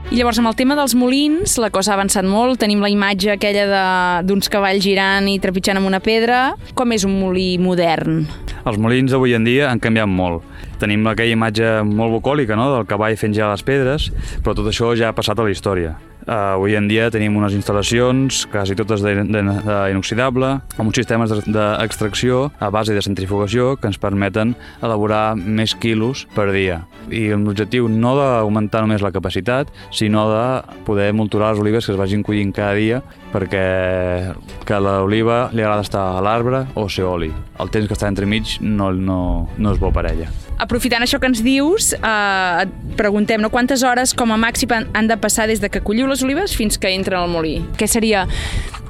I 0.06 0.20
llavors, 0.20 0.38
amb 0.40 0.48
el 0.48 0.54
tema 0.56 0.76
dels 0.78 0.94
molins, 0.96 1.56
la 1.60 1.68
cosa 1.74 1.92
ha 1.92 1.96
avançat 1.98 2.24
molt. 2.24 2.60
Tenim 2.62 2.80
la 2.80 2.88
imatge 2.88 3.32
aquella 3.34 3.66
de- 3.68 4.26
d'uns 4.28 4.48
cavalls 4.48 4.80
girant 4.84 5.26
i 5.28 5.38
trepitjant 5.42 5.76
amb 5.76 5.86
una 5.90 6.00
pedra. 6.00 6.54
Com 6.74 6.92
és 6.92 7.04
un 7.04 7.18
molí 7.20 7.58
modern? 7.58 8.22
Els 8.64 8.78
molins 8.78 9.10
d'avui 9.10 9.34
en 9.34 9.44
dia 9.44 9.68
han 9.70 9.78
canviat 9.80 10.06
molt. 10.08 10.42
Tenim 10.80 11.06
aquella 11.08 11.32
imatge 11.32 11.70
molt 11.88 12.12
bucòlica 12.18 12.56
no? 12.58 12.68
del 12.74 12.86
cavall 12.86 13.16
fent 13.16 13.34
ja 13.36 13.50
les 13.52 13.62
pedres, 13.64 14.10
però 14.44 14.54
tot 14.54 14.66
això 14.68 14.92
ja 14.98 15.08
ha 15.10 15.16
passat 15.16 15.38
a 15.38 15.46
la 15.46 15.50
història. 15.54 15.96
Uh, 16.26 16.56
avui 16.56 16.74
en 16.74 16.88
dia 16.90 17.04
tenim 17.14 17.36
unes 17.38 17.54
instal·lacions, 17.54 18.48
quasi 18.50 18.74
totes 18.74 18.98
d'inoxidable, 19.04 20.48
amb 20.76 20.88
uns 20.88 20.96
sistemes 20.98 21.30
de- 21.30 21.52
d'extracció 21.54 22.50
a 22.58 22.68
base 22.74 22.94
de 22.94 23.02
centrifugació 23.02 23.76
que 23.76 23.86
ens 23.86 23.98
permeten 24.02 24.56
elaborar 24.82 25.36
més 25.36 25.76
quilos 25.78 26.26
per 26.34 26.50
dia. 26.50 26.80
I 27.10 27.28
l'objectiu 27.30 27.86
no 27.88 28.16
d'augmentar 28.18 28.82
només 28.82 29.02
la 29.06 29.12
capacitat, 29.14 29.70
sinó 29.94 30.26
de 30.32 30.82
poder 30.84 31.12
molturar 31.14 31.52
les 31.52 31.60
olives 31.62 31.86
que 31.86 31.92
es 31.92 31.98
vagin 31.98 32.24
collint 32.26 32.50
cada 32.52 32.74
dia 32.74 33.02
perquè 33.32 34.34
que 34.66 34.80
l'oliva 34.80 35.50
li 35.52 35.62
agrada 35.62 35.82
estar 35.86 36.16
a 36.16 36.20
l'arbre 36.20 36.66
o 36.74 36.88
ser 36.88 37.04
oli. 37.04 37.30
El 37.60 37.70
temps 37.70 37.86
que 37.86 37.94
està 37.94 38.08
entremig 38.08 38.58
no, 38.60 38.90
no, 38.90 39.48
no 39.56 39.72
és 39.72 39.78
bo 39.78 39.92
per 39.92 40.10
ella. 40.10 40.26
Aprofitant 40.58 41.02
això 41.04 41.18
que 41.20 41.28
ens 41.28 41.42
dius, 41.44 41.92
eh, 41.92 42.62
et 42.64 42.70
preguntem 42.96 43.40
no, 43.42 43.50
quantes 43.52 43.82
hores 43.84 44.14
com 44.16 44.32
a 44.32 44.38
màxim 44.40 44.70
han- 44.72 45.06
de 45.08 45.16
passar 45.20 45.46
des 45.46 45.60
de 45.60 45.68
que 45.68 45.80
colliu 45.82 46.06
les 46.06 46.22
olives 46.22 46.56
fins 46.56 46.78
que 46.78 46.88
entren 46.94 47.20
al 47.20 47.28
molí? 47.28 47.58
Què 47.76 47.86
seria 47.86 48.26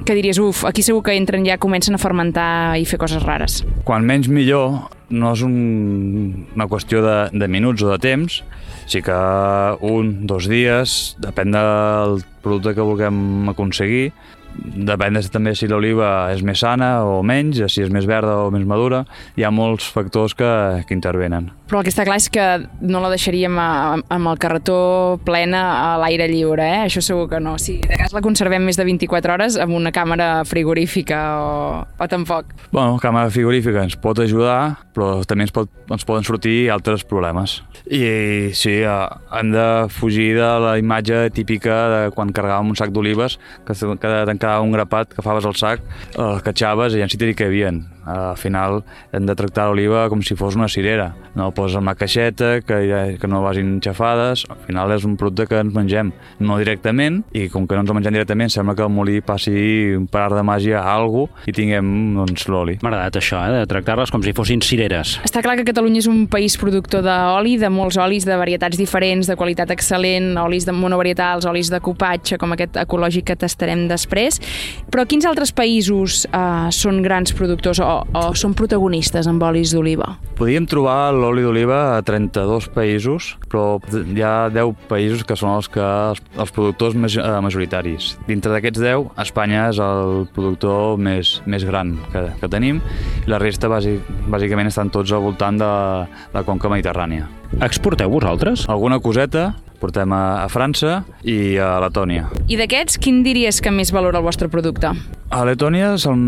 que 0.05 0.15
diries, 0.15 0.39
uf, 0.39 0.63
aquí 0.65 0.81
segur 0.81 1.03
que 1.03 1.11
entren 1.17 1.45
ja, 1.45 1.57
comencen 1.57 1.93
a 1.95 1.97
fermentar 1.97 2.77
i 2.79 2.85
fer 2.85 2.97
coses 2.97 3.21
rares? 3.23 3.65
Quan 3.83 4.05
menys 4.07 4.29
millor 4.29 4.89
no 5.09 5.33
és 5.33 5.41
un, 5.41 6.47
una 6.55 6.67
qüestió 6.67 7.01
de, 7.03 7.17
de 7.37 7.47
minuts 7.47 7.83
o 7.83 7.91
de 7.91 7.99
temps, 7.99 8.43
sí 8.87 9.01
que 9.01 9.11
un, 9.81 10.25
dos 10.27 10.47
dies, 10.47 11.17
depèn 11.19 11.51
del 11.51 12.21
producte 12.43 12.73
que 12.75 12.81
vulguem 12.87 13.49
aconseguir, 13.49 14.13
depèn 14.57 15.17
de, 15.17 15.23
també 15.31 15.53
si 15.57 15.69
l'oliva 15.69 16.29
és 16.33 16.43
més 16.45 16.61
sana 16.63 17.03
o 17.05 17.21
menys, 17.25 17.61
si 17.73 17.83
és 17.83 17.91
més 17.93 18.07
verda 18.09 18.37
o 18.45 18.51
més 18.53 18.65
madura, 18.67 19.03
hi 19.37 19.45
ha 19.45 19.51
molts 19.53 19.87
factors 19.93 20.35
que, 20.37 20.49
que 20.87 20.95
intervenen. 20.95 21.51
Però 21.67 21.81
el 21.81 21.87
que 21.87 21.91
està 21.91 22.05
clar 22.07 22.15
és 22.21 22.29
que 22.31 22.43
no 22.87 23.01
la 23.03 23.09
deixaríem 23.11 23.57
a, 23.59 23.69
amb 23.99 24.31
el 24.31 24.39
carretó 24.39 25.19
plena 25.27 25.63
a 25.81 25.89
l'aire 25.99 26.29
lliure, 26.31 26.63
eh? 26.63 26.83
Això 26.85 27.03
segur 27.03 27.27
que 27.31 27.41
no. 27.43 27.57
Si 27.59 27.79
de 27.83 27.99
cas 27.99 28.15
la 28.15 28.23
conservem 28.23 28.63
més 28.63 28.79
de 28.79 28.85
24 28.87 29.35
hores 29.35 29.57
amb 29.59 29.75
una 29.75 29.91
càmera 29.95 30.45
frigorífica 30.47 31.19
o, 31.43 31.57
o 31.83 32.07
tampoc. 32.07 32.53
Bueno, 32.71 32.95
càmera 33.03 33.33
frigorífica 33.33 33.83
ens 33.83 33.97
pot 33.99 34.21
ajudar, 34.23 34.77
però 34.95 35.17
també 35.27 35.47
ens, 35.47 35.55
pot, 35.55 35.71
ens 35.91 36.07
poden 36.07 36.27
sortir 36.27 36.55
altres 36.71 37.03
problemes. 37.07 37.59
I 37.83 38.53
sí, 38.55 38.79
hem 38.87 39.51
de 39.51 39.67
fugir 39.91 40.33
de 40.39 40.49
la 40.63 40.77
imatge 40.79 41.25
típica 41.35 41.77
de 41.91 42.01
quan 42.15 42.31
carregàvem 42.35 42.71
un 42.71 42.79
sac 42.79 42.95
d'olives, 42.95 43.37
que, 43.67 43.75
que 43.75 44.15
te'n 44.31 44.41
quedava 44.47 44.63
un 44.63 44.71
grapat, 44.71 45.11
que 45.13 45.25
faves 45.25 45.45
el 45.45 45.59
sac, 45.59 45.83
el 46.15 46.41
catxaves 46.45 46.95
i 46.95 47.03
ja 47.03 47.11
si 47.11 47.19
t'hi 47.19 47.35
cabien. 47.35 47.83
Al 48.07 48.37
final 48.39 48.81
hem 49.11 49.25
de 49.27 49.35
tractar 49.35 49.67
l'oliva 49.67 50.05
com 50.09 50.21
si 50.23 50.35
fos 50.39 50.55
una 50.55 50.69
cirera. 50.71 51.09
No 51.35 51.49
el 51.49 51.53
poses 51.53 51.77
en 51.77 51.85
la 51.85 51.95
caixeta, 51.95 52.61
que, 52.61 52.77
ja- 52.89 53.17
que 53.19 53.27
no 53.27 53.41
vagin 53.43 53.81
xafades. 53.83 54.45
Al 54.49 54.61
final 54.65 54.91
és 54.95 55.03
un 55.05 55.17
producte 55.19 55.47
que 55.51 55.59
ens 55.59 55.73
mengem, 55.75 56.13
no 56.39 56.57
directament, 56.57 57.21
i 57.35 57.47
com 57.51 57.67
que 57.67 57.75
no 57.75 57.81
ens 57.83 57.91
el 57.91 57.97
mengem 57.99 58.15
directament, 58.15 58.49
sembla 58.53 58.75
que 58.77 58.85
el 58.87 58.93
molí 58.93 59.19
passi 59.21 59.93
un 59.97 60.07
par 60.07 60.29
de 60.33 60.43
màgia 60.47 60.79
a 60.81 60.93
algú 60.95 61.27
i 61.45 61.53
tinguem 61.55 61.87
doncs, 62.15 62.47
l'oli. 62.47 62.77
M'ha 62.81 62.89
agradat 62.93 63.19
això, 63.19 63.41
eh? 63.43 63.59
de 63.59 63.65
tractar-les 63.69 64.11
com 64.13 64.23
si 64.23 64.33
fossin 64.37 64.61
cireres. 64.63 65.17
Està 65.27 65.41
clar 65.45 65.57
que 65.59 65.65
Catalunya 65.67 65.99
és 65.99 66.07
un 66.07 66.25
país 66.31 66.55
productor 66.57 67.03
d'oli, 67.05 67.57
de 67.59 67.69
molts 67.73 67.97
olis 68.01 68.25
de 68.25 68.37
varietats 68.39 68.77
diferents, 68.79 69.27
de 69.27 69.35
qualitat 69.35 69.69
excel·lent, 69.75 70.33
olis 70.41 70.65
de 70.65 70.71
monovarietals, 70.75 71.45
olis 71.49 71.69
de 71.73 71.79
copatge, 71.83 72.37
com 72.39 72.53
aquest 72.55 72.77
ecològic 72.83 73.27
que 73.31 73.35
tastarem 73.35 73.87
després. 73.89 74.39
Però 74.91 75.05
quins 75.09 75.25
altres 75.27 75.51
països 75.51 76.23
eh, 76.29 76.69
són 76.71 77.01
grans 77.05 77.33
productors 77.35 77.81
o, 77.83 77.89
o 78.17 78.23
són 78.37 78.55
protagonistes 78.57 79.27
amb 79.29 79.43
olis 79.47 79.73
d'oliva? 79.75 80.13
Podíem 80.37 80.67
trobar 80.69 81.13
l'oli 81.15 81.43
d'oliva 81.45 81.79
a 81.97 82.01
32 82.05 82.69
països, 82.75 83.33
però 83.49 83.79
hi 83.93 84.23
ha 84.23 84.49
10 84.53 84.87
països 84.89 85.23
que 85.27 85.37
són 85.39 85.55
els 85.55 85.69
que 85.71 85.83
els, 85.83 86.21
els 86.37 86.53
productors 86.55 86.97
més, 86.97 87.17
eh, 87.17 87.25
majoritaris. 87.43 88.15
Dintre 88.27 88.53
d'aquests 88.53 88.83
10, 88.83 89.11
Espanya 89.25 89.67
és 89.71 89.81
el 89.83 90.27
productor 90.35 90.97
més, 91.01 91.37
més 91.45 91.65
gran 91.67 91.95
que, 92.13 92.27
que 92.41 92.51
tenim 92.51 92.81
i 93.25 93.31
la 93.31 93.41
resta 93.41 93.69
bàsic, 93.71 94.03
bàsicament 94.31 94.69
estan 94.69 94.93
tots 94.93 95.11
al 95.11 95.25
voltant 95.25 95.59
de 95.59 95.71
la 96.33 96.45
conca 96.47 96.71
mediterrània. 96.71 97.27
Exporteu 97.63 98.11
vosaltres? 98.11 98.67
Alguna 98.69 98.99
coseta 98.99 99.53
portem 99.79 100.11
a, 100.13 100.43
a 100.43 100.49
França 100.51 101.03
i 101.23 101.57
a 101.61 101.77
Letònia. 101.83 102.27
I 102.49 102.57
d'aquests, 102.59 102.99
quin 103.01 103.23
diries 103.25 103.61
que 103.61 103.73
més 103.73 103.93
valora 103.95 104.21
el 104.21 104.27
vostre 104.27 104.49
producte? 104.51 104.93
A 105.27 105.41
Letònia 105.43 105.89
se'l 105.99 106.21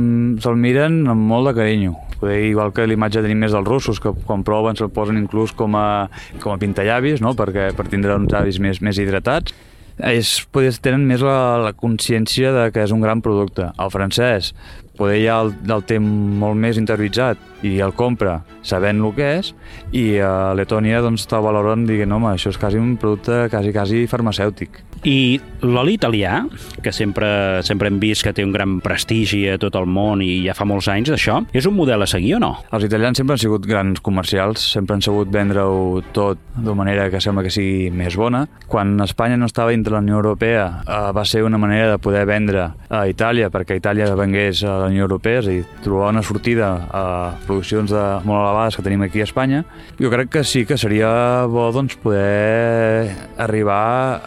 se 0.43 0.51
miren 0.59 1.05
amb 1.07 1.23
molt 1.29 1.47
de 1.47 1.53
carinyo. 1.55 1.93
Poder, 2.19 2.41
igual 2.49 2.73
que 2.75 2.83
l'imatge 2.83 3.21
tenim 3.23 3.39
més 3.39 3.53
dels 3.55 3.67
russos, 3.67 4.01
que 4.03 4.11
quan 4.27 4.43
proven 4.43 4.75
se'l 4.75 4.91
posen 4.91 5.15
inclús 5.21 5.53
com 5.55 5.77
a, 5.79 6.09
com 6.43 6.51
a 6.51 6.57
pintallavis, 6.59 7.23
no? 7.23 7.31
Perquè, 7.31 7.69
per 7.77 7.87
tindre 7.87 8.17
uns 8.19 8.35
avis 8.35 8.59
més, 8.59 8.81
més 8.83 8.99
hidratats. 8.99 9.55
Ells 10.03 10.33
poder, 10.51 10.73
tenen 10.83 11.05
més 11.07 11.23
la, 11.23 11.59
la 11.63 11.71
consciència 11.71 12.51
de 12.55 12.65
que 12.75 12.83
és 12.83 12.91
un 12.91 12.99
gran 13.03 13.23
producte. 13.23 13.69
El 13.79 13.91
francès 13.95 14.51
poder 14.99 15.21
ja 15.23 15.39
el, 15.45 15.53
el 15.71 15.85
té 15.87 15.99
molt 16.03 16.59
més 16.59 16.79
interioritzat 16.81 17.49
i 17.65 17.79
el 17.83 17.93
compra 17.97 18.39
sabent 18.63 19.01
el 19.03 19.15
que 19.15 19.31
és 19.39 19.53
i 19.95 20.19
a 20.23 20.51
Letònia 20.57 21.01
doncs 21.03 21.25
està 21.25 21.39
valorant 21.43 21.85
dient, 21.87 22.11
home, 22.11 22.33
això 22.33 22.53
és 22.53 22.59
quasi 22.59 22.79
un 22.79 22.95
producte 22.99 23.47
quasi, 23.51 23.73
quasi 23.75 24.05
farmacèutic. 24.09 24.83
I 25.07 25.39
l'oli 25.63 25.93
italià, 25.95 26.41
que 26.83 26.91
sempre, 26.91 27.61
sempre 27.63 27.87
hem 27.87 27.99
vist 28.01 28.25
que 28.25 28.33
té 28.35 28.43
un 28.43 28.51
gran 28.51 28.79
prestigi 28.83 29.45
a 29.47 29.55
tot 29.61 29.77
el 29.79 29.87
món 29.87 30.19
i 30.23 30.41
ja 30.43 30.55
fa 30.57 30.67
molts 30.67 30.89
anys 30.91 31.13
d'això, 31.13 31.39
és 31.55 31.67
un 31.69 31.77
model 31.77 32.03
a 32.03 32.09
seguir 32.09 32.35
o 32.35 32.41
no? 32.43 32.51
Els 32.75 32.87
italians 32.89 33.19
sempre 33.19 33.37
han 33.37 33.41
sigut 33.41 33.67
grans 33.67 34.03
comercials, 34.03 34.65
sempre 34.75 34.97
han 34.97 35.03
sabut 35.05 35.31
vendre-ho 35.31 36.03
tot 36.15 36.41
de 36.59 36.75
manera 36.75 37.07
que 37.11 37.21
sembla 37.23 37.45
que 37.45 37.53
sigui 37.53 37.87
més 37.95 38.17
bona. 38.19 38.43
Quan 38.67 38.97
Espanya 39.05 39.39
no 39.39 39.47
estava 39.47 39.71
dintre 39.71 39.95
la 39.95 40.03
Unió 40.03 40.19
Europea 40.19 40.65
eh, 40.83 40.99
va 41.15 41.23
ser 41.25 41.45
una 41.47 41.57
manera 41.61 41.93
de 41.93 42.03
poder 42.03 42.25
vendre 42.27 42.67
a 42.89 43.05
Itàlia 43.07 43.47
perquè 43.53 43.79
Itàlia 43.79 44.11
vengués 44.19 44.65
a 44.67 44.81
la 44.83 44.88
Unió 44.89 45.05
Europea, 45.07 45.39
és 45.43 45.47
a 45.47 45.53
dir, 45.53 45.65
trobar 45.85 46.11
una 46.13 46.23
sortida 46.25 46.69
a 46.91 47.03
produccions 47.47 47.93
de, 47.93 48.03
molt 48.27 48.41
elevades 48.41 48.77
que 48.77 48.85
tenim 48.85 49.05
aquí 49.05 49.23
a 49.23 49.27
Espanya. 49.27 49.63
Jo 49.99 50.11
crec 50.13 50.31
que 50.33 50.43
sí 50.43 50.65
que 50.65 50.77
seria 50.77 51.45
bo 51.49 51.69
doncs, 51.75 51.97
poder 52.01 53.09
arribar 53.37 53.81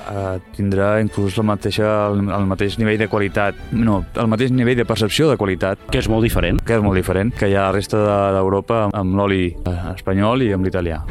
a 0.09 0.25
tindrà 0.57 0.95
inclús 1.03 1.37
la 1.41 1.47
mateixa, 1.53 1.91
el, 2.11 2.25
el 2.25 2.49
mateix 2.51 2.79
nivell 2.81 3.01
de 3.01 3.11
qualitat, 3.13 3.59
no, 3.73 4.03
el 4.17 4.31
mateix 4.31 4.55
nivell 4.55 4.79
de 4.79 4.89
percepció 4.89 5.31
de 5.31 5.39
qualitat. 5.41 5.89
Que 5.93 6.03
és 6.03 6.11
molt 6.13 6.27
diferent. 6.27 6.63
Que 6.67 6.79
és 6.79 6.85
molt 6.85 6.99
diferent, 6.99 7.35
que 7.37 7.51
hi 7.51 7.57
ha 7.59 7.69
la 7.69 7.77
resta 7.77 8.03
d'Europa 8.37 8.87
de, 8.89 9.03
amb 9.03 9.19
l'oli 9.19 9.49
eh, 9.53 9.79
espanyol 9.97 10.47
i 10.47 10.53
amb 10.57 10.69
l'italià. 10.69 11.03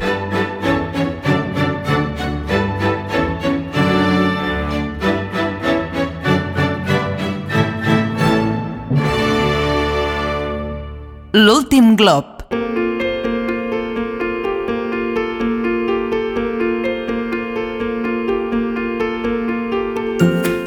L'últim 11.32 11.94
glob. 11.96 12.42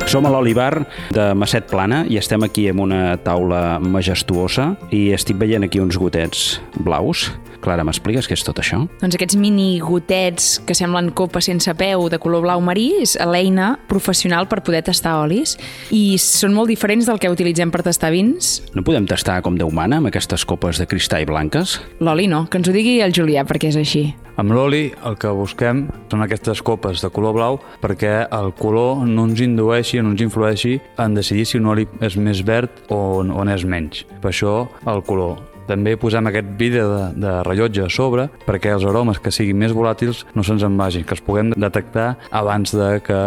Som 0.09 0.25
a 0.25 0.31
l'Olivar 0.33 0.87
de 1.13 1.27
Masset 1.37 1.69
Plana 1.69 2.01
i 2.09 2.17
estem 2.17 2.41
aquí 2.47 2.65
amb 2.71 2.81
una 2.81 3.13
taula 3.21 3.77
majestuosa 3.77 4.71
i 4.89 5.11
estic 5.13 5.37
veient 5.37 5.69
aquí 5.69 5.83
uns 5.83 6.01
gotets 6.01 6.55
blaus. 6.81 7.27
Clara, 7.65 7.81
m'expliques 7.87 8.27
què 8.29 8.35
és 8.37 8.43
tot 8.45 8.59
això? 8.61 8.83
Doncs 9.01 9.17
aquests 9.17 9.37
mini 9.41 9.79
gotets 9.81 10.59
que 10.67 10.75
semblen 10.77 11.09
copa 11.17 11.41
sense 11.41 11.71
peu 11.79 12.05
de 12.13 12.19
color 12.21 12.43
blau 12.45 12.61
marí 12.61 12.91
és 13.01 13.15
l'eina 13.25 13.71
professional 13.89 14.45
per 14.51 14.61
poder 14.65 14.83
tastar 14.85 15.15
olis 15.23 15.55
i 15.89 16.19
són 16.21 16.53
molt 16.53 16.69
diferents 16.69 17.09
del 17.09 17.17
que 17.21 17.31
utilitzem 17.31 17.73
per 17.73 17.81
tastar 17.87 18.11
vins. 18.13 18.59
No 18.77 18.85
podem 18.85 19.07
tastar 19.09 19.39
com 19.41 19.57
Déu 19.57 19.71
mana 19.73 19.97
amb 19.97 20.11
aquestes 20.11 20.45
copes 20.45 20.77
de 20.77 20.85
cristall 20.85 21.25
blanques? 21.25 21.79
L'oli 22.05 22.27
no, 22.29 22.43
que 22.45 22.61
ens 22.61 22.69
ho 22.69 22.75
digui 22.75 22.99
el 23.01 23.15
Julià 23.15 23.47
perquè 23.49 23.73
és 23.73 23.79
així. 23.81 24.05
Amb 24.35 24.51
l'oli 24.51 24.89
el 25.07 25.15
que 25.17 25.31
busquem 25.31 25.85
són 26.11 26.25
aquestes 26.25 26.61
copes 26.65 27.01
de 27.01 27.09
color 27.15 27.33
blau 27.37 27.59
perquè 27.81 28.27
el 28.35 28.51
color 28.59 29.05
no 29.07 29.29
ens 29.29 29.41
indueixi, 29.41 30.03
no 30.03 30.11
ens 30.11 30.25
influeixi 30.27 30.75
en 30.99 31.15
decidir 31.15 31.47
si 31.47 31.57
un 31.61 31.71
oli 31.71 31.87
és 32.03 32.19
més 32.19 32.43
verd 32.45 32.85
o, 32.91 33.23
o 33.23 33.47
n'és 33.47 33.65
menys. 33.65 34.03
Per 34.21 34.33
això 34.35 34.65
el 34.91 35.05
color. 35.07 35.54
També 35.69 35.95
posem 35.99 36.29
aquest 36.29 36.53
vidre 36.59 36.85
de, 36.89 37.01
de 37.25 37.33
rellotge 37.47 37.85
a 37.85 37.89
sobre 37.91 38.27
perquè 38.45 38.73
els 38.75 38.85
aromes 38.85 39.19
que 39.21 39.33
siguin 39.33 39.57
més 39.59 39.73
volàtils 39.75 40.23
no 40.35 40.43
se'ns 40.45 40.63
en 40.65 40.77
vagin, 40.77 41.05
que 41.05 41.15
els 41.15 41.23
puguem 41.25 41.53
detectar 41.55 42.15
abans 42.35 42.73
de 42.75 42.99
que, 43.05 43.21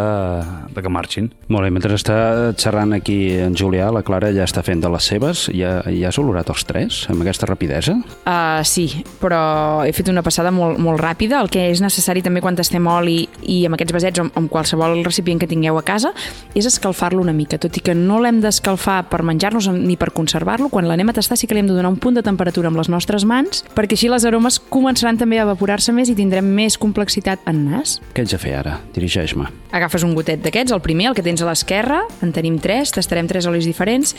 de 0.75 0.85
que 0.85 0.93
marxin. 0.93 1.31
Molt 1.49 1.67
bé, 1.67 1.73
mentre 1.75 1.97
està 1.97 2.19
xerrant 2.59 2.93
aquí 2.97 3.19
en 3.41 3.57
Julià, 3.59 3.89
la 3.95 4.05
Clara 4.07 4.31
ja 4.35 4.47
està 4.47 4.63
fent 4.67 4.83
de 4.85 4.91
les 4.93 5.09
seves. 5.11 5.47
Ja, 5.57 5.79
ja 5.89 6.11
has 6.11 6.19
olorat 6.21 6.51
els 6.53 6.65
tres 6.69 7.01
amb 7.13 7.25
aquesta 7.25 7.49
rapidesa? 7.49 7.97
Uh, 8.29 8.61
sí, 8.69 8.87
però 9.23 9.85
he 9.87 9.95
fet 9.97 10.11
una 10.13 10.23
passada 10.27 10.53
molt, 10.55 10.79
molt 10.83 11.01
ràpida. 11.03 11.41
El 11.43 11.51
que 11.53 11.69
és 11.73 11.83
necessari 11.85 12.23
també 12.25 12.43
quan 12.45 12.59
tastem 12.59 12.87
oli 12.91 13.23
i 13.49 13.61
amb 13.67 13.79
aquests 13.79 13.97
vasets 13.97 14.23
o 14.23 14.29
amb 14.29 14.53
qualsevol 14.53 15.01
recipient 15.07 15.41
que 15.41 15.51
tingueu 15.51 15.79
a 15.81 15.85
casa 15.87 16.13
és 16.55 16.69
escalfar-lo 16.69 17.23
una 17.25 17.35
mica, 17.37 17.59
tot 17.61 17.77
i 17.79 17.85
que 17.85 17.97
no 17.97 18.21
l'hem 18.23 18.43
d'escalfar 18.45 19.01
per 19.11 19.23
menjar-nos 19.27 19.71
ni 19.75 19.97
per 20.01 20.13
conservar-lo, 20.17 20.71
quan 20.73 20.89
l'anem 20.89 21.13
a 21.13 21.17
tastar 21.17 21.39
sí 21.39 21.49
que 21.49 21.57
li 21.57 21.65
hem 21.65 21.71
de 21.71 21.77
donar 21.77 21.93
un 21.93 22.01
punt 22.01 22.19
de 22.19 22.25
temperatura 22.29 22.71
amb 22.71 22.79
les 22.81 22.91
nostres 22.93 23.25
mans, 23.29 23.65
perquè 23.75 23.97
així 23.97 24.11
les 24.13 24.27
aromes 24.29 24.61
començaran 24.71 25.19
també 25.19 25.41
a 25.41 25.47
evaporar-se 25.49 25.95
més 25.97 26.13
i 26.13 26.17
tindrem 26.19 26.47
més 26.59 26.79
complexitat 26.81 27.43
en 27.49 27.65
nas. 27.71 27.99
Què 28.15 28.25
haig 28.25 28.35
de 28.35 28.41
fer 28.41 28.55
ara? 28.61 28.79
Dirigeix-me. 28.95 29.49
Agafes 29.75 30.05
un 30.07 30.15
gotet 30.17 30.41
d'aquests, 30.45 30.73
el 30.73 30.83
primer, 30.85 31.11
el 31.11 31.17
que 31.17 31.25
tens 31.25 31.43
a 31.43 31.49
l'esquerra, 31.49 32.03
en 32.25 32.33
tenim 32.37 32.59
tres, 32.63 32.93
tastarem 32.97 33.29
tres 33.29 33.49
olis 33.51 33.69
diferents, 33.69 34.15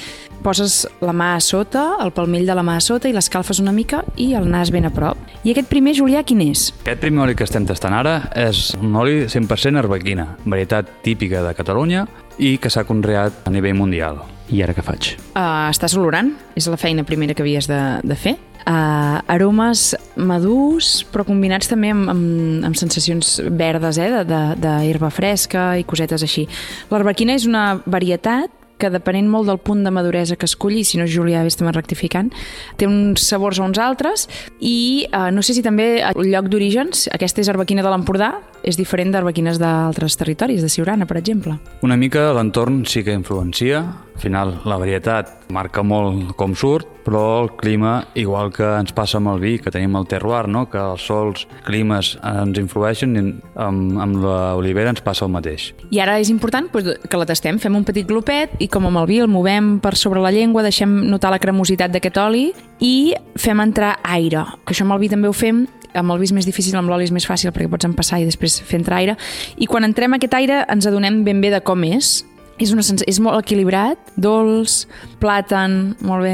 poses 0.45 0.83
la 1.01 1.13
mà 1.15 1.33
a 1.35 1.43
sota, 1.43 1.85
el 2.03 2.13
palmell 2.15 2.45
de 2.49 2.57
la 2.57 2.65
mà 2.65 2.77
a 2.77 2.83
sota 2.83 3.09
i 3.09 3.15
l'escalfes 3.15 3.61
una 3.63 3.73
mica 3.75 4.03
i 4.17 4.31
el 4.37 4.49
nas 4.49 4.73
ben 4.73 4.89
a 4.89 4.93
prop. 4.93 5.19
I 5.43 5.53
aquest 5.53 5.69
primer, 5.71 5.95
Julià, 5.97 6.23
quin 6.25 6.43
és? 6.45 6.69
Aquest 6.83 7.03
primer 7.03 7.25
oli 7.25 7.37
que 7.37 7.47
estem 7.47 7.67
tastant 7.69 7.95
ara 7.97 8.17
és 8.37 8.69
un 8.79 8.95
oli 8.99 9.23
100% 9.29 9.81
arbequina, 9.81 10.33
varietat 10.45 10.99
típica 11.05 11.43
de 11.45 11.55
Catalunya 11.57 12.07
i 12.39 12.57
que 12.57 12.71
s'ha 12.71 12.87
conreat 12.87 13.45
a 13.45 13.53
nivell 13.53 13.77
mundial. 13.77 14.21
I 14.49 14.63
ara 14.65 14.73
què 14.73 14.83
faig? 14.85 15.13
Uh, 15.35 15.69
estàs 15.69 15.95
olorant, 15.99 16.31
és 16.57 16.67
la 16.69 16.77
feina 16.79 17.05
primera 17.05 17.35
que 17.37 17.43
havies 17.45 17.69
de, 17.69 17.79
de 18.03 18.17
fer. 18.17 18.35
Uh, 18.69 19.21
aromes 19.31 19.93
madurs, 20.19 20.99
però 21.09 21.23
combinats 21.25 21.69
també 21.71 21.93
amb, 21.93 22.09
amb, 22.11 22.65
amb 22.67 22.77
sensacions 22.77 23.37
verdes, 23.49 23.97
eh, 24.01 24.09
d'herba 24.25 25.09
fresca 25.13 25.71
i 25.79 25.85
cosetes 25.87 26.25
així. 26.25 26.45
L'arbequina 26.91 27.37
és 27.37 27.47
una 27.49 27.79
varietat 27.85 28.53
que 28.79 28.89
depenent 28.89 29.27
molt 29.29 29.49
del 29.49 29.59
punt 29.59 29.83
de 29.83 29.91
maduresa 29.91 30.37
que 30.39 30.47
escolli, 30.47 30.85
si 30.87 30.97
no 30.97 31.07
Julià 31.09 31.43
vés 31.43 31.59
també 31.59 31.73
rectificant, 31.75 32.31
té 32.79 32.87
uns 32.87 33.25
sabors 33.27 33.59
a 33.59 33.67
uns 33.67 33.77
altres 33.83 34.27
i 34.63 35.05
eh, 35.05 35.29
no 35.35 35.43
sé 35.43 35.53
si 35.57 35.63
també 35.65 35.99
el 36.07 36.31
lloc 36.31 36.49
d'orígens, 36.49 37.09
aquesta 37.13 37.43
és 37.43 37.51
arbequina 37.51 37.83
de 37.85 37.91
l'Empordà, 37.91 38.33
és 38.63 38.79
diferent 38.79 39.11
d'arbequines 39.13 39.59
d'altres 39.59 40.15
territoris, 40.19 40.63
de 40.63 40.71
Siurana, 40.71 41.07
per 41.09 41.19
exemple. 41.19 41.59
Una 41.85 41.99
mica 41.99 42.29
l'entorn 42.35 42.85
sí 42.87 43.03
que 43.03 43.15
influencia, 43.15 43.83
al 44.19 44.23
final 44.23 44.49
la 44.67 44.75
varietat 44.75 45.47
marca 45.55 45.79
molt 45.79 46.33
com 46.35 46.51
surt, 46.51 46.87
però 47.05 47.39
el 47.41 47.47
clima, 47.55 48.03
igual 48.19 48.51
que 48.51 48.67
ens 48.67 48.91
passa 48.93 49.17
amb 49.17 49.31
el 49.31 49.39
vi, 49.39 49.53
que 49.63 49.71
tenim 49.71 49.95
el 49.95 50.09
terroir, 50.11 50.49
no? 50.51 50.65
que 50.69 50.77
els 50.77 51.05
sols, 51.07 51.45
climes 51.63 52.17
ens 52.27 52.59
influeixen 52.59 53.15
i 53.15 53.23
amb, 53.23 53.95
amb 54.03 54.19
l'olivera 54.19 54.91
ens 54.91 54.99
passa 55.05 55.23
el 55.25 55.31
mateix. 55.31 55.69
I 55.89 56.03
ara 56.03 56.19
és 56.19 56.33
important 56.33 56.67
doncs, 56.73 56.99
que 57.07 57.21
la 57.21 57.29
tastem, 57.29 57.61
fem 57.63 57.79
un 57.79 57.87
petit 57.87 58.07
glopet 58.09 58.59
i 58.59 58.67
com 58.67 58.91
amb 58.91 58.99
el 59.05 59.07
vi 59.09 59.23
el 59.23 59.31
movem 59.31 59.77
per 59.79 59.95
sobre 59.95 60.19
la 60.19 60.35
llengua, 60.35 60.67
deixem 60.67 60.99
notar 61.07 61.31
la 61.31 61.39
cremositat 61.39 61.95
d'aquest 61.95 62.19
oli 62.19 62.49
i 62.83 63.15
fem 63.39 63.63
entrar 63.63 63.95
aire, 64.03 64.43
que 64.65 64.75
això 64.75 64.83
amb 64.83 64.99
el 64.99 65.05
vi 65.05 65.13
també 65.15 65.31
ho 65.31 65.35
fem 65.35 65.63
amb 65.93 66.13
el 66.13 66.19
vi 66.21 66.27
és 66.29 66.33
més 66.35 66.47
difícil, 66.47 66.75
amb 66.77 66.91
l'oli 66.91 67.07
és 67.07 67.13
més 67.13 67.25
fàcil 67.27 67.51
perquè 67.53 67.69
pots 67.71 67.87
empassar 67.87 68.19
i 68.21 68.27
després 68.27 68.59
fer 68.65 68.79
entrar 68.79 68.99
aire. 68.99 69.15
I 69.57 69.67
quan 69.69 69.87
entrem 69.87 70.13
aquest 70.15 70.35
aire 70.37 70.61
ens 70.69 70.87
adonem 70.89 71.23
ben 71.25 71.41
bé 71.41 71.51
de 71.53 71.61
com 71.65 71.83
és. 71.87 72.19
És, 72.59 72.73
una 72.75 72.83
és 72.83 73.19
molt 73.23 73.39
equilibrat, 73.39 74.11
dolç, 74.19 74.81
plàtan, 75.21 75.95
molt 76.03 76.25
bé, 76.27 76.33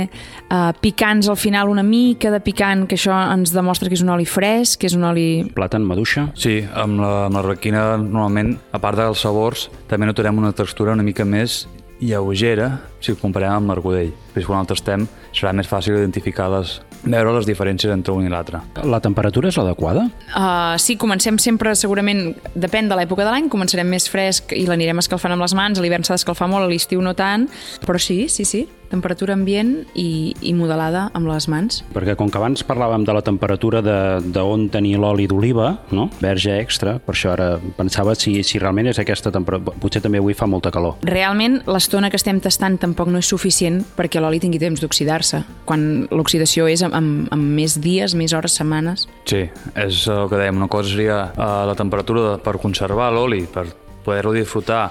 uh, 0.49 0.71
picants 0.81 1.29
al 1.29 1.37
final, 1.37 1.69
una 1.69 1.83
mica 1.85 2.31
de 2.33 2.39
picant, 2.41 2.87
que 2.89 2.97
això 2.97 3.13
ens 3.35 3.53
demostra 3.53 3.91
que 3.91 3.97
és 3.97 4.01
un 4.01 4.09
oli 4.13 4.25
fresc, 4.25 4.79
que 4.81 4.89
és 4.89 4.97
un 4.97 5.05
oli... 5.05 5.27
Plàtan, 5.55 5.85
maduixa? 5.85 6.27
Sí, 6.33 6.57
amb 6.73 6.99
la, 7.03 7.13
amb 7.27 7.37
la 7.37 7.45
requina 7.45 7.85
normalment, 8.01 8.55
a 8.73 8.81
part 8.81 8.97
dels 8.97 9.21
sabors, 9.21 9.69
també 9.91 10.09
notarem 10.09 10.41
una 10.41 10.53
textura 10.57 10.97
una 10.97 11.05
mica 11.05 11.25
més 11.29 11.65
lleugera 12.01 12.71
si 12.99 13.13
ho 13.13 13.19
comparem 13.21 13.53
amb 13.53 13.71
l'argudell. 13.71 14.11
Després 14.27 14.49
quan 14.49 14.65
el 14.65 14.69
tastem 14.69 15.05
serà 15.35 15.53
més 15.55 15.69
fàcil 15.69 15.95
identificar 15.95 16.49
les, 16.51 16.79
veure 17.05 17.33
les 17.37 17.47
diferències 17.47 17.91
entre 17.93 18.15
un 18.15 18.25
i 18.25 18.31
l'altre. 18.31 18.61
La 18.83 18.99
temperatura 19.03 19.49
és 19.51 19.57
l'adequada? 19.59 20.07
Uh, 20.33 20.75
sí, 20.81 20.97
comencem 21.01 21.39
sempre, 21.41 21.75
segurament, 21.77 22.27
depèn 22.55 22.89
de 22.91 22.97
l'època 22.99 23.25
de 23.25 23.31
l'any, 23.31 23.49
començarem 23.51 23.89
més 23.89 24.09
fresc 24.11 24.55
i 24.57 24.65
l'anirem 24.69 25.01
escalfant 25.01 25.35
amb 25.35 25.45
les 25.45 25.55
mans, 25.57 25.79
a 25.79 25.85
l'hivern 25.85 26.05
s'ha 26.05 26.17
d'escalfar 26.17 26.49
molt, 26.51 26.67
a 26.67 26.71
l'estiu 26.71 27.03
no 27.05 27.15
tant, 27.17 27.47
però 27.85 28.01
sí, 28.01 28.25
sí, 28.31 28.47
sí. 28.47 28.65
Temperatura 28.91 29.35
ambient 29.35 29.73
i, 29.93 30.35
i 30.41 30.53
modelada 30.57 31.09
amb 31.17 31.29
les 31.29 31.47
mans. 31.51 31.81
Perquè 31.95 32.15
com 32.19 32.29
que 32.31 32.39
abans 32.39 32.63
parlàvem 32.67 33.05
de 33.07 33.15
la 33.15 33.23
temperatura 33.25 33.81
de, 33.85 33.97
de 34.25 34.43
on 34.45 34.67
tenir 34.73 34.95
l'oli 35.01 35.27
d'oliva, 35.31 35.71
no? 35.95 36.09
verge 36.21 36.57
extra, 36.59 36.97
per 37.03 37.15
això 37.15 37.33
ara 37.35 37.49
pensava 37.77 38.15
si, 38.19 38.37
si 38.47 38.61
realment 38.61 38.91
és 38.91 38.99
aquesta 39.01 39.33
temperatura. 39.33 39.77
Potser 39.81 40.01
també 40.03 40.21
avui 40.21 40.35
fa 40.37 40.47
molta 40.49 40.71
calor. 40.73 40.99
Realment, 41.07 41.61
l'estona 41.69 42.11
que 42.11 42.19
estem 42.19 42.39
tastant 42.43 42.77
tampoc 42.81 43.09
no 43.11 43.21
és 43.21 43.29
suficient 43.29 43.81
perquè 43.97 44.21
l'oli 44.23 44.41
tingui 44.43 44.61
temps 44.61 44.81
d'oxidar-se, 44.81 45.41
quan 45.67 46.05
l'oxidació 46.11 46.69
és 46.71 46.85
amb, 46.85 46.95
amb, 46.97 47.31
amb 47.35 47.55
més 47.57 47.79
dies, 47.81 48.15
més 48.17 48.35
hores, 48.35 48.57
setmanes. 48.59 49.07
Sí, 49.29 49.45
és 49.75 50.05
el 50.11 50.29
que 50.31 50.39
dèiem. 50.39 50.61
Una 50.61 50.71
cosa 50.71 50.91
seria 50.91 51.19
uh, 51.33 51.65
la 51.69 51.75
temperatura 51.77 52.29
de, 52.29 52.37
per 52.45 52.57
conservar 52.61 53.11
l'oli, 53.13 53.43
per 53.51 53.67
poder-lo 54.05 54.35
disfrutar 54.35 54.89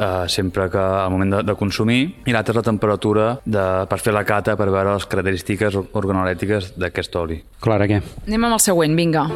eh, 0.00 0.24
sempre 0.28 0.68
que 0.72 0.80
al 0.80 1.12
moment 1.12 1.36
de, 1.36 1.44
de 1.52 1.56
consumir 1.60 2.00
i 2.24 2.34
l'altra 2.34 2.56
és 2.56 2.62
la 2.62 2.66
temperatura 2.72 3.30
de, 3.44 3.68
per 3.90 4.00
fer 4.02 4.16
la 4.16 4.24
cata 4.24 4.56
per 4.56 4.70
veure 4.72 4.96
les 4.96 5.06
característiques 5.06 5.78
organolètiques 5.92 6.74
d'aquest 6.80 7.20
oli. 7.20 7.42
Clara, 7.60 7.88
què? 7.90 8.02
Anem 8.26 8.50
amb 8.50 8.56
el 8.56 8.68
següent, 8.70 8.96
vinga. 8.98 9.28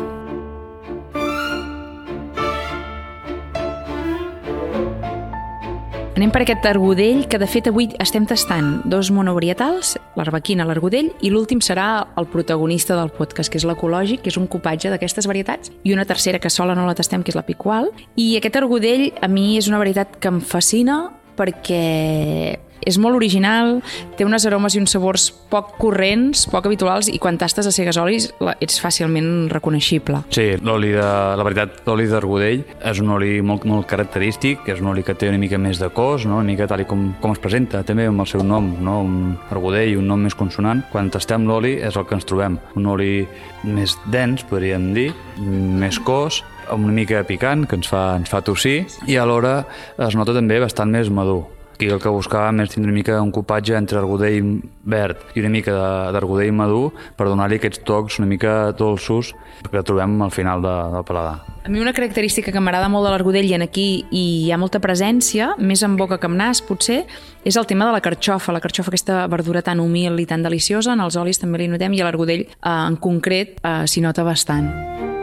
Anem 6.14 6.30
per 6.30 6.44
aquest 6.44 6.62
argudell, 6.70 7.24
que 7.26 7.40
de 7.42 7.46
fet 7.50 7.66
avui 7.66 7.88
estem 7.98 8.22
tastant 8.30 8.84
dos 8.86 9.08
monovarietals, 9.10 9.96
l'arbequina, 10.14 10.62
l'argudell, 10.68 11.08
i 11.26 11.32
l'últim 11.34 11.58
serà 11.58 12.04
el 12.20 12.28
protagonista 12.30 12.94
del 12.94 13.10
podcast, 13.10 13.50
que 13.50 13.58
és 13.58 13.66
l'ecològic, 13.66 14.22
que 14.22 14.30
és 14.30 14.38
un 14.38 14.46
copatge 14.46 14.92
d'aquestes 14.92 15.26
varietats, 15.26 15.72
i 15.82 15.90
una 15.90 16.06
tercera 16.06 16.38
que 16.38 16.52
sola 16.54 16.76
no 16.78 16.86
la 16.86 16.94
tastem, 16.94 17.24
que 17.26 17.34
és 17.34 17.38
la 17.38 17.42
picual. 17.42 17.90
I 18.14 18.36
aquest 18.38 18.60
argudell 18.62 19.08
a 19.18 19.26
mi 19.26 19.56
és 19.58 19.66
una 19.66 19.82
varietat 19.82 20.14
que 20.22 20.30
em 20.30 20.38
fascina 20.38 21.00
perquè 21.34 21.82
és 22.84 22.98
molt 23.00 23.16
original, 23.16 23.78
té 24.18 24.26
unes 24.26 24.44
aromes 24.48 24.74
i 24.74 24.80
uns 24.82 24.94
sabors 24.94 25.28
poc 25.50 25.74
corrents, 25.78 26.44
poc 26.50 26.66
habituals, 26.68 27.08
i 27.08 27.20
quan 27.22 27.38
tastes 27.40 27.68
a 27.68 27.72
cegues 27.74 27.98
olis 28.00 28.30
ets 28.64 28.80
fàcilment 28.82 29.48
reconeixible. 29.52 30.24
Sí, 30.34 30.46
l'oli 30.64 30.92
de, 30.94 31.06
la 31.38 31.46
veritat, 31.46 31.82
l'oli 31.88 32.08
d'argudell 32.10 32.64
és 32.84 33.02
un 33.02 33.12
oli 33.16 33.38
molt, 33.46 33.66
molt 33.68 33.88
característic, 33.90 34.68
és 34.70 34.82
un 34.82 34.90
oli 34.92 35.04
que 35.06 35.16
té 35.18 35.30
una 35.30 35.40
mica 35.40 35.60
més 35.60 35.80
de 35.82 35.90
cos, 35.94 36.26
no? 36.28 36.40
una 36.40 36.50
mica 36.50 36.68
tal 36.70 36.84
com, 36.88 37.12
com 37.22 37.34
es 37.34 37.42
presenta, 37.42 37.84
també 37.86 38.08
amb 38.10 38.24
el 38.24 38.30
seu 38.30 38.44
nom, 38.44 38.74
no? 38.84 39.00
un 39.04 39.36
argudell, 39.54 39.96
un 40.00 40.10
nom 40.10 40.26
més 40.26 40.36
consonant. 40.38 40.84
Quan 40.92 41.12
tastem 41.14 41.46
l'oli 41.48 41.76
és 41.80 41.96
el 41.96 42.08
que 42.08 42.18
ens 42.18 42.28
trobem, 42.28 42.58
un 42.78 42.90
oli 42.90 43.12
més 43.64 43.96
dens, 44.12 44.44
podríem 44.48 44.92
dir, 44.96 45.10
més 45.38 45.98
cos, 46.04 46.42
amb 46.70 46.84
una 46.84 46.94
mica 46.96 47.22
picant, 47.28 47.66
que 47.68 47.78
ens 47.78 47.88
fa, 47.90 48.06
ens 48.18 48.30
fa 48.32 48.42
tossir, 48.44 48.84
i 49.08 49.18
alhora 49.20 49.62
es 50.06 50.16
nota 50.18 50.36
també 50.36 50.60
bastant 50.62 50.92
més 50.92 51.12
madur. 51.12 51.44
Aquí 51.74 51.88
el 51.90 51.98
que 51.98 52.08
buscàvem 52.12 52.60
és 52.62 52.70
tindre 52.70 52.86
una 52.92 52.94
mica 52.94 53.16
un 53.20 53.32
copatge 53.34 53.74
entre 53.74 53.98
argudell 53.98 54.60
verd 54.86 55.16
i 55.34 55.40
una 55.42 55.48
mica 55.50 55.72
de- 55.74 56.12
d'argudell 56.14 56.52
madur 56.54 56.92
per 57.18 57.26
donar-li 57.26 57.56
aquests 57.58 57.82
tocs 57.84 58.20
una 58.20 58.28
mica 58.30 58.70
dolços 58.78 59.32
que 59.72 59.82
trobem 59.82 60.20
al 60.22 60.30
final 60.30 60.62
de, 60.62 60.74
del 60.94 61.04
paladar. 61.04 61.40
A 61.64 61.68
mi 61.72 61.80
una 61.80 61.92
característica 61.92 62.52
que 62.52 62.60
m'agrada 62.60 62.88
molt 62.92 63.06
de 63.08 63.10
l'argudell 63.10 63.48
i 63.50 63.54
en 63.56 63.62
aquí 63.66 64.04
hi 64.12 64.52
ha 64.52 64.58
molta 64.60 64.78
presència, 64.78 65.54
més 65.58 65.82
en 65.82 65.96
boca 65.96 66.18
que 66.20 66.26
en 66.30 66.36
nas 66.38 66.60
potser, 66.62 67.06
és 67.44 67.56
el 67.56 67.66
tema 67.66 67.86
de 67.88 67.92
la 67.96 68.00
carxofa, 68.04 68.52
la 68.52 68.60
carxofa 68.60 68.92
aquesta 68.92 69.26
verdura 69.26 69.62
tan 69.62 69.80
humil 69.80 70.20
i 70.20 70.26
tan 70.26 70.42
deliciosa, 70.46 70.92
en 70.92 71.00
els 71.00 71.16
olis 71.16 71.40
també 71.42 71.58
li 71.58 71.68
notem 71.72 71.92
i 71.96 72.00
a 72.00 72.06
l'argudell 72.06 72.46
eh, 72.46 72.70
en 72.70 72.96
concret 72.96 73.58
eh, 73.64 73.82
s'hi 73.88 74.00
nota 74.04 74.22
bastant. 74.22 75.13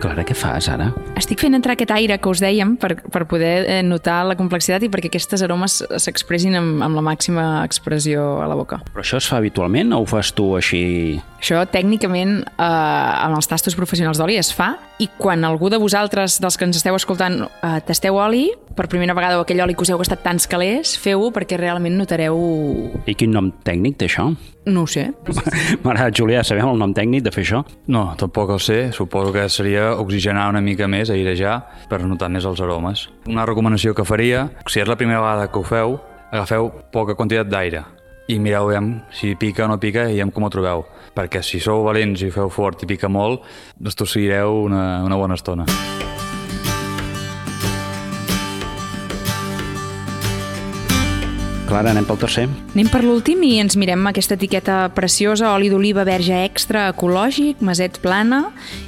Clara, 0.00 0.24
què 0.24 0.34
fas 0.36 0.70
ara? 0.72 0.88
Estic 1.20 1.42
fent 1.42 1.56
entrar 1.56 1.74
aquest 1.76 1.92
aire 1.92 2.16
que 2.22 2.30
us 2.32 2.40
dèiem 2.40 2.76
per, 2.80 2.94
per 3.12 3.26
poder 3.28 3.66
eh, 3.68 3.80
notar 3.84 4.22
la 4.24 4.36
complexitat 4.38 4.86
i 4.86 4.88
perquè 4.92 5.10
aquestes 5.10 5.44
aromes 5.44 5.80
s'expressin 6.00 6.56
amb, 6.56 6.80
amb 6.86 6.96
la 6.96 7.04
màxima 7.04 7.46
expressió 7.66 8.38
a 8.40 8.48
la 8.48 8.56
boca. 8.56 8.80
Però 8.94 9.04
això 9.04 9.20
es 9.20 9.28
fa 9.28 9.36
habitualment 9.40 9.92
o 9.92 10.00
ho 10.00 10.08
fas 10.08 10.32
tu 10.36 10.54
així... 10.56 10.82
Això 11.40 11.60
tècnicament 11.72 12.40
eh, 12.40 12.64
amb 12.64 13.36
els 13.36 13.48
tastos 13.48 13.76
professionals 13.76 14.20
d'oli 14.20 14.40
es 14.40 14.50
fa 14.56 14.74
i 15.00 15.08
quan 15.20 15.44
algú 15.48 15.70
de 15.72 15.78
vosaltres, 15.80 16.38
dels 16.40 16.56
que 16.60 16.66
ens 16.68 16.80
esteu 16.80 16.96
escoltant, 16.96 17.42
eh, 17.48 17.78
tasteu 17.88 18.18
oli, 18.20 18.50
per 18.76 18.88
primera 18.88 19.16
vegada 19.16 19.38
o 19.40 19.44
aquell 19.44 19.62
oli 19.64 19.74
que 19.76 19.84
us 19.84 19.92
heu 19.92 20.00
gastat 20.00 20.22
tants 20.24 20.46
calés, 20.48 20.96
feu-ho 21.00 21.30
perquè 21.34 21.56
realment 21.60 21.96
notareu... 21.96 22.36
I 23.08 23.16
quin 23.16 23.32
nom 23.32 23.50
tècnic 23.64 23.96
té 24.00 24.10
això? 24.10 24.28
No 24.68 24.84
ho 24.84 24.90
sé. 24.90 25.06
M'agrada, 25.84 26.12
Julià, 26.12 26.44
sabem 26.44 26.68
el 26.68 26.80
nom 26.80 26.92
tècnic 26.96 27.24
de 27.24 27.32
fer 27.32 27.46
això? 27.46 27.62
No, 27.88 28.10
tampoc 28.20 28.52
el 28.54 28.60
sé. 28.60 28.78
Suposo 28.92 29.32
que 29.32 29.48
seria 29.48 29.89
oxigenar 29.98 30.48
una 30.52 30.62
mica 30.64 30.88
més, 30.88 31.10
airejar, 31.10 31.60
per 31.90 32.02
notar 32.04 32.30
més 32.30 32.46
els 32.46 32.60
aromes. 32.60 33.08
Una 33.28 33.46
recomanació 33.48 33.94
que 33.94 34.06
faria, 34.06 34.48
si 34.66 34.82
és 34.82 34.88
la 34.90 34.98
primera 35.00 35.22
vegada 35.22 35.48
que 35.50 35.58
ho 35.58 35.66
feu, 35.66 35.98
agafeu 36.30 36.70
poca 36.92 37.18
quantitat 37.18 37.50
d'aire 37.50 37.86
i 38.30 38.38
mireu 38.38 38.68
aviam 38.68 38.92
si 39.10 39.34
pica 39.34 39.64
o 39.64 39.68
no 39.68 39.80
pica 39.82 40.06
i 40.10 40.22
com 40.30 40.46
ho 40.46 40.50
trobeu. 40.52 40.84
Perquè 41.16 41.42
si 41.42 41.58
sou 41.58 41.82
valents 41.86 42.22
i 42.22 42.30
feu 42.30 42.50
fort 42.50 42.84
i 42.84 42.86
pica 42.86 43.10
molt, 43.10 43.42
us 43.82 43.98
tossireu 43.98 44.62
una, 44.68 45.02
una 45.02 45.18
bona 45.18 45.34
estona. 45.34 45.66
Clara, 51.70 51.92
anem 51.94 52.02
pel 52.02 52.18
tercer? 52.18 52.48
Anem 52.74 52.88
per 52.90 53.04
l'últim 53.06 53.44
i 53.46 53.52
ens 53.62 53.76
mirem 53.78 54.02
aquesta 54.10 54.34
etiqueta 54.34 54.88
preciosa, 54.90 55.52
oli 55.54 55.68
d'oliva 55.70 56.02
verge 56.02 56.34
extra 56.42 56.88
ecològic, 56.90 57.60
maset 57.62 58.00
plana, 58.02 58.40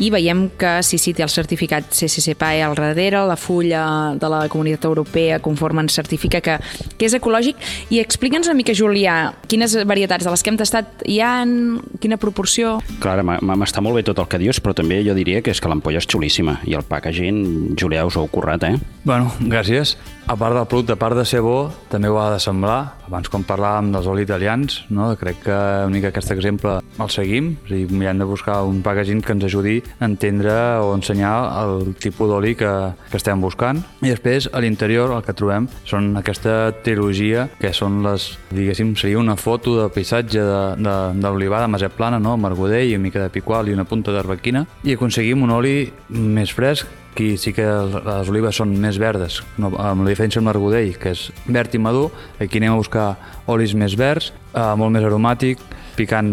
i 0.02 0.08
veiem 0.10 0.48
que 0.58 0.72
sí, 0.82 0.98
sí, 0.98 1.12
té 1.14 1.22
el 1.22 1.30
certificat 1.30 1.92
CCC 1.94 2.34
PAE 2.40 2.64
al 2.66 2.74
darrere, 2.74 3.20
la 3.30 3.36
fulla 3.38 3.84
de 4.18 4.30
la 4.32 4.40
Comunitat 4.50 4.88
Europea 4.90 5.38
conforme 5.44 5.84
ens 5.84 5.94
certifica 5.94 6.40
que, 6.42 6.56
que 6.98 7.06
és 7.06 7.14
ecològic. 7.14 7.62
I 7.94 8.00
explica'ns 8.02 8.50
una 8.50 8.58
mica, 8.58 8.74
Julià, 8.74 9.30
quines 9.46 9.76
varietats 9.86 10.26
de 10.26 10.34
les 10.34 10.42
que 10.42 10.50
hem 10.50 10.58
tastat 10.58 11.06
hi 11.06 11.20
han, 11.22 11.54
quina 12.02 12.18
proporció... 12.18 12.80
Clara, 12.98 13.22
m'ha- 13.22 13.38
m'està 13.62 13.78
molt 13.84 14.00
bé 14.00 14.02
tot 14.10 14.18
el 14.18 14.26
que 14.26 14.42
dius, 14.42 14.58
però 14.58 14.74
també 14.74 15.04
jo 15.06 15.14
diria 15.14 15.38
que 15.40 15.54
és 15.54 15.62
que 15.62 15.70
l'ampolla 15.70 16.02
és 16.02 16.10
xulíssima 16.10 16.58
i 16.66 16.74
el 16.74 16.82
packaging, 16.82 17.76
Julià, 17.78 18.02
us 18.10 18.18
ho 18.18 18.26
heu 18.26 18.32
currat, 18.34 18.66
eh? 18.66 18.74
Bueno, 19.06 19.30
gràcies. 19.46 19.94
A 20.28 20.36
part 20.38 20.54
del 20.54 20.66
producte, 20.70 20.92
a 20.94 20.96
part 20.96 21.16
de 21.18 21.24
ser 21.26 21.40
bo, 21.42 21.66
també 21.90 22.08
ho 22.08 22.14
ha 22.22 22.28
de 22.32 22.38
semblar. 22.40 22.94
Abans 23.08 23.26
quan 23.28 23.42
parlàvem 23.44 23.88
dels 23.92 24.06
olis 24.08 24.22
italians, 24.24 24.76
no? 24.94 25.10
crec 25.18 25.40
que 25.44 25.52
una 25.52 25.90
mica 25.92 26.08
aquest 26.12 26.30
exemple 26.32 26.76
el 27.02 27.10
seguim, 27.12 27.50
és 27.66 27.72
a 27.72 27.74
dir, 27.74 27.88
mirem 27.90 28.22
de 28.22 28.28
buscar 28.30 28.60
un 28.64 28.78
packaging 28.86 29.20
que 29.20 29.34
ens 29.34 29.44
ajudi 29.44 29.74
a 29.98 30.06
entendre 30.06 30.54
o 30.80 30.94
ensenyar 30.94 31.34
el 31.64 31.90
tipus 32.00 32.30
d'oli 32.30 32.54
que, 32.56 32.70
que 33.10 33.18
estem 33.18 33.42
buscant. 33.42 33.82
I 34.00 34.14
després, 34.14 34.46
a 34.54 34.62
l'interior, 34.62 35.12
el 35.18 35.26
que 35.26 35.34
trobem 35.36 35.66
són 35.84 36.12
aquesta 36.16 36.70
trilogia, 36.86 37.48
que 37.60 37.74
són 37.76 38.00
les, 38.06 38.30
diguéssim, 38.54 38.94
seria 38.96 39.18
una 39.20 39.36
foto 39.36 39.74
de 39.82 39.90
paisatge 39.92 40.38
de- 40.38 40.64
de- 40.86 40.96
de, 41.20 41.66
maset 41.68 41.92
plana, 41.98 42.22
no? 42.22 42.38
amb 42.38 42.46
argodell, 42.46 42.94
una 42.94 43.02
mica 43.10 43.20
de 43.26 43.28
picual 43.34 43.68
i 43.68 43.74
una 43.74 43.84
punta 43.84 44.14
d'arbequina, 44.14 44.64
i 44.86 44.94
aconseguim 44.94 45.42
un 45.42 45.50
oli 45.58 45.76
més 46.08 46.54
fresc, 46.54 46.86
Aquí 47.12 47.36
sí 47.36 47.52
que 47.52 47.64
les 47.66 48.28
olives 48.32 48.56
són 48.56 48.70
més 48.80 48.96
verdes, 48.96 49.42
no, 49.60 49.68
amb 49.76 50.06
la 50.06 50.14
diferència 50.14 50.40
amb 50.40 50.48
l'argudell, 50.48 50.94
que 50.96 51.12
és 51.12 51.26
verd 51.44 51.74
i 51.76 51.80
madur. 51.84 52.06
Aquí 52.40 52.56
anem 52.56 52.72
a 52.72 52.78
buscar 52.80 53.08
olis 53.52 53.74
més 53.76 53.98
verds, 54.00 54.30
eh, 54.54 54.70
molt 54.80 54.96
més 54.96 55.04
aromàtic, 55.04 55.60
picant 55.98 56.32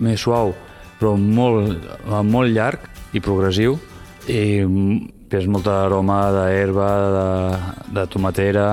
més 0.00 0.24
suau, 0.24 0.54
però 0.96 1.12
molt, 1.20 1.76
eh, 1.76 2.22
molt 2.24 2.56
llarg 2.56 2.88
i 3.12 3.20
progressiu. 3.20 3.76
I 4.24 4.64
mm, 4.64 5.28
és 5.34 5.46
molta 5.50 5.82
aroma 5.84 6.18
d'herba, 6.32 6.90
de, 7.18 7.28
de 8.00 8.06
tomatera, 8.08 8.68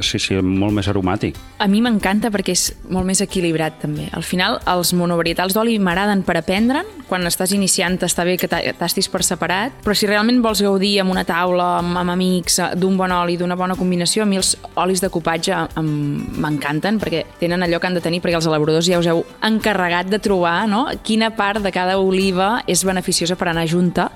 Sí, 0.00 0.18
sí, 0.18 0.34
molt 0.42 0.72
més 0.76 0.88
aromàtic. 0.88 1.36
A 1.58 1.66
mi 1.68 1.80
m'encanta 1.84 2.30
perquè 2.30 2.54
és 2.56 2.68
molt 2.88 3.06
més 3.06 3.20
equilibrat 3.20 3.80
també. 3.82 4.08
Al 4.16 4.22
final, 4.22 4.60
els 4.70 4.92
monovarietals 4.96 5.54
d'oli 5.56 5.78
m'agraden 5.78 6.22
per 6.26 6.36
aprendre'n. 6.40 6.86
Quan 7.10 7.26
estàs 7.26 7.50
iniciant 7.52 7.98
està 8.06 8.24
bé 8.24 8.36
que 8.38 8.46
ta- 8.48 8.62
tastis 8.78 9.08
per 9.10 9.22
separat, 9.26 9.72
però 9.84 9.94
si 9.98 10.06
realment 10.06 10.40
vols 10.42 10.62
gaudir 10.62 11.00
amb 11.02 11.10
una 11.10 11.24
taula, 11.24 11.78
amb, 11.80 11.96
amb 11.98 12.10
amics, 12.14 12.58
eh, 12.60 12.68
d'un 12.76 12.96
bon 12.96 13.10
oli, 13.10 13.36
d'una 13.36 13.56
bona 13.56 13.74
combinació, 13.74 14.22
a 14.22 14.26
mi 14.26 14.36
els 14.36 14.56
olis 14.76 15.00
de 15.02 15.10
copatge 15.10 15.56
m'encanten 16.40 16.98
perquè 17.00 17.24
tenen 17.40 17.62
allò 17.64 17.80
que 17.80 17.88
han 17.88 17.94
de 17.98 18.02
tenir, 18.04 18.20
perquè 18.22 18.38
els 18.38 18.46
elaboradors 18.46 18.86
ja 18.88 18.98
us 19.00 19.08
heu 19.10 19.24
encarregat 19.46 20.10
de 20.10 20.18
trobar 20.22 20.68
no? 20.70 20.86
quina 21.02 21.30
part 21.34 21.62
de 21.64 21.72
cada 21.74 21.98
oliva 21.98 22.62
és 22.70 22.84
beneficiosa 22.86 23.36
per 23.36 23.50
anar 23.50 23.66
junta. 23.70 24.10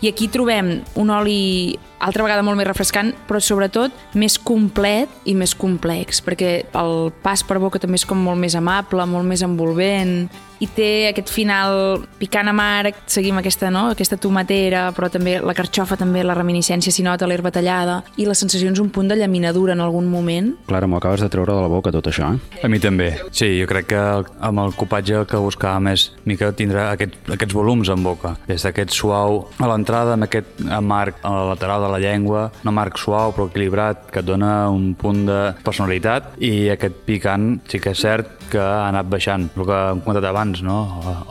I 0.00 0.08
aquí 0.12 0.28
trobem 0.32 0.78
un 0.96 1.10
oli 1.10 1.78
altra 1.98 2.22
vegada 2.22 2.44
molt 2.46 2.56
més 2.60 2.68
refrescant, 2.68 3.10
però 3.26 3.40
sobretot 3.42 3.90
més 4.14 4.36
complet 4.38 5.10
i 5.26 5.34
més 5.34 5.54
complex, 5.58 6.22
perquè 6.24 6.52
el 6.78 7.10
pas 7.24 7.42
per 7.46 7.58
boca 7.62 7.80
també 7.82 7.98
és 7.98 8.06
com 8.08 8.20
molt 8.22 8.40
més 8.40 8.54
amable, 8.58 9.06
molt 9.10 9.26
més 9.28 9.42
envolvent, 9.46 10.28
i 10.60 10.68
té 10.74 11.08
aquest 11.10 11.30
final 11.32 12.02
picant 12.18 12.50
amarg, 12.50 12.96
seguim 13.10 13.38
aquesta, 13.40 13.70
no? 13.74 13.88
aquesta 13.94 14.18
tomatera, 14.20 14.88
però 14.96 15.10
també 15.12 15.38
la 15.42 15.54
carxofa 15.56 15.98
també, 16.00 16.24
la 16.26 16.36
reminiscència 16.38 16.92
s'hi 16.94 17.04
nota, 17.06 17.28
l'herba 17.30 17.52
tallada, 17.54 18.00
i 18.18 18.26
les 18.28 18.40
sensacions 18.42 18.80
un 18.82 18.90
punt 18.94 19.10
de 19.10 19.18
llaminadura 19.18 19.76
en 19.76 19.82
algun 19.84 20.08
moment. 20.10 20.52
Clara, 20.68 20.88
m'ho 20.90 20.98
acabes 21.00 21.22
de 21.24 21.30
treure 21.32 21.54
de 21.54 21.64
la 21.64 21.70
boca 21.70 21.92
tot 21.94 22.10
això, 22.10 22.32
eh? 22.34 22.62
A 22.64 22.70
mi 22.70 22.80
també. 22.82 23.12
Sí, 23.30 23.50
jo 23.60 23.68
crec 23.70 23.90
que 23.92 24.02
amb 24.48 24.64
el 24.64 24.74
copatge 24.78 25.20
el 25.22 25.28
que 25.30 25.40
buscàvem 25.42 25.92
és 25.92 26.08
mica 26.28 26.50
tindrà 26.56 26.90
aquest, 26.94 27.16
aquests 27.30 27.56
volums 27.56 27.90
en 27.92 28.02
boca. 28.04 28.34
Des 28.48 28.64
d'aquest 28.66 28.94
suau 28.96 29.44
a 29.58 29.70
l'entrada, 29.70 30.16
amb 30.18 30.28
aquest 30.28 30.64
amarg 30.74 31.18
a 31.22 31.34
la 31.34 31.46
lateral 31.52 31.86
de 31.86 31.92
la 31.94 32.02
llengua, 32.02 32.48
un 32.64 32.72
amarg 32.72 32.98
suau 32.98 33.34
però 33.36 33.48
equilibrat 33.48 34.08
que 34.12 34.22
et 34.22 34.26
dona 34.26 34.68
un 34.72 34.92
punt 34.98 35.24
de 35.28 35.40
personalitat 35.64 36.34
i 36.44 36.68
aquest 36.74 37.04
picant 37.06 37.50
sí 37.68 37.80
que 37.82 37.94
és 37.94 38.02
cert 38.02 38.37
que 38.50 38.60
ha 38.60 38.88
anat 38.88 39.08
baixant. 39.10 39.48
El 39.56 39.66
que 39.68 39.78
hem 39.92 40.02
comentat 40.04 40.28
abans, 40.30 40.62
no? 40.64 40.78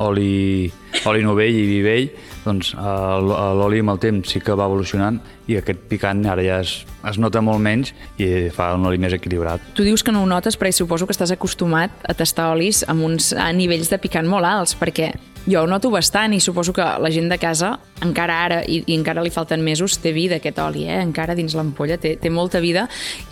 Oli, 0.05 0.69
oli 1.09 1.23
novell 1.25 1.55
i 1.55 1.65
vi 1.69 1.79
vell, 1.85 2.09
doncs 2.45 2.73
l'oli 2.77 3.81
amb 3.83 3.95
el 3.95 4.01
temps 4.03 4.33
sí 4.33 4.41
que 4.43 4.55
va 4.57 4.67
evolucionant 4.69 5.19
i 5.47 5.57
aquest 5.59 5.87
picant 5.91 6.25
ara 6.29 6.43
ja 6.45 6.59
es, 6.63 6.79
es 7.07 7.19
nota 7.21 7.41
molt 7.43 7.63
menys 7.63 7.93
i 8.21 8.49
fa 8.53 8.73
un 8.77 8.85
oli 8.87 9.01
més 9.01 9.15
equilibrat. 9.17 9.73
Tu 9.77 9.87
dius 9.87 10.03
que 10.03 10.13
no 10.15 10.23
ho 10.23 10.29
notes 10.29 10.59
perquè 10.59 10.75
suposo 10.75 11.07
que 11.07 11.15
estàs 11.15 11.33
acostumat 11.35 12.05
a 12.07 12.15
tastar 12.17 12.51
olis 12.55 12.83
amb 12.87 13.05
uns 13.07 13.33
a 13.33 13.49
nivells 13.55 13.91
de 13.93 13.99
picant 14.01 14.27
molt 14.27 14.47
alts, 14.47 14.77
perquè 14.79 15.13
jo 15.47 15.63
ho 15.63 15.67
noto 15.67 15.89
bastant 15.89 16.35
i 16.35 16.41
suposo 16.43 16.73
que 16.75 16.83
la 16.83 17.11
gent 17.13 17.29
de 17.31 17.37
casa, 17.39 17.71
encara 18.03 18.35
ara, 18.45 18.57
i, 18.67 18.81
i 18.85 18.95
encara 18.97 19.23
li 19.23 19.31
falten 19.33 19.63
mesos, 19.63 19.97
té 20.03 20.11
vida 20.13 20.37
aquest 20.41 20.59
oli, 20.61 20.83
eh? 20.85 20.99
encara 21.01 21.35
dins 21.37 21.55
l'ampolla, 21.57 21.97
té, 22.01 22.15
té 22.19 22.29
molta 22.29 22.59
vida. 22.63 22.87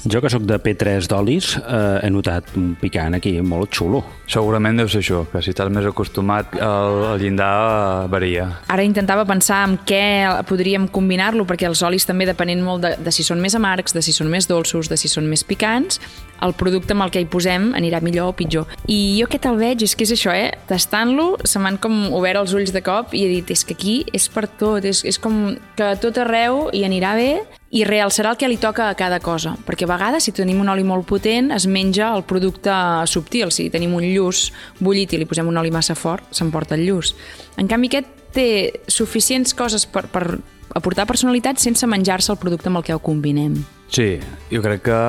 Jo 0.08 0.22
que 0.24 0.32
sóc 0.32 0.46
de 0.48 0.58
P3 0.62 1.10
d'olis, 1.12 1.52
eh, 1.60 2.00
he 2.08 2.12
notat 2.14 2.56
un 2.56 2.74
picant 2.80 3.18
aquí 3.20 3.36
molt 3.44 3.76
xulo. 3.76 4.02
Segurament 4.32 4.80
deu 4.80 4.90
ser 4.92 5.04
això, 5.04 5.26
que 5.32 5.44
si 5.44 5.52
estàs 5.52 5.72
més 5.74 5.86
acostumat 5.90 6.56
el, 6.56 7.02
el 7.12 7.26
llindar 7.26 7.52
eh, 7.52 8.08
varia. 8.16 8.48
Ara 8.72 8.88
intentava 8.88 9.28
pensar 9.28 9.64
en 9.68 9.78
què 9.88 10.04
podríem 10.48 10.88
combinar-lo, 10.88 11.46
perquè 11.50 11.68
els 11.70 11.84
olis 11.86 12.08
també 12.08 12.30
depenent 12.30 12.64
molt 12.64 12.86
de, 12.88 12.96
de 13.04 13.16
si 13.16 13.28
són 13.28 13.44
més 13.44 13.58
amargs, 13.60 13.96
de 13.96 14.06
si 14.06 14.16
són 14.16 14.32
més 14.32 14.48
dolços, 14.48 14.90
de 14.92 14.98
si 15.00 15.12
són 15.12 15.28
més 15.30 15.44
picants, 15.44 16.00
el 16.44 16.56
producte 16.58 16.96
amb 16.96 17.06
el 17.06 17.14
que 17.14 17.22
hi 17.24 17.30
posem 17.32 17.72
anirà 17.78 18.02
millor 18.04 18.34
o 18.34 18.36
pitjor. 18.38 18.70
I 18.88 19.18
jo 19.20 19.30
aquest 19.30 19.48
el 19.50 19.60
veig, 19.62 19.86
és 19.86 19.96
que 19.96 20.06
és 20.08 20.14
això, 20.16 20.34
eh? 20.36 20.52
Tastant-lo, 20.70 21.36
se 21.48 21.62
m'han 21.62 21.80
com 21.82 22.14
obert 22.16 22.42
els 22.42 22.56
ulls 22.58 22.74
de 22.76 22.82
cop 22.86 23.14
i 23.16 23.26
he 23.26 23.30
dit, 23.38 23.54
és 23.56 23.66
que 23.66 23.78
aquí 23.78 23.98
és 24.14 24.28
per 24.32 24.48
tot, 24.48 24.86
és, 24.86 25.04
és 25.06 25.20
com 25.22 25.56
que 25.78 25.94
tot 26.02 26.18
arreu 26.22 26.70
hi 26.74 26.84
anirà 26.88 27.16
bé 27.18 27.30
i 27.76 27.84
realçarà 27.84 28.32
el 28.32 28.40
que 28.40 28.48
li 28.48 28.58
toca 28.62 28.88
a 28.90 28.96
cada 28.96 29.20
cosa, 29.20 29.56
perquè 29.68 29.84
a 29.88 29.92
vegades 29.92 30.28
si 30.28 30.34
tenim 30.36 30.62
un 30.64 30.72
oli 30.72 30.86
molt 30.88 31.08
potent 31.10 31.52
es 31.52 31.66
menja 31.68 32.14
el 32.16 32.24
producte 32.28 32.74
subtil, 33.12 33.52
si 33.52 33.68
tenim 33.74 33.96
un 33.98 34.06
lluç 34.06 34.50
bullit 34.80 35.14
i 35.14 35.20
li 35.20 35.28
posem 35.28 35.50
un 35.52 35.60
oli 35.60 35.74
massa 35.76 35.96
fort, 35.96 36.30
s'emporta 36.32 36.78
el 36.78 36.86
lluç. 36.88 37.14
En 37.60 37.68
canvi 37.68 37.92
aquest 37.92 38.12
té 38.36 38.48
suficients 38.92 39.56
coses 39.56 39.88
per, 39.88 40.06
per 40.12 40.40
aportar 40.76 41.08
personalitat 41.08 41.62
sense 41.62 41.88
menjar-se 41.88 42.34
el 42.34 42.40
producte 42.42 42.72
amb 42.72 42.82
el 42.82 42.88
que 42.88 42.96
ho 42.96 43.02
combinem. 43.04 43.58
Sí, 43.92 44.16
jo 44.52 44.64
crec 44.64 44.86
que 44.88 45.00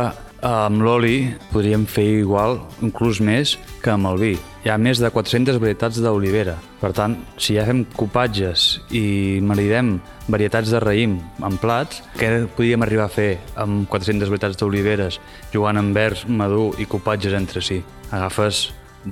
amb 0.46 0.82
l'oli 0.82 1.34
podríem 1.50 1.86
fer 1.90 2.04
igual, 2.20 2.60
inclús 2.84 3.18
més, 3.24 3.56
que 3.82 3.90
amb 3.90 4.06
el 4.12 4.20
vi. 4.20 4.32
Hi 4.64 4.70
ha 4.70 4.76
més 4.78 5.00
de 5.02 5.10
400 5.10 5.58
varietats 5.62 5.98
d'olivera. 6.02 6.56
Per 6.80 6.92
tant, 6.94 7.16
si 7.38 7.56
ja 7.56 7.64
fem 7.66 7.84
copatges 7.96 8.66
i 8.94 9.40
maridem 9.42 9.96
varietats 10.30 10.70
de 10.74 10.80
raïm 10.82 11.18
en 11.46 11.58
plats, 11.62 12.02
què 12.18 12.30
podríem 12.54 12.86
arribar 12.86 13.08
a 13.08 13.14
fer 13.16 13.30
amb 13.62 13.86
400 13.90 14.30
varietats 14.30 14.58
d'oliveres 14.60 15.20
jugant 15.54 15.82
amb 15.82 15.94
verds, 15.96 16.26
madur 16.28 16.74
i 16.82 16.86
copatges 16.86 17.34
entre 17.38 17.62
si? 17.62 17.82
Agafes 18.10 18.68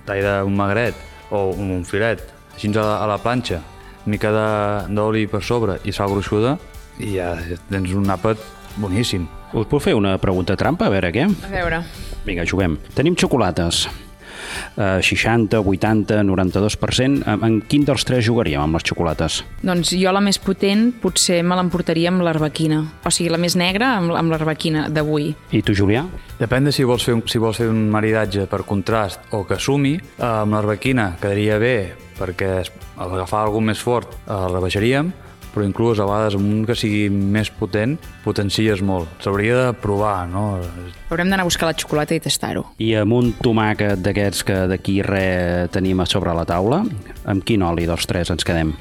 tall 0.06 0.22
d'un 0.22 0.58
magret 0.58 0.98
o 1.34 1.48
un 1.50 1.82
filet, 1.86 2.22
així 2.54 2.70
a 2.74 2.82
la, 2.82 2.98
a 3.02 3.10
la 3.10 3.18
planxa, 3.22 3.62
mica 4.06 4.30
d'oli 4.90 5.26
per 5.30 5.42
sobre 5.42 5.80
i 5.84 5.94
sal 5.94 6.12
gruixuda 6.12 6.58
i 7.02 7.16
ja 7.16 7.32
tens 7.70 7.94
un 7.96 8.10
àpat 8.12 8.38
boníssim. 8.76 9.26
Us 9.54 9.68
puc 9.70 9.82
fer 9.84 9.94
una 9.94 10.16
pregunta 10.18 10.56
trampa, 10.58 10.88
a 10.88 10.94
veure 10.94 11.12
què? 11.14 11.28
A 11.28 11.52
veure, 11.52 11.84
Vinga, 12.24 12.46
juguem. 12.48 12.78
Tenim 12.96 13.16
xocolates. 13.20 13.84
Uh, 14.76 15.00
60, 15.02 15.60
80, 15.60 16.22
92%. 16.22 17.22
En, 17.26 17.42
en 17.44 17.58
quin 17.68 17.84
dels 17.86 18.04
tres 18.06 18.24
jugaríem 18.26 18.62
amb 18.62 18.78
les 18.78 18.84
xocolates? 18.86 19.40
doncs 19.64 19.92
jo 19.96 20.12
la 20.12 20.22
més 20.24 20.38
potent 20.42 20.88
potser 21.02 21.40
me 21.46 21.56
l'emportaria 21.58 22.10
amb 22.12 22.24
l'arbequina. 22.24 22.80
O 23.04 23.12
sigui, 23.14 23.30
la 23.32 23.40
més 23.40 23.56
negra 23.58 23.94
amb, 23.98 24.14
amb 24.18 24.34
l'arbequina 24.34 24.88
d'avui. 24.92 25.32
I 25.52 25.62
tu, 25.64 25.76
Julià? 25.76 26.04
Depèn 26.40 26.68
de 26.68 26.74
si 26.74 26.86
vols 26.86 27.04
fer 27.06 27.16
un, 27.16 27.24
si 27.30 27.40
vols 27.42 27.60
fer 27.62 27.68
un 27.70 27.86
maridatge 27.92 28.48
per 28.50 28.64
contrast 28.68 29.34
o 29.34 29.44
que 29.48 29.58
sumi. 29.60 29.96
Eh, 29.98 30.24
amb 30.24 30.56
l'arbequina 30.56 31.14
quedaria 31.20 31.58
bé 31.62 31.76
perquè 32.18 32.50
al 32.62 33.14
agafar 33.16 33.44
algun 33.44 33.66
més 33.72 33.80
fort 33.82 34.12
el 34.30 34.52
rebaixaríem, 34.52 35.10
però 35.54 35.66
inclús 35.66 36.00
a 36.02 36.08
vegades 36.08 36.36
amb 36.38 36.48
un 36.50 36.64
que 36.68 36.76
sigui 36.78 37.06
més 37.10 37.50
potent 37.54 37.96
potencies 38.24 38.82
molt. 38.84 39.10
S'hauria 39.24 39.60
de 39.60 39.68
provar, 39.78 40.26
no? 40.30 40.46
Haurem 41.10 41.30
d'anar 41.30 41.44
a 41.46 41.50
buscar 41.50 41.70
la 41.70 41.76
xocolata 41.78 42.16
i 42.16 42.22
tastar-ho. 42.24 42.66
I 42.82 42.94
amb 43.00 43.14
un 43.16 43.30
tomàquet 43.40 44.02
d'aquests 44.02 44.42
que 44.48 44.58
d'aquí 44.70 44.98
res 45.06 45.70
tenim 45.74 46.02
a 46.02 46.08
sobre 46.10 46.34
la 46.36 46.46
taula, 46.48 46.82
amb 47.30 47.46
quin 47.46 47.62
oli 47.62 47.86
dels 47.88 48.10
tres 48.10 48.34
ens 48.34 48.46
quedem? 48.46 48.74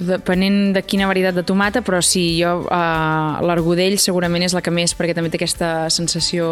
Depenent 0.00 0.72
de 0.74 0.82
quina 0.86 1.08
varietat 1.10 1.36
de 1.36 1.44
tomata, 1.46 1.82
però 1.84 2.00
sí, 2.04 2.24
jo 2.40 2.62
uh, 2.64 3.40
l'argodell 3.44 3.98
segurament 4.00 4.46
és 4.46 4.54
la 4.56 4.62
que 4.64 4.72
més, 4.72 4.94
perquè 4.96 5.14
també 5.16 5.30
té 5.32 5.40
aquesta 5.40 5.90
sensació 5.92 6.48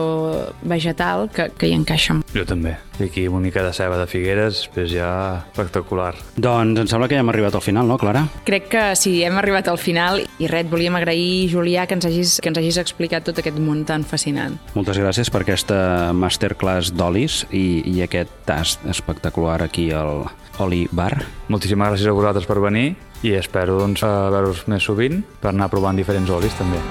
vegetal 0.68 1.28
que, 1.32 1.49
que 1.57 1.70
hi 1.70 1.76
encaixa. 1.76 2.18
Jo 2.34 2.44
també. 2.49 2.76
I 2.99 3.07
aquí 3.07 3.28
una 3.30 3.44
mica 3.44 3.62
de 3.62 3.72
ceba 3.72 3.96
de 4.01 4.09
figueres, 4.11 4.64
després 4.64 4.90
ja 4.90 5.11
espectacular. 5.53 6.12
Doncs 6.36 6.82
em 6.82 6.90
sembla 6.90 7.09
que 7.09 7.16
ja 7.16 7.22
hem 7.22 7.30
arribat 7.30 7.55
al 7.55 7.64
final, 7.64 7.86
no, 7.88 7.99
Clara? 8.01 8.24
Crec 8.49 8.68
que 8.72 8.84
sí, 8.99 9.20
hem 9.24 9.38
arribat 9.38 9.70
al 9.70 9.78
final 9.78 10.24
i 10.42 10.51
res, 10.51 10.66
volíem 10.68 10.99
agrair, 10.99 11.49
Julià, 11.53 11.86
que 11.86 11.96
ens 11.99 12.09
hagis, 12.09 12.38
que 12.42 12.51
ens 12.51 12.59
hagis 12.61 12.80
explicat 12.82 13.26
tot 13.28 13.38
aquest 13.38 13.59
món 13.62 13.84
tan 13.88 14.05
fascinant. 14.09 14.59
Moltes 14.74 14.99
gràcies 15.01 15.30
per 15.30 15.44
aquesta 15.44 15.78
masterclass 16.12 16.92
d'olis 16.92 17.44
i, 17.55 17.80
i 17.86 18.03
aquest 18.05 18.34
tast 18.49 18.84
espectacular 18.90 19.62
aquí 19.64 19.88
al 19.94 20.26
Oli 20.59 20.88
Bar. 20.90 21.14
Moltíssimes 21.49 21.94
gràcies 21.94 22.11
a 22.11 22.16
vosaltres 22.16 22.49
per 22.49 22.59
venir 22.61 22.96
i 23.26 23.34
espero 23.38 23.78
doncs, 23.80 24.04
veure-us 24.04 24.66
més 24.70 24.84
sovint 24.84 25.22
per 25.42 25.52
anar 25.54 25.70
provant 25.72 25.96
diferents 25.98 26.30
olis 26.30 26.54
també. 26.58 26.82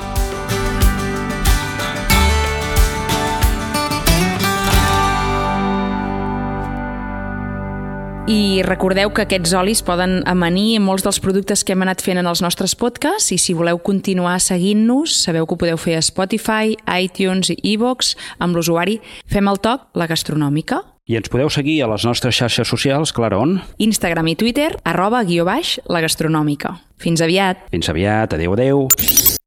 I 8.28 8.60
recordeu 8.68 9.08
que 9.16 9.24
aquests 9.24 9.54
olis 9.56 9.80
poden 9.88 10.18
amanir 10.28 10.82
molts 10.84 11.06
dels 11.06 11.22
productes 11.24 11.62
que 11.64 11.72
hem 11.72 11.86
anat 11.86 12.04
fent 12.04 12.20
en 12.20 12.28
els 12.28 12.42
nostres 12.44 12.74
podcasts 12.76 13.32
i 13.32 13.38
si 13.40 13.56
voleu 13.56 13.80
continuar 13.80 14.36
seguint-nos, 14.44 15.16
sabeu 15.24 15.48
que 15.48 15.56
ho 15.56 15.62
podeu 15.64 15.80
fer 15.80 15.96
a 15.96 16.04
Spotify, 16.04 16.76
iTunes 16.92 17.54
i 17.56 17.60
iVoox 17.78 18.18
amb 18.44 18.60
l'usuari 18.60 19.00
Fem 19.32 19.48
el 19.48 19.64
Toc, 19.64 19.88
la 19.96 20.12
gastronòmica. 20.12 20.84
I 21.08 21.16
ens 21.16 21.30
podeu 21.32 21.48
seguir 21.48 21.78
a 21.84 21.88
les 21.88 22.04
nostres 22.04 22.36
xarxes 22.36 22.68
socials, 22.68 23.14
Clara, 23.16 23.38
on? 23.40 23.62
Instagram 23.80 24.28
i 24.28 24.36
Twitter, 24.36 24.74
arroba 24.84 25.22
guió 25.24 25.46
baix, 25.48 25.78
la 25.88 26.02
gastronòmica. 26.04 26.74
Fins 27.00 27.24
aviat! 27.24 27.62
Fins 27.72 27.88
aviat, 27.88 28.36
adeu, 28.36 28.52
adeu. 28.58 28.84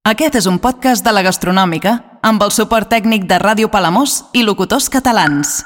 Aquest 0.09 0.39
és 0.41 0.49
un 0.49 0.57
podcast 0.59 1.05
de 1.05 1.13
la 1.13 1.21
gastronòmica 1.21 1.99
amb 2.25 2.41
el 2.41 2.55
suport 2.57 2.89
tècnic 2.89 3.29
de 3.29 3.37
Ràdio 3.43 3.69
Palamós 3.69 4.23
i 4.33 4.41
locutors 4.47 4.89
catalans. 4.89 5.61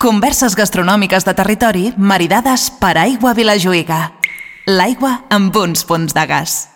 Converses 0.00 0.52
gastronòmiques 0.56 1.24
de 1.24 1.34
territori 1.36 1.86
maridades 1.96 2.68
per 2.80 2.98
aigua 3.00 3.32
Vilajuïga. 3.32 4.02
L'aigua 4.68 5.22
amb 5.32 5.56
uns 5.56 5.88
punts 5.88 6.12
de 6.12 6.26
gas. 6.28 6.69